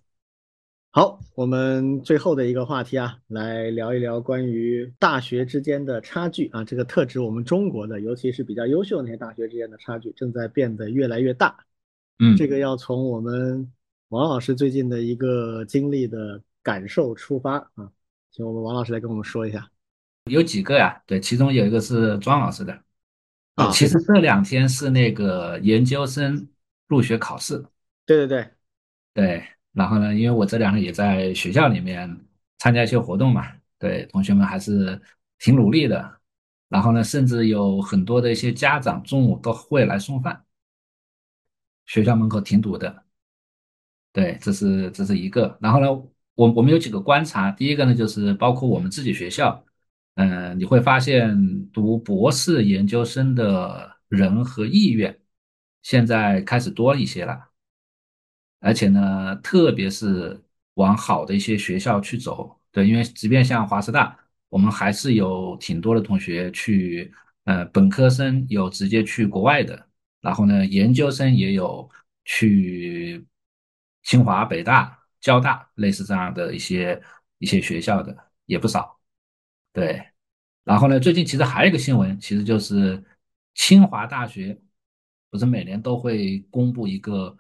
[0.92, 11.58] 好，我们最后的一个话题啊，来聊一聊关于大学之间的差距啊，这个特指我们中国的，尤其是比较优秀的那些大学之间的差距正在变得越来越大。
[12.20, 13.72] 嗯这个要从我们
[14.10, 17.90] 王老师最近的一个经历的感受出发啊，
[18.32, 19.68] 请我们王老师来跟我们说一下。
[20.26, 21.02] 有几个呀？
[21.06, 22.74] 对，其中有一个是庄老师的。
[23.56, 26.48] 啊其实这两天是那个研究生
[26.88, 27.64] 入学考试。
[28.06, 28.50] 对对对，
[29.14, 32.18] 对，然后呢，因为我这两天也在学校里面
[32.58, 33.46] 参加一些活动嘛，
[33.78, 35.00] 对，同学们还是
[35.40, 36.20] 挺努力的。
[36.68, 40.44] 然后呢，甚至有很多的一些家长中午都会来送饭，
[41.86, 43.04] 学校门口挺堵的。
[44.12, 45.56] 对，这是这是一个。
[45.62, 45.92] 然后呢，
[46.34, 49.64] 我我们有几个观察，第一个呢，就是包括我们自己学校，
[50.16, 55.20] 嗯，你会发现读博士研究生的人和意愿
[55.82, 57.50] 现在开始多一些了，
[58.60, 60.44] 而且呢，特别是
[60.76, 62.60] 往好的一些学校去走。
[62.72, 64.18] 对，因为即便像华师大，
[64.50, 67.12] 我们还是有挺多的同学去，
[67.46, 69.88] 呃，本科生有直接去国外的，
[70.22, 71.90] 然后呢，研究生也有
[72.26, 73.26] 去
[74.04, 77.02] 清华、北大、交大类似这样的一些
[77.40, 78.16] 一些学校的
[78.46, 79.00] 也不少。
[79.74, 80.06] 对，
[80.64, 83.04] 然后呢，最近其实还有一个新闻，其实就是
[83.56, 84.62] 清华大学
[85.32, 87.36] 不是每年都会公布一个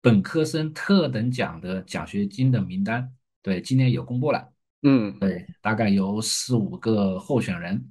[0.00, 4.52] 本科生特等奖的奖学金的名单，对，今年有公布了，
[4.82, 7.90] 嗯，对，大概有四五个候选人，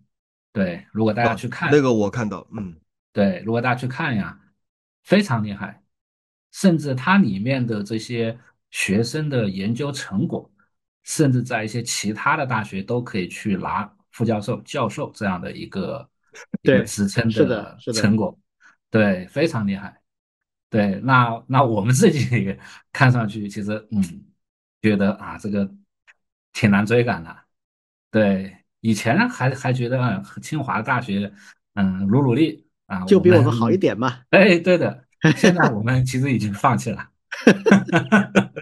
[0.53, 2.73] 对，如果大家去看，那个我看到，嗯，
[3.11, 4.39] 对，如果大家去看呀，
[5.03, 5.83] 非常厉害，
[6.53, 8.39] 甚至它里面的这些
[8.71, 10.49] 学生的研究成果。
[11.03, 16.09] 甚至在一些其他的大学都可以去拿副教授、教授这样的一个
[16.63, 18.37] 一个职称的成果，
[18.89, 20.01] 对，非常厉害。
[20.69, 22.57] 对，那那我们自己
[22.91, 24.01] 看上去其实嗯，
[24.81, 25.69] 觉得啊这个
[26.51, 27.35] 挺难追赶的。
[28.09, 31.31] 对，以前还还觉得清华大学
[31.75, 34.21] 嗯努努力啊，就比我们好一点嘛。
[34.31, 35.05] 哎，对的，
[35.37, 37.09] 现在我们其实已经放弃了。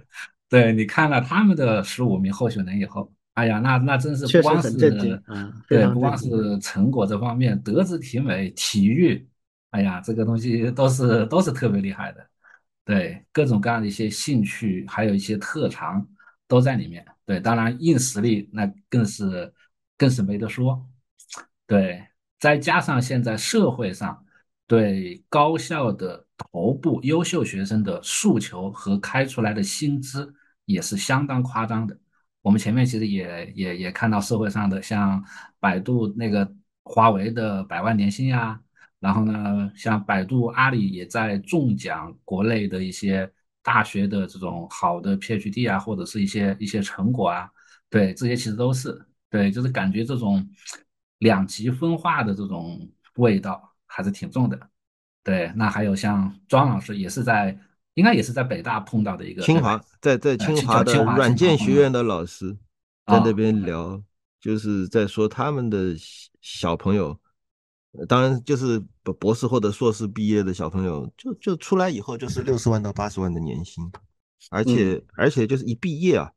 [0.51, 4.69] 对你看了他们的十五名候选人以后，哎呀，那那真是不光是
[5.69, 9.25] 对，不光是成果这方面，德智体美体育，
[9.69, 12.27] 哎呀，这个东西都是都是特别厉害的。
[12.83, 16.05] 对，各种各样的一些兴趣，还有一些特长
[16.49, 17.05] 都在里面。
[17.25, 19.53] 对，当然硬实力那更是
[19.97, 20.85] 更是没得说。
[21.65, 22.05] 对，
[22.39, 24.21] 再加上现在社会上
[24.67, 30.33] 对高校的头部优秀学生的诉求和开出来的薪资。
[30.65, 31.97] 也是相当夸张的。
[32.41, 35.23] 我们前面其实也也也看到社会上的，像
[35.59, 36.51] 百度那个
[36.83, 38.59] 华为的百万年薪呀，
[38.99, 43.31] 然后呢，像百度、阿里也在中奖国内的一些
[43.61, 47.47] 大学的这种好的 PhD 啊，或者是一些一些成果啊，
[47.89, 50.43] 对，这些其实都是对，就是感觉这种
[51.19, 54.59] 两极分化的这种味道还是挺重的。
[55.23, 57.55] 对，那还有像庄老师也是在。
[57.95, 62.55] 应该也是在北大碰到的一个清华，在在清华的软件学院的老师
[63.05, 64.01] 在那边聊，
[64.39, 65.93] 就是在说他们的
[66.41, 67.19] 小朋友，
[68.07, 68.81] 当然就是
[69.19, 73.83] 博士或者硕士毕业的小朋友，就就出来以后就是六十万到八十万的年薪，
[74.49, 76.31] 而且而且就是一毕业啊，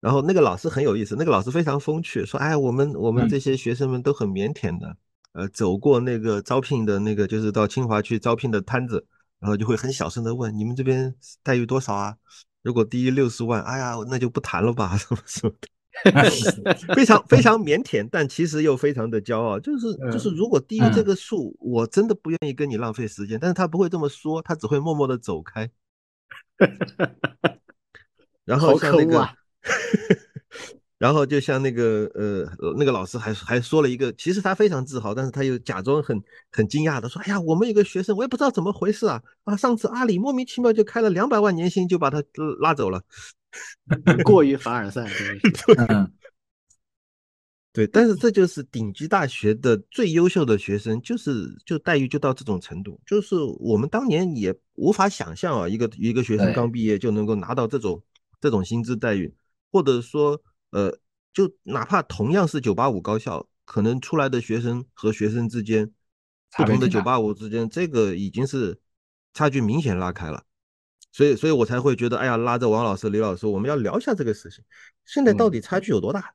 [0.00, 4.96] 然后那个老师很有意思，那个老师非常风趣，说哎，我们我们这些学生们都很腼腆的，
[5.34, 9.06] 呃，走过那个招聘的那个就是到清华去招聘的摊子。
[9.44, 12.16] 然后就会很小声的问：“你们这边待遇多少啊？
[12.62, 19.60] 如果低于六十万，哎呀，那就不谈了吧，什么什么的，非常非常腼腆，但其实又非常的骄傲。
[19.60, 23.38] 就是就是，如果低于这个数，我真的不愿意跟你浪费时间。
[23.38, 25.70] 但是他不会这么说，他只会默默的走开。
[28.46, 29.28] 然后像那个。
[30.96, 32.48] 然后就像那个呃
[32.78, 36.22] 那个老师还还说了一个，其实他非常自豪，但是他又假装很
[36.52, 39.56] 很惊讶的说：“哎呀，我们有个学生，我也不知道怎么回事啊啊！
[39.56, 42.22] 上次阿里莫名其妙就开了两百万年薪，就把他
[42.60, 43.02] 拉走了，
[44.24, 45.04] 过于凡尔赛。
[47.74, 58.00] ”对，但是这就是顶级大学的最优秀的学生，就是就待遇就到这种程度，就是我们当年也无法想象啊，一个一个学生刚毕业就能够拿到这种
[58.40, 59.34] 这种薪资待遇，
[59.72, 60.40] 或者说。
[60.74, 60.98] 呃，
[61.32, 65.88] 就哪怕同样是九八五高校，可能出来的学生和学生之间，
[66.56, 68.76] 不同的九八五之间，这个已经是
[69.32, 70.42] 差距明显拉开了。
[71.12, 74.64] 所以，所以我才会觉得，哎呀，拉着王老师、李老师，我们要聊一下这个事情。
[75.04, 76.34] 现在到底差距有多大？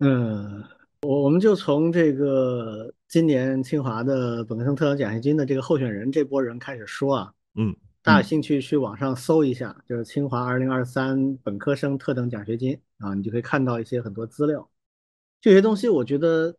[0.00, 0.64] 嗯，
[1.02, 7.32] 我我们就从这个今年清华的本科生特等奖学金的这个候选人这波人开始说啊。
[7.54, 7.72] 嗯。
[8.06, 14.70] 大家有兴趣去网上搜一下，就是清华二零二三本科生特等奖学金啊，你就可以看到一些很多资料。
[15.40, 16.54] 这些东西我觉得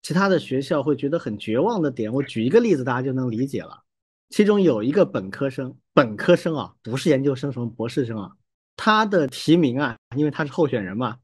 [0.00, 3.82] 其他的学校会觉得很绝望的点，我举一个例子，大家就能理解了。
[4.30, 8.32] 其中有一个本科生，本科生啊，不是研究生什么博士生啊，
[8.74, 11.18] 他的提名啊，因为他是候选人嘛，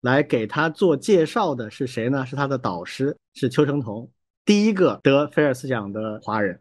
[0.00, 2.24] 来给他做介绍的是谁呢？
[2.24, 4.10] 是他的导师，是邱成桐，
[4.46, 6.58] 第一个得菲尔斯奖的华人。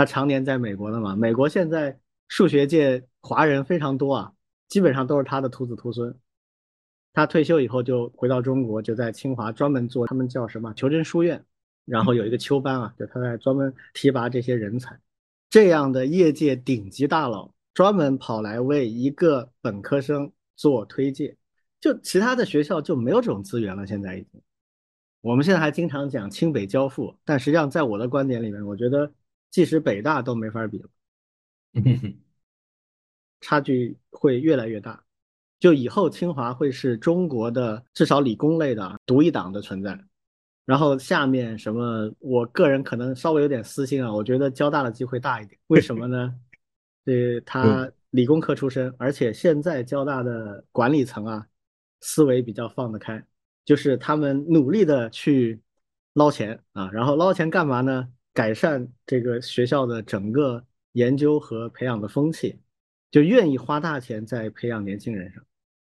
[0.00, 4.32] 他常年在美国的嘛，美国现在数学界华人非常多啊，
[4.66, 6.18] 基本上都是他的徒子徒孙。
[7.12, 11.44] 他退休以后就回到中国，就在清华专门做他们叫什么求真书院，
[11.84, 14.98] 然后有一个秋班啊，就他在专门提拔这些人才。
[15.50, 21.36] 这样的业界顶级大佬专门跑来为一个本科生做推荐，
[21.78, 24.40] 就其他的学校就没有这种资源了，现在已经。
[25.20, 29.12] 我们现在还经常讲清北交付，但实际上在我的观点里面，我觉得
[29.50, 30.88] 即使北大都没法比了，
[33.40, 35.02] 差距会越来越大。
[35.58, 39.98] 就以后清华会是中国的至少理工类的独一档的存在。
[40.64, 45.58] 然后下面什么，我个人可能稍微有点私心啊，我觉得交大的机会大一点。
[45.66, 46.34] 为什么呢？
[47.06, 51.46] 呃，他理工科出身，而且现在交大的管理层啊，
[52.00, 53.22] 思维比较放得开。
[53.64, 55.60] 就是他们努力的去
[56.12, 58.08] 捞钱啊，然后捞钱干嘛呢？
[58.32, 62.58] 改善这个学校的整个研究和培养的风气，
[63.10, 65.44] 就愿意花大钱在培养年轻人上。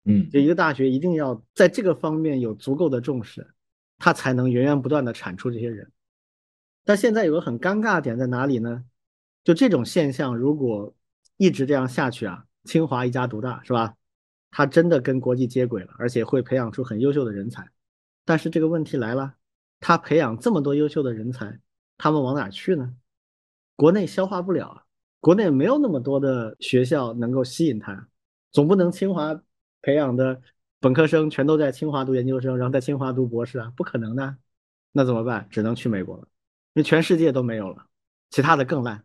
[0.04, 3.46] 嗯，就一个大学一定要在这个方面有足够的重视，
[3.98, 5.90] 它才能源源不断的产出这些人。
[6.84, 8.84] 但现在有个很尴尬的点在哪里呢？
[9.42, 10.94] 就这种现象如果
[11.36, 13.96] 一直这样下去啊，清华一家独大是吧？
[14.52, 17.68] 它真的跟国际接轨了，而且会培养出很优秀的人才。
[18.24, 19.34] 但是这个问题来了，
[19.80, 21.58] 他培养这么多优秀的人才，
[21.98, 22.94] 他们往哪去呢？
[23.74, 24.82] 国内消化不了啊，
[25.20, 28.08] 国内没有那么多的学校能够吸引他，
[28.52, 29.40] 总不能清华
[29.82, 30.40] 培养的
[30.80, 34.36] 本科生全都在清华读研究生，然后在清华读博士啊，不可能的。
[34.92, 35.46] 那怎么办？
[35.50, 36.22] 只能去美国了，
[36.74, 37.86] 因为全世界都没有了，
[38.30, 39.04] 其他的更烂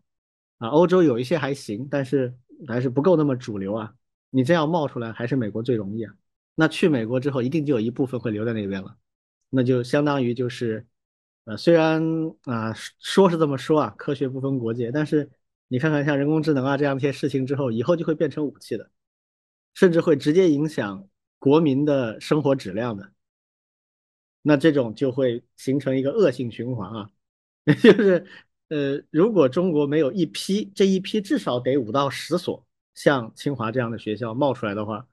[0.60, 0.70] 啊。
[0.70, 2.34] 欧洲有一些还行，但是
[2.68, 3.94] 还是不够那么主流啊。
[4.30, 6.14] 你真要冒出来，还是美国最容易啊？
[6.56, 8.96] 那去美国之后，一定就有一部分会留在那边了，
[9.50, 10.86] 那就相当于就是，
[11.46, 12.02] 呃，虽然
[12.44, 15.30] 啊说是这么说啊，科学不分国界，但是
[15.68, 18.92] 你看看像人工智能啊这样一些事情之后，以后就会变成武器的，
[19.74, 21.08] 甚至会直接影响
[21.40, 23.12] 国民的生活质量的。
[24.44, 27.10] 那这种就会形成一个恶性循环啊，
[27.82, 28.26] 就是
[28.70, 32.66] 呃，如果中国没有一批，这一批至少得五到十所。
[32.94, 35.08] 像清华这样的学校冒出来的话，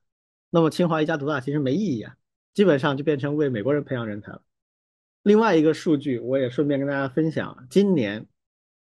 [0.51, 2.17] 那么清华一家独大其实没意义啊，
[2.53, 4.43] 基本上就变成为美国人培养人才了。
[5.23, 8.27] 另外一个数据，我也顺便跟大家分享，今年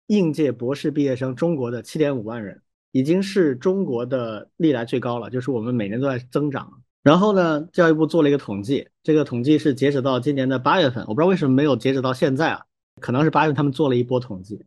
[0.07, 6.81] 应届博士毕业生中国的七点五万人，已经是中国的历来最高了，就是我们每年都在增长。
[7.03, 12.65] 然后呢，教育部做了一个统计，这个统计是截止到今年的八月份，我不知道为什么没有截止到现在啊，
[12.99, 14.65] 可能是八月份他们做了一波统计，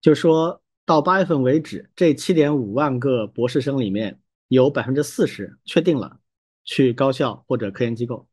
[0.00, 0.60] 就说。
[0.88, 4.18] 到八月份为止，这七点五万个博士生里面
[4.48, 6.18] 有百分之四十确定了
[6.64, 8.26] 去高校或者科研机构，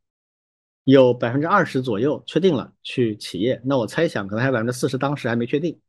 [0.86, 3.62] 有百分之二十左右确定了去企业。
[3.66, 5.80] 那我猜想可能还有百分之四十当时还没确定。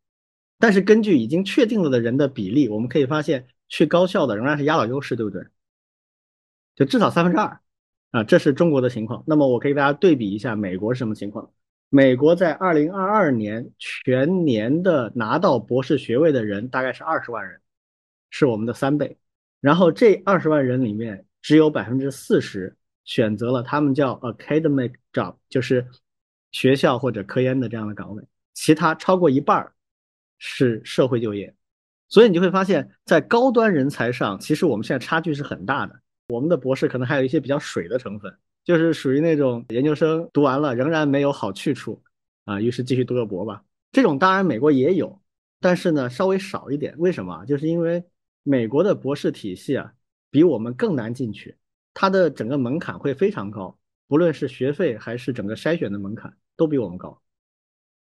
[0.59, 5.44] 但是根据已经确定了的人的比例，我们可以发现去高校的仍然是压倒优势，对不对？
[6.74, 7.60] 就至少三分之二
[8.10, 9.23] 啊，这是中国的情况。
[9.27, 11.52] 那么我可以给大家对比一下美国是什么情况。
[11.89, 17.60] 美国在二零二二年全年的拿到博士学位的人大概是二十万人，
[18.31, 19.16] 是我们的三倍。
[19.60, 22.77] 然后这二十万人里面，只有百分之四十
[23.07, 25.87] 选择了他们叫 academic job，就是
[26.53, 28.23] 学校或者科研的这样的岗位，
[28.53, 29.73] 其他超过一半
[30.39, 31.55] 是社会就业。
[32.11, 35.99] 所以你就会发现，在高端人才上，其实我们现在差距是很大的。
[36.28, 38.37] 我们的博士可能还有一些比较水的成分。
[38.65, 42.03] 就是属于那种研究生读完了仍然没有好去处
[42.47, 43.62] 啊，于是继续读个博吧。
[43.93, 45.23] 这种当然美国也有，
[45.61, 46.93] 但是呢稍微少一点。
[46.99, 47.45] 为什么？
[47.47, 48.03] 就是因为
[48.43, 49.93] 美国的博士体系啊
[50.33, 51.57] 比我们更难进去，
[51.98, 53.74] 它的整个门槛会非常高，
[54.06, 57.23] 不论是学费还是整个筛选的门槛都比我们高，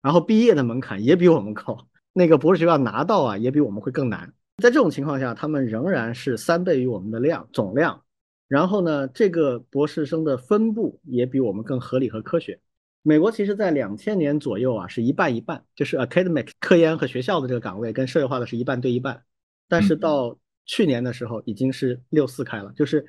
[0.01, 4.33] 然后毕业的门槛也比我们高，那个博士学校拿到啊也比我们会更难。
[4.61, 8.01] 在这种情况下，他们仍然是三倍于我们的量总量。
[8.49, 12.59] 然后呢，这个博士生的分布也比我们更合理和科学。
[13.01, 19.23] 美国其实在两千年左右啊，是一半一半，就是 academic 科研和学校的这个岗位跟社会化的是一半对一半。
[19.69, 23.05] 但是到去年的时候已经是六四开了，就是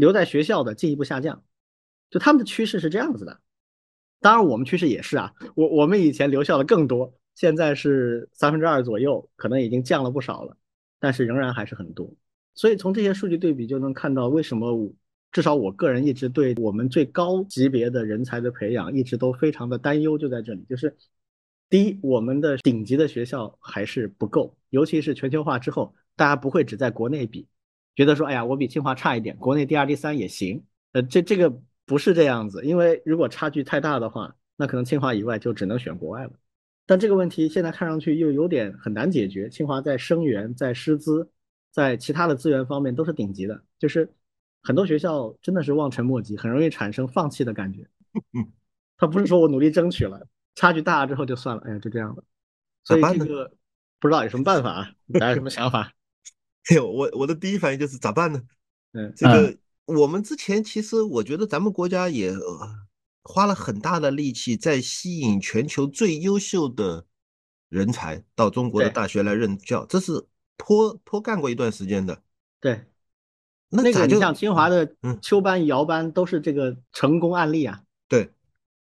[0.00, 1.44] 留在学校的进一步下降。
[2.08, 3.40] 就他们的趋势是这样子的。
[4.18, 10.56] 当然我们趋势也是啊，我我们以前留校的更多，现在是三分之二左右，可能已经降了不少了，
[10.98, 12.10] 但是仍然还是很多。
[12.54, 14.92] 所以从这些数据对比就能看到，为什么
[15.32, 20.96] 至少我个人一直对我们最高级别的人才的培养一直都非常的担忧，就在这里，就是
[21.68, 27.46] 第一，我们的顶级的学校还是不够，尤其是全球化之后，大家不会只在国内比，
[27.94, 30.64] 觉得说，哎呀，我比清华差一点，国内第二、第三也行。
[30.92, 31.52] 呃，这这个
[31.86, 36.32] 不是这样子，因为如果差距太大的话，那可能清华以外就只能选国外了。
[36.86, 41.28] 但这个问题现在看上去又有点很难解决，清华在生源、在师资。
[41.72, 44.12] 在其他的资源方面都是顶级的，就是
[44.60, 47.86] 很多学校真的是望尘莫及，很容易产生放弃的感觉。
[48.98, 50.26] 他不是说我努力争取了，
[50.56, 52.24] 差距大了之后就算了，哎呀，就这样了。
[52.82, 53.52] 所以这个
[54.00, 54.90] 不知道有什么办法啊？
[55.12, 55.92] 大家有什么想法？
[56.68, 58.42] 哎呦，我我的第一反应就是咋办呢？
[58.92, 59.56] 嗯，这个
[59.86, 62.32] 我们之前其实我觉得咱们国家也
[63.22, 67.06] 花了很大的力气在吸引全球最优秀的
[67.68, 70.26] 人才到中国的大学来任教，这是
[70.56, 72.22] 颇颇干过一段时间的。
[72.60, 72.84] 对，
[73.70, 78.32] 那个你那咋就像清华的嗯秋班、姚班都是这个成功案例啊，对？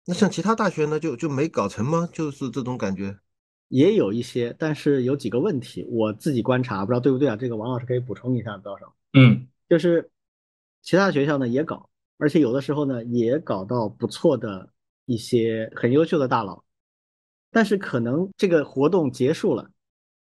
[0.04, 2.08] 那像其他大学呢，就就没搞成吗？
[2.12, 3.18] 就是这种感觉。
[3.68, 7.36] 也有一些，但是有几个问题，我自己观察，不知道对不对啊？
[7.36, 10.10] 这个王老师可以补充一下，到时候嗯就是
[10.82, 14.70] 其他学校呢也搞，而且有的时候呢也搞到不错的
[15.04, 16.64] 一些很优秀的大佬，
[17.50, 19.70] 但是可能这个活动结束了，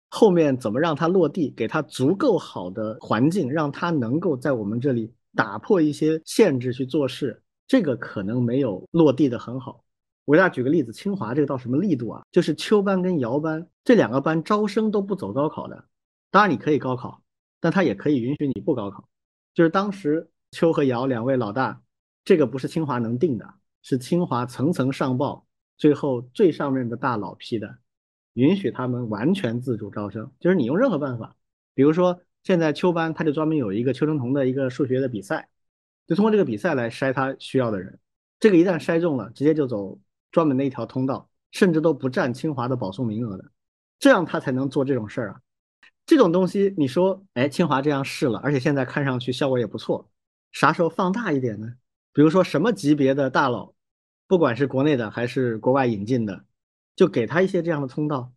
[0.10, 9.84] 后面怎么让他落地，给他足够好的环境，让他能够在我们这里打破一些限制去做事，这个可能没有落地的很好。
[10.30, 12.22] 我给大家举个例子，清华这个到什么力度啊？
[12.32, 15.86] 就是秋班跟姚班这两个班招生都不走高考的，
[16.30, 17.24] 当然你可以高考，
[17.60, 19.10] 但他也可以允许你不高考。
[19.56, 21.82] 就是当时秋和姚两位老大，
[22.24, 25.48] 这个不是清华能定的，是清华层层上报，
[25.80, 27.80] 最后最上面的大佬批的，
[28.34, 31.36] 允许他们完全自主招生，就是你用任何办法，
[31.74, 35.50] 比如说现在秋班他就专门有一个邱成桐的一个数学的比赛，
[36.06, 37.98] 就通过这个比赛来筛他需要的人，
[38.40, 39.98] 这个一旦筛中了，直接就走
[40.32, 43.52] 专门的一条通道，甚至都不占清华的保送名额的，
[44.00, 45.42] 这样他才能做这种事儿啊。
[46.06, 50.10] 这种东西，你说，哎，清华这样试了，而且现在看上去效果也不错，
[50.52, 51.74] 啥时候放大一点呢？
[52.14, 53.74] 比如说什么级别的大佬，
[54.28, 56.46] 不管是国内的还是国外引进的，
[56.96, 58.34] 就给他一些这样的通道，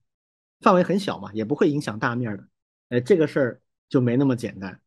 [0.60, 2.46] 范围很小嘛，也不会影响大面的。
[2.90, 4.80] 哎，这个事儿就没那么简单。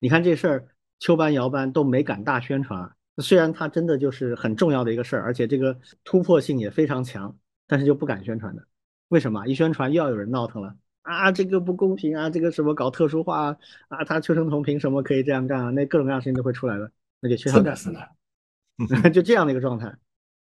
[0.00, 0.68] 你看这事儿，
[0.98, 7.36] 秋班、姚班都没敢大宣传，虽然它真的就是很重要的一个事儿，而且这个突破性也非常强，
[7.66, 8.62] 但是就不敢宣传的。
[9.08, 9.46] 为什么？
[9.46, 11.30] 一宣传又要有人闹腾了啊！
[11.30, 12.30] 这个不公平啊！
[12.30, 13.56] 这个什么搞特殊化啊！
[13.88, 15.70] 啊，他邱成桐凭什么可以这样干啊？
[15.70, 16.90] 那各种各样的事情都会出来的，
[17.20, 19.94] 那就缺少干是的， 就这样的一个状态。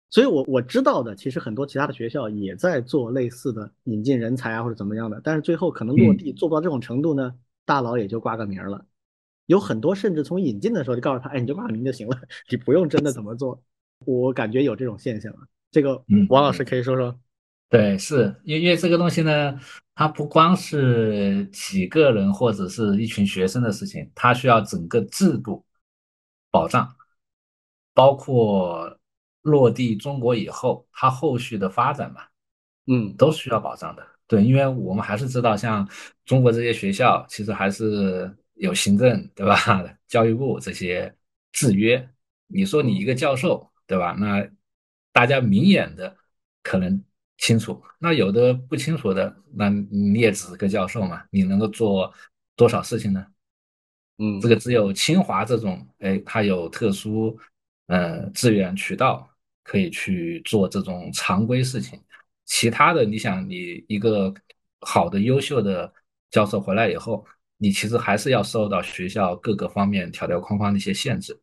[0.10, 7.36] 所以我我知道的，其实很多其他的学校也在做类似的引进人才啊，或者怎么样的，但是最后可能落地做不到这种程度呢，
[7.66, 8.86] 大佬也就挂个名儿了。
[9.52, 12.18] 有很多甚至从引进的时候就告诉他，哎，你就挂个名就行了，
[12.50, 13.62] 你不用真的怎么做。
[14.06, 15.40] 我感觉有这种现象啊。
[15.72, 17.14] 这个嗯王老师可以说说。
[17.70, 19.60] 对，是因因为这个东西呢，
[19.96, 25.64] 它不光是几个人或者是一群学生的事情，它需要整个制度
[26.50, 26.94] 保障，
[27.94, 28.98] 包括
[29.42, 32.22] 落地中国以后，它后续的发展嘛，
[32.88, 34.06] 嗯，都需要保障的。
[34.28, 35.88] 对，因为我们还是知道，像
[36.26, 39.58] 中国这些学校，其实还是有行政，对吧？
[40.08, 41.14] 教育部这些
[41.52, 42.08] 制约。
[42.48, 44.16] 你说你一个教授，对吧？
[44.20, 44.48] 那
[45.12, 46.16] 大家明眼的
[46.62, 47.04] 可能
[47.38, 52.14] 清楚，那有的不清楚的，那你也只是个教授嘛，你能够做
[52.56, 53.26] 多少事情呢？
[54.20, 57.36] 嗯这个只有清华这种，哎，它有特殊
[57.88, 59.28] 呃资源渠道
[59.64, 62.00] 可以去做这种常规事情。
[62.46, 64.32] 其他的，你想你一个
[64.82, 65.92] 好的优秀的
[66.30, 67.26] 教授回来以后，
[67.64, 71.40] 你其实还是要受到学校各个方面条条框框的一些限制，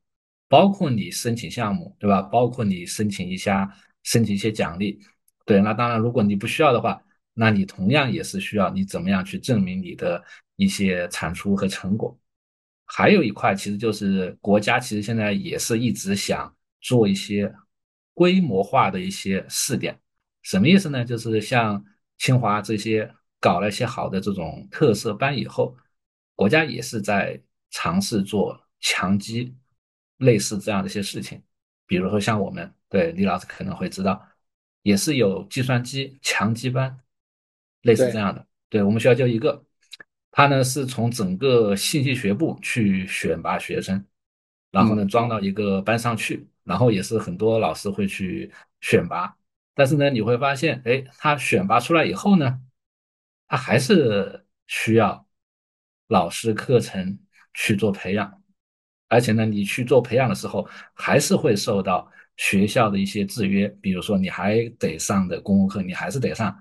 [0.49, 2.21] 包括你申请项目，对吧？
[2.23, 3.73] 包括你申请一下
[4.03, 4.99] 申请一些奖励，
[5.47, 5.61] 对。
[5.61, 7.01] 那当然，如果你不需要的话，
[7.35, 10.21] 那你同样也是需要你怎么样去证明你的
[10.57, 12.19] 一些产出和成果。
[12.85, 17.55] 还有一块，其实就是国家其实现在也是一直想做一些
[18.13, 19.97] 规模化的一些试点。
[20.43, 21.05] 什么意思呢？
[21.05, 21.85] 就是像
[22.17, 23.09] 清华这些
[23.39, 25.77] 搞了一些好的这种特色班以后，
[26.39, 29.57] 国家也是在尝试做强基
[30.19, 31.43] 类似这样的一些事情。
[31.85, 34.25] 比如说像我们，对李老师可能会知道，
[34.83, 36.97] 也是有计算机强基班，
[37.83, 38.47] 类似这样的。
[38.69, 39.65] 对我们学校就一个，
[40.31, 44.07] 他呢是从整个信息学部去选拔学生，
[44.71, 49.37] 然后呢装到一个班上去，然后也是很多老师会去选拔。
[49.75, 52.61] 但是呢，你会发现，哎，他选拔出来以后呢，
[53.49, 55.28] 他还是需要
[56.09, 57.19] 老师课程
[57.55, 58.33] 去做培养，
[59.09, 66.57] 而且呢，你去做培养的时候，还是会受到学校的一些制约，比如说你还得上的公共课，你还是得上，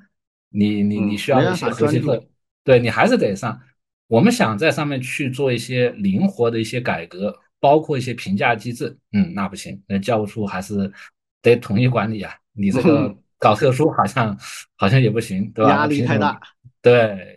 [0.50, 2.24] 你你你需要一些核心课，
[2.64, 3.60] 对你还是得上。
[4.08, 10.90] 我们想在上面去做一些灵活的一些改革，包括一些评价机制，嗯，那不行，那教务处还是
[11.42, 12.34] 得统一管理啊。
[12.54, 14.36] 你这个 搞特殊好像
[14.78, 15.72] 好像也不行，对吧？
[15.72, 16.40] 压力太大。
[16.82, 17.37] 对，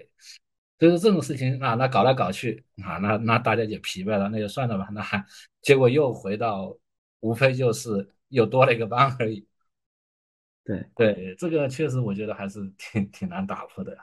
[0.80, 4.88] 就是这种事情啊，那搞来搞去啊，那那大家也疲惫了，那就算了吧。
[4.92, 5.24] 那还
[5.60, 6.74] 结果又回到，
[7.20, 9.46] 无非就是又多了一个班而已。
[10.64, 13.96] 对对，这个确实我觉得还是挺挺难打破的。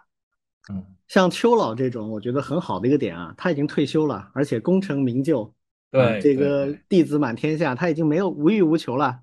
[0.70, 5.52] 嗯，像邱老这种，我觉得很好的一个点啊，他已经退休了，而且功成名就，
[5.90, 9.20] 对，这个弟子满天下，他已经没有无欲无求了。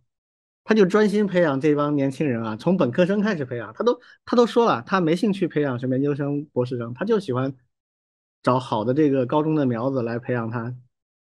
[0.66, 3.70] 他就专心培养这帮年轻人啊，从本科生开始培养。
[3.74, 7.55] 他都他都说了，他没兴趣培养什么研究生、博士生，他就喜欢
[8.43, 10.74] 找好的这个高中的苗子来培养他，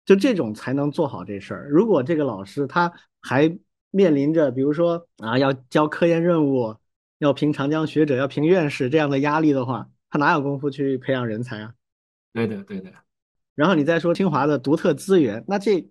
[0.06, 1.68] 就这种才能做好这事儿。
[1.68, 2.90] 如果这个老师他
[3.20, 3.54] 还
[3.90, 6.74] 面临着比如说啊要交科研任务，
[7.18, 11.74] 要评长江学者，要评院士这样的压力的话，他哪有功夫去培养人才啊？
[12.32, 12.90] 对的，对的。
[13.54, 15.86] 然后你再说清华的独特资源，那这。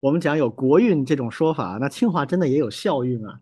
[0.00, 3.40] 我们讲有国运这种说法，那清华真的也有校运啊，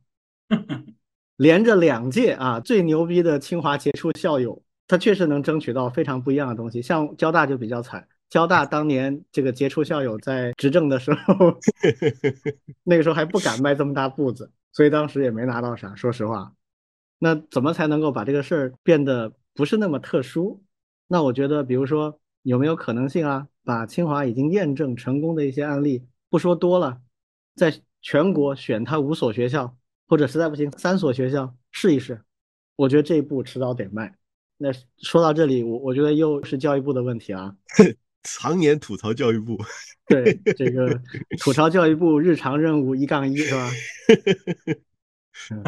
[1.36, 6.80] 连着两届啊，最牛逼的清华杰出校友，他确实能争取到非常不一样的东西。
[6.80, 11.58] 像交大就比较惨，交大当年这个杰出校友在执政的时候，
[12.84, 15.94] 那个时候还不敢迈这么大步子，所以当时也没拿到啥。
[15.94, 16.54] 说实话，
[17.18, 20.62] 那怎么才能够把这个事儿变得不是那么特殊？
[21.06, 26.02] 那我觉得，比如说有没有可能性啊，把清华已经验证成功的一些案例。
[26.36, 27.00] 不说多了，
[27.54, 29.74] 在全国选他五所学校，
[30.06, 32.20] 或者实在不行三所学校试一试。
[32.76, 34.14] 我觉得这一步迟早得迈。
[34.58, 34.68] 那
[34.98, 37.56] 说到这里，我我觉得又是教育部的问题啊。
[38.22, 39.56] 常年吐槽教育部，
[40.08, 41.00] 对这个
[41.40, 43.70] 吐槽教育部日常任务一杠一是吧？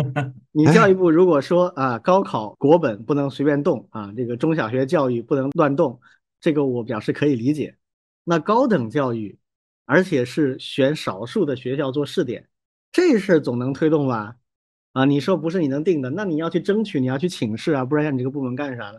[0.52, 5.98] 你教育部如果说啊，高考国本不能随便动啊，这个中小学教育不能乱动，
[6.42, 7.74] 这个我表示可以理解。
[8.22, 9.38] 那高等教育。
[9.89, 12.47] 而且是选少数的学校做试点，
[12.93, 14.36] 这事总能推动吧？
[14.93, 18.98] 啊，你说不是你能定的，那你要去争取，你要去请示啊，不然让你这个部门干啥呢？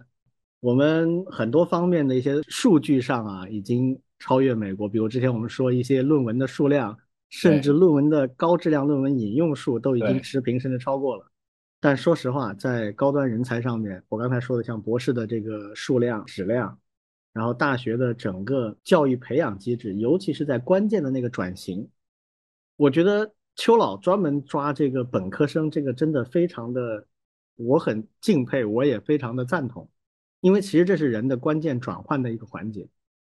[0.62, 6.98] 我们很多方面的一些数据上啊，已经超越美国，比如之前我们说一些论文的数量，
[7.30, 11.26] 甚至论文的高质量论文引用数都已经持平甚至超过了。
[11.80, 16.80] 但说实话，在高端人才上面，我刚才说的像博士的这个数量质量。
[17.32, 21.88] 然后大学的整个教育培养机制，尤其是在关键的那个转型，
[22.76, 27.06] 我觉得邱老专门抓这个本科生，这个真的非常的，
[27.56, 29.90] 我很敬佩，我也非常的赞同，
[30.42, 32.88] 因为其实这是人的关键转换的一个环节，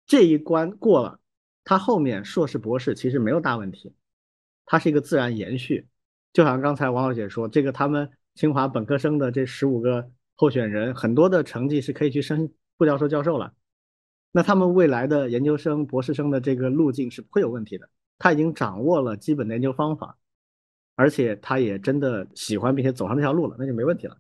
[0.06, 1.20] 这一关过了，
[1.64, 3.94] 他后面硕士博士其实没有大问题，
[4.66, 5.88] 它是一个自然延续，
[6.34, 13.54] 就像刚才王老姐说，这个他们清华本科生的这十五个候选人，很多的成绩是可以去升副教授、教授了。
[14.32, 17.90] 那他们未来的研究生、博士生的这个路径是不会有问题的。
[18.20, 20.18] 他已经掌握了基本的研究方法，
[20.96, 24.18] 而且他也真的喜欢并且走上这条路了，那就没问题了。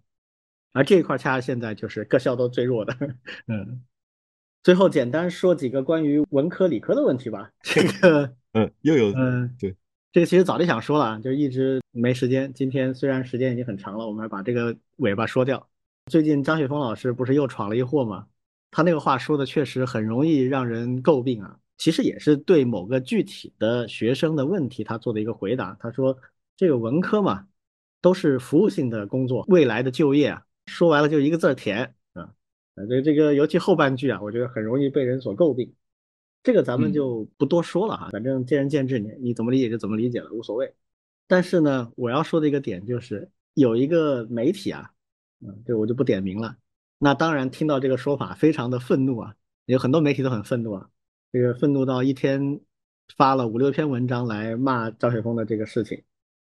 [0.74, 2.96] 而这一块恰恰现在就是各校都最弱的。
[3.48, 3.84] 嗯，
[4.64, 7.52] 最后简单说几个关于文科、理科的问题吧。
[7.62, 9.76] 这个， 嗯，又有，嗯，对，
[10.12, 12.54] 这个其实早就想说了，就一直没时间。
[12.54, 15.68] 今天虽然时间已经很长了，我们把这个尾巴说掉。
[16.12, 18.28] 最近张雪峰老师不是又闯了一祸吗？
[18.72, 25.76] 他那个话说的确实很容易让人诟病啊，其实也是对某个具体的学生的问题他做的一个回答。
[25.80, 26.18] 他说
[26.56, 27.48] 这个文科嘛，
[28.02, 32.34] 都是服务性的工作，未来的就业啊，说完了就一个字儿填啊。
[32.89, 35.73] 这这个尤其后半句啊，我觉得很容易被人所诟病。
[36.44, 40.73] 这个咱们就不多说了哈，反正见仁见智，你你怎么理解就怎么理解了，无所谓。
[41.27, 44.91] 但是呢，我要说的一个点就是有一个媒体啊，
[45.41, 46.56] 嗯，这我就不点名了。
[46.99, 49.36] 那当然，听到这个说法，非常的愤怒啊！
[49.65, 50.90] 有很多媒体都很愤怒啊，
[51.32, 52.60] 这个愤怒到一天
[53.15, 56.02] 发了五六篇文章来骂张雪峰的这个事情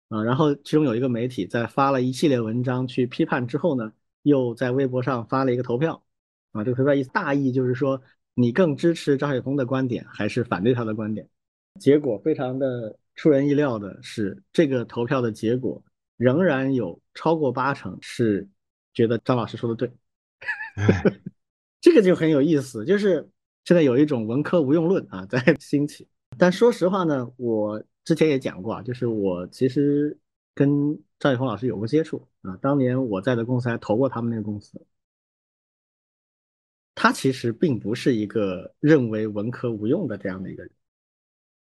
[0.08, 0.24] 啊。
[0.24, 3.92] 然后其中有一个媒体在发了一系列文章去批判之后呢，
[4.22, 6.02] 又在微博上发了一个投票
[6.50, 6.64] 啊。
[6.64, 8.02] 这个投票意思大意就是说，
[8.34, 11.28] 你更支持张雪峰的观点还是反对他的观点？
[11.78, 15.80] 结果非常的出人意料的是，这个投票的结果
[16.16, 18.48] 仍然有超过八成是
[18.92, 19.88] 觉得张老师说的对。
[21.80, 23.28] 这个就很有意思，就是
[23.64, 26.08] 现在有一种文科无用论啊在 兴起。
[26.38, 30.18] 但说实话呢，我之前也讲过啊，就是我其实
[30.54, 30.68] 跟
[31.18, 34.86] 张雪峰老师有过接触啊，当年我在的公司还投过他们那个公司。
[36.94, 40.72] 他其实并不是一个认为文科无用的这样的一个人，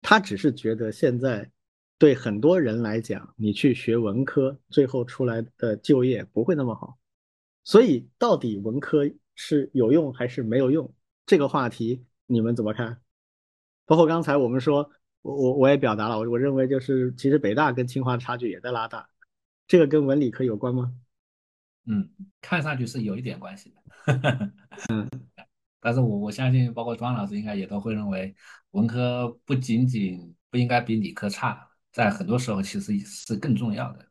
[0.03, 1.51] 他只是觉得现在
[1.99, 6.99] 对很多人来讲，你去学文科，最后出来的就业不会那么好。
[7.65, 10.95] 所以，到底文科是有用还是没有用？
[11.27, 13.01] 这个话题你们怎么看？
[13.87, 14.91] 包括刚才我们说，
[15.23, 19.09] 我我我也表达了，我我认为就是其实北大跟清华的差距也在拉大，
[19.67, 20.95] 这个跟文理科有关吗？
[21.87, 22.09] 嗯，
[22.41, 24.53] 看上去是有一点关系的。
[24.91, 25.09] 嗯，
[25.81, 28.35] 但是我我相信，包括庄老师应该也都会认为，
[28.71, 34.07] 文科不仅仅不应该比理科差，在很多时候其实是更重要的。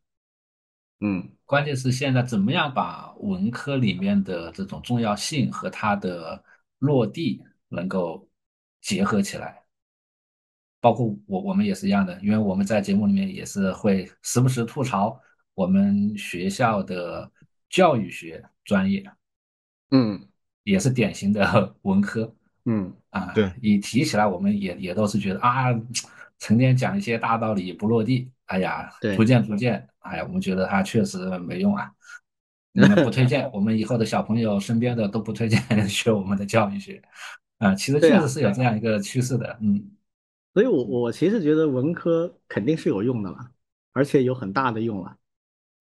[1.05, 6.41] 嗯，关键是现在怎么样把文科里面的这种重要性和它的
[6.80, 8.25] 落地能够
[8.81, 9.61] 结合起来。
[10.80, 15.19] 包括我我们也是一样的，因为我们在节目里面也是会时不时吐槽
[15.53, 17.30] 我们学校的
[17.69, 19.05] 教育学专业，
[19.91, 20.27] 嗯。
[20.63, 22.34] 也是典型的文科。
[22.63, 22.93] 嗯。
[23.09, 23.34] 啊。
[23.34, 25.65] 对，一提起来，我们也也都是觉得啊，
[26.39, 31.91] 成天讲一些大道理不落地，哎呀，对图鉴图鉴，哎呀，我们觉得他确实没用啊。
[32.76, 37.01] 那么不推荐我们以后的小朋友身边的都不推荐 学我们的教育学，
[37.60, 39.91] 啊，其实确实是有这样一个趋势的，嗯。
[40.53, 43.49] 所以我我其实觉得文科肯定是有用的了，
[43.91, 45.18] 而且有很大的用了。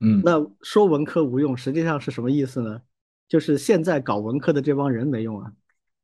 [0.01, 2.81] 嗯，那说文科无用，实际上是什么意思呢？
[3.29, 5.53] 就是现在搞文科的这帮人没用啊。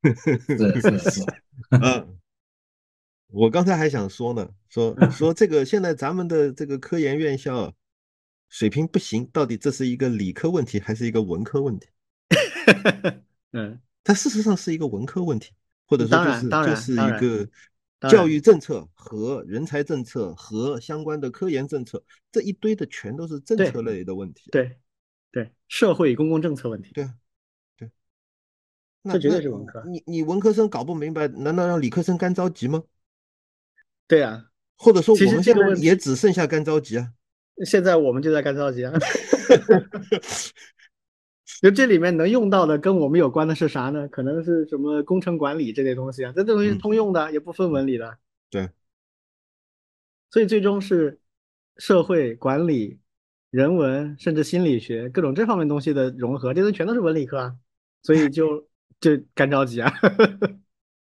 [0.02, 1.24] 是是是，
[1.82, 2.18] 嗯，
[3.30, 7.72] 我刚才还想说呢，说说这个现在咱们的这个科研院校
[8.48, 11.88] 水平不行，到底这是一个理科问题还是一个文科问题？
[13.52, 15.52] 嗯，它事实上是一个文科问题，
[15.86, 17.48] 或者说就是就是一个
[18.08, 22.02] 教育政策和人才政策和相关的科研政策
[22.32, 24.50] 这一堆的全都是政策类的问题。
[24.50, 24.78] 对
[25.30, 26.92] 对，社会公共政策问题。
[26.94, 27.14] 对啊，
[27.76, 27.90] 对，
[29.02, 32.82] 那这绝对是文科你你文科生搞不明白，难道让理科生干着急吗？
[34.08, 34.42] 对啊，
[34.76, 37.12] 或者说其我们现在也只剩下干着急啊？
[37.64, 38.92] 现在我们就在干着急啊。
[41.60, 44.06] 就这里面能用到的跟我们有关的是啥呢？
[44.08, 48.16] 可能是什么工程管理这类东西啊，这东西通用的，也不分文理的。
[48.48, 48.70] 对，
[50.30, 51.18] 所以最终是
[51.76, 53.00] 社会管理、
[53.50, 57.56] 人文甚至心理学各种这方面东西的融合，这都全都是文理科啊，
[58.02, 58.68] 所以就
[59.00, 59.92] 就干着急啊。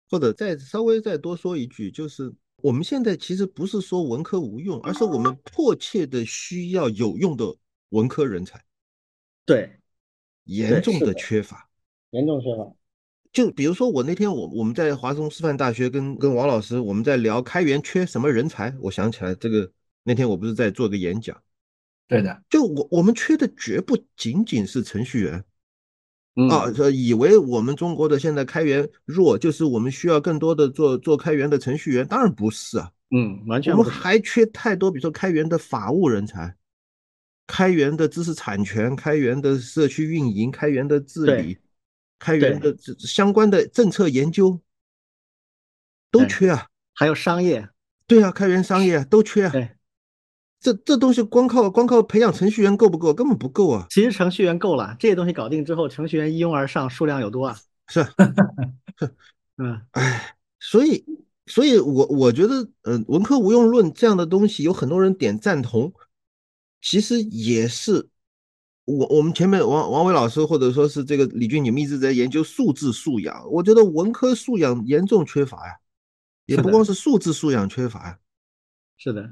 [0.10, 2.32] 或者再稍微再多说一句，就是
[2.66, 7.56] 我们现在其实不是说文科无用，而是我们迫切的需要有用的
[7.90, 8.60] 文科人才，
[9.46, 9.78] 对，
[10.46, 11.14] 严重的。
[11.14, 11.70] 缺乏。
[12.10, 12.74] 严重缺乏。
[13.32, 19.72] 就比如说我那天我我们在华中师范大学跟跟王老师我们在聊开源缺什么人才，我想起来这个
[20.02, 21.40] 那天我不是在做个演讲，
[22.08, 25.36] 对的，就我我们缺的绝不仅仅是程序员。
[25.36, 25.46] 嗯
[26.50, 33.76] 啊，这以为我们中国的现在开源弱，就是我们需要更多的做做开源的程序员，当然不是啊，嗯，完全。
[33.76, 36.54] 我们还缺太多，比如说开源的法务人才，
[37.48, 41.58] 开源的知识产权，开源的社区运营，开源的治理，
[42.20, 44.60] 开源的这相关的政策研究，
[46.12, 46.68] 都缺啊。
[46.94, 47.70] 还有商业，
[48.08, 49.52] 对啊，开源商业啊都缺啊。
[49.52, 49.70] 对，
[50.66, 53.14] 这这东西光靠光靠培养程序员够不够？
[53.14, 53.86] 根本不够啊。
[53.92, 57.56] 其实程序员够了，这些东西搞定之后，程序员一拥而上，数量有多啊？
[57.88, 58.10] 是啊，
[59.58, 61.06] 嗯，唉，所以，
[61.46, 65.94] 所以我我觉得，呃，文科无用论这样的东西，有很多人点赞同，
[66.82, 68.08] 其实也是
[68.86, 75.76] 我我们前面王王伟老师或者说是这个李俊，你们一直在研究素质素养，我觉得文科素养严重缺乏呀，
[76.48, 78.18] 也不光是素质素养缺乏呀，
[78.98, 79.32] 是的。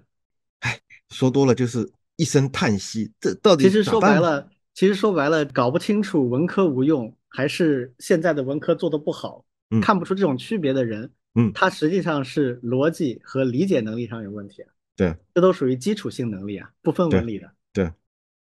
[1.13, 17.49] 说多了就是一声叹息，这到底其实说白了，其实说白了，搞不清楚文科无用，还是现在的文科做的不好，嗯看不出这种区别的人，嗯他实际上是逻辑和理解能力上有问题啊，对这都属于基础性能力啊，不分文理的。
[17.71, 17.91] 对，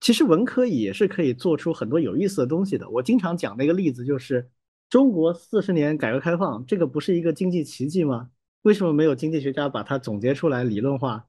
[0.01, 2.89] 其实文科也是可以做出很多有意思的东西的。
[2.91, 4.49] 我经常讲的一个例子就是，
[4.91, 8.29] 中国四十年改革开放，这个不是一个经济奇迹吗？
[8.63, 11.25] 为什么没有经济学家把它总结出来理论化？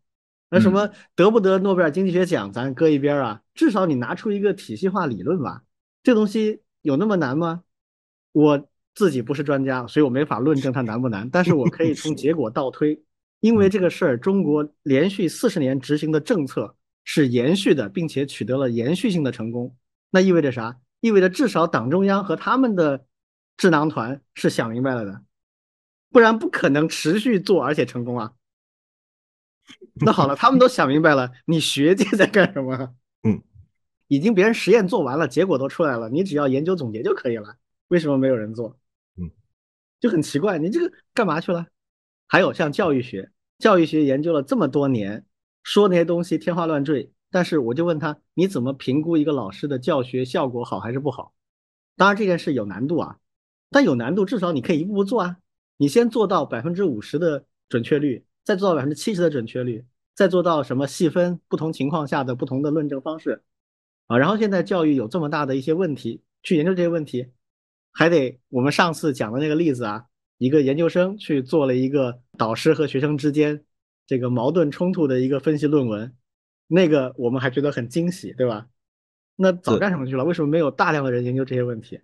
[0.49, 5.63] 那什么得不得诺贝尔经济学奖，咱搁一边啊，至少你拿出一个体系化理论吧。
[6.03, 7.63] 这东西有那么难吗？
[8.31, 13.03] 我自己不是专家，所以我没法论证它难不难，但是我可以从结果倒推，
[13.41, 19.75] 因为这个事儿，中国连续四十年执行的政策是延续的，并且取得了延续性的成功。
[20.11, 20.77] 那意味着啥？
[21.01, 23.05] 意味着至少党中央和他们的
[23.57, 25.21] 智囊团是想明白了的，
[26.09, 28.31] 不然不可能持续做而且成功啊。
[30.01, 32.93] 那好了，他们都想明白了，你学界在干什么？
[33.23, 33.41] 嗯，
[34.07, 37.55] 已经别人实验做完了，结果都出来了，你只要研究总结就可以了。
[37.87, 38.77] 为什么没有人做？
[39.17, 39.31] 嗯，
[39.99, 41.65] 就很奇怪，你这个干嘛去了？
[42.27, 45.25] 还有像教育学，教育学研究了这么多年，
[45.63, 51.33] 说那些东西天花乱坠，但是我就问他，你怎么评估一个老师的教学效果好还是不好？
[51.95, 53.17] 当然这件事有难度啊，
[53.71, 55.37] 但有难度至少你可以一步步做啊。
[55.77, 59.83] 你先做到百分之五十的准确率，再做到百分之七十的准确率，
[60.15, 63.43] 再做到什么细分不同情况下的不同的论证方式
[64.05, 64.17] 啊。
[64.17, 67.27] 然后现在教育有这么大的一些问题，去研究这些问题，
[67.91, 70.05] 还得我们上次讲的那个例子啊，
[70.37, 73.65] 一个研究生去做了一个导师和学生之间
[74.05, 76.15] 这个矛盾冲突的一个分析论文，
[76.67, 78.69] 那个我们还觉得很惊喜，对吧？
[79.35, 80.23] 那早干什么去了？
[80.23, 81.99] 为什么没有大量的人研究这些问题？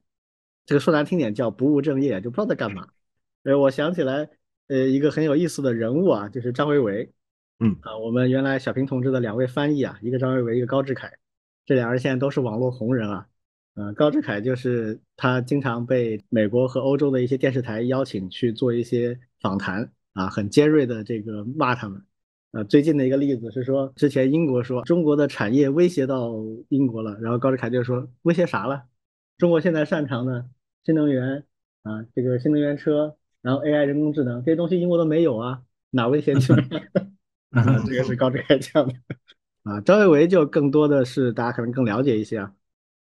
[0.66, 2.86] 这个说难听点叫不务正业，就不知道在干嘛。
[3.44, 4.30] 呃，我想起来，
[4.74, 7.12] 呃一个很有意思的人物啊，就是张维为。
[7.60, 11.14] 嗯啊，我们原来小平同志的两位翻译啊，一个张维为，一个高志凯，
[11.66, 13.28] 这两人现在都是网络红人啊。
[13.76, 22.02] 呃，高志凯就是他经常被美国和欧洲的一些电视台邀请去做一些访谈啊，很尖锐的这个骂他们。
[22.52, 26.34] 呃，最近的一个例子是说，之前英国说中国的产业威胁到
[26.70, 28.84] 英国了，然后高志凯就说威胁啥了？
[29.38, 30.48] 中国现在擅长的
[30.84, 31.44] 新能源
[31.84, 35.62] 啊，这个新能源车，然后 AI 人工智能这些东西英国都没有啊，
[35.92, 36.52] 哪位先去
[37.86, 38.94] 这个是高志凯讲的
[39.62, 39.80] 啊。
[39.82, 42.56] 张维为就更多的是大家可能更了解一些啊。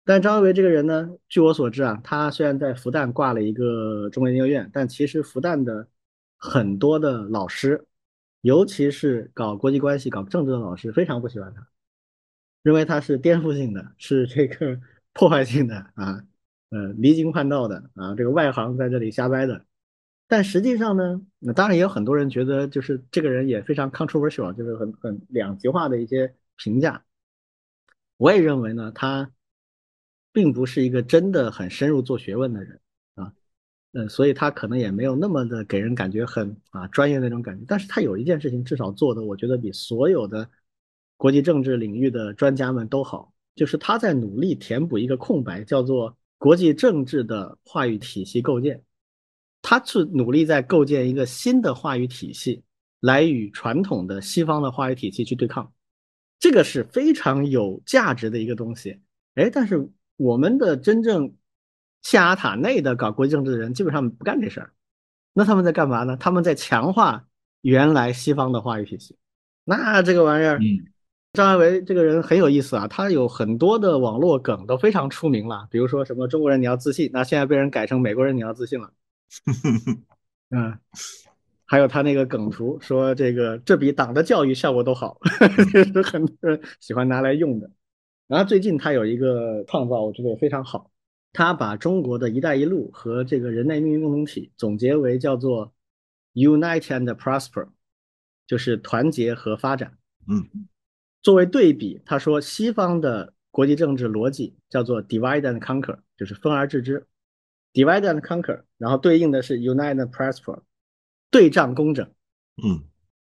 [0.03, 5.87] 但张维为这个人呢，据我所知啊，他虽然在复旦挂了一个中国研究院，但其实复旦的
[6.37, 7.85] 很多的老师。
[8.43, 11.67] 尤其是搞国际关系、搞政治的老师非常不喜欢他，
[12.63, 14.79] 认为他是颠覆性的，是这个
[15.13, 16.23] 破坏性的啊，
[16.71, 19.63] 呃，离经叛道的啊，这个外行在这里瞎掰的。
[20.31, 27.03] 但实际上呢，那当然也有很多人觉得，就是这个人也非常 controversial，就是很很两极化的一些评价。
[28.15, 29.29] 我也认为呢，他
[30.31, 32.79] 并不是一个真的很深入做学问的人
[33.15, 33.33] 啊。
[33.91, 40.49] 嗯，所以他可能也没有那么的给人感觉很啊专业那种感觉，但是他有一件事情至少做的，我觉得比所有的
[41.17, 48.81] 国际政治领域的专家们都好，就是他在努力填补一个空白，叫做国际政治的话语体系构建。
[49.61, 52.63] 他是努力在构建一个新的话语体系，
[52.99, 55.71] 来与传统的西方的话语体系去对抗，
[56.39, 58.99] 这个是非常有价值的一个东西。
[59.35, 61.33] 哎，但是我们的真正。
[62.03, 64.73] 象牙塔内的搞国际政治的人基本上不干这事儿，
[65.33, 66.17] 那他们在干嘛呢？
[66.17, 67.27] 他们在强化
[67.61, 69.15] 原来西方的话语体系。
[69.65, 70.59] 那这个玩意儿，
[71.33, 78.91] 张维为这个人很有意思啊，他有很多的网络梗都非常出名了，比如说什么中国人你要自信，那现在被人改成美国人你要自信了。
[80.49, 80.77] 嗯，
[81.65, 85.17] 还有他那个梗图说这个这比党的教育效果都好，
[85.73, 87.71] 也是很多人喜欢拿来用的。
[88.27, 90.91] 然后最近他有一个创造，我觉得也非常好。
[91.33, 95.73] 他把中国的一带一路和这个人类命运共同体总结为叫做
[96.33, 97.69] “unite and prosper”，
[98.45, 99.97] 就是团结和发展。
[100.27, 100.67] 嗯，
[101.21, 107.05] 作为对比，他说西方的国际政治逻辑叫做 “divide and conquer”，就是分而治之
[107.73, 110.61] ，“divide and conquer”，然后对应的是 “unite and prosper”，
[111.29, 112.05] 对仗工整。
[112.63, 112.83] 嗯，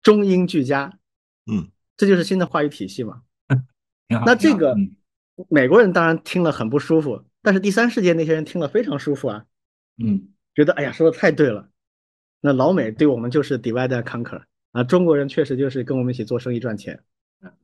[0.01, 0.99] 中英俱佳。
[1.45, 3.23] 嗯，这就是新的话语体系嘛。
[4.25, 4.75] 那这个
[5.49, 7.23] 美国人当然听了很不舒服。
[7.41, 9.45] 但是第三世界那些人听了非常舒服啊，
[10.03, 11.69] 嗯，觉得哎呀说的太对了。
[12.41, 17.01] 那老美对我们就是 divide and conquer 啊，中国人确实就是跟我们一起做生意赚钱，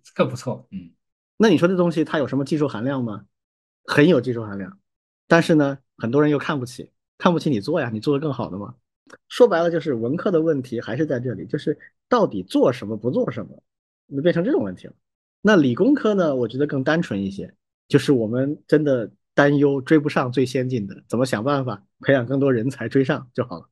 [0.03, 0.91] 这个不错，嗯。
[1.35, 3.25] 那你说这东西它有什么技术含量吗？
[3.85, 4.79] 很有技术含量，
[5.27, 8.75] 但是呢，很多人又看不起，看不起你做呀，你做的更好的嘛。
[9.29, 13.63] 说白了就是文科的问题还是在这里，就是到底做什么不做什么，
[14.15, 14.93] 就变成这种问题了。
[15.41, 17.53] 那理工科呢，我觉得更单纯一些，
[17.87, 19.11] 就是我们真的。
[19.35, 23.67] 担忧追不上最先进的，怎么想办法培养更多人才追上就好了。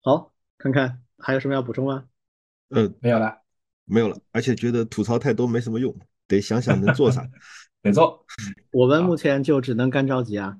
[0.00, 2.06] 好，看看还有什么要补充吗？
[2.70, 3.36] 嗯，没有了，
[3.84, 4.18] 没有了。
[4.32, 5.94] 而且觉得吐槽太多没什么用，
[6.26, 7.28] 得想想能做啥。
[7.84, 8.24] 没错。
[8.70, 10.56] 我们目前就只能干着急啊。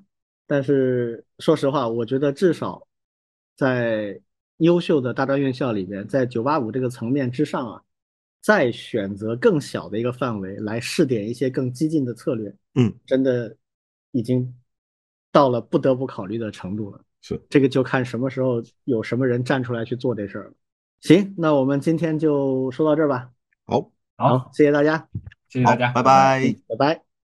[0.49, 2.85] 但是说实话，我觉得至少
[3.55, 4.19] 在
[4.57, 7.81] 优秀的大专院校里边，在九八五这个层面之上啊，
[8.41, 12.53] 再选择更小的一个范围来试点一些更激进的策略。
[12.73, 13.55] 嗯，真的。
[14.11, 14.55] 已经
[15.31, 20.53] 到了不得不考虑的程度了，是这个就看什么时候有什么人站出来去做这事儿了。
[21.01, 23.29] 行，那我们今天就说到这儿吧。
[23.67, 25.07] 好，好，谢谢大家，
[25.47, 27.08] 谢谢大家，拜拜，拜拜。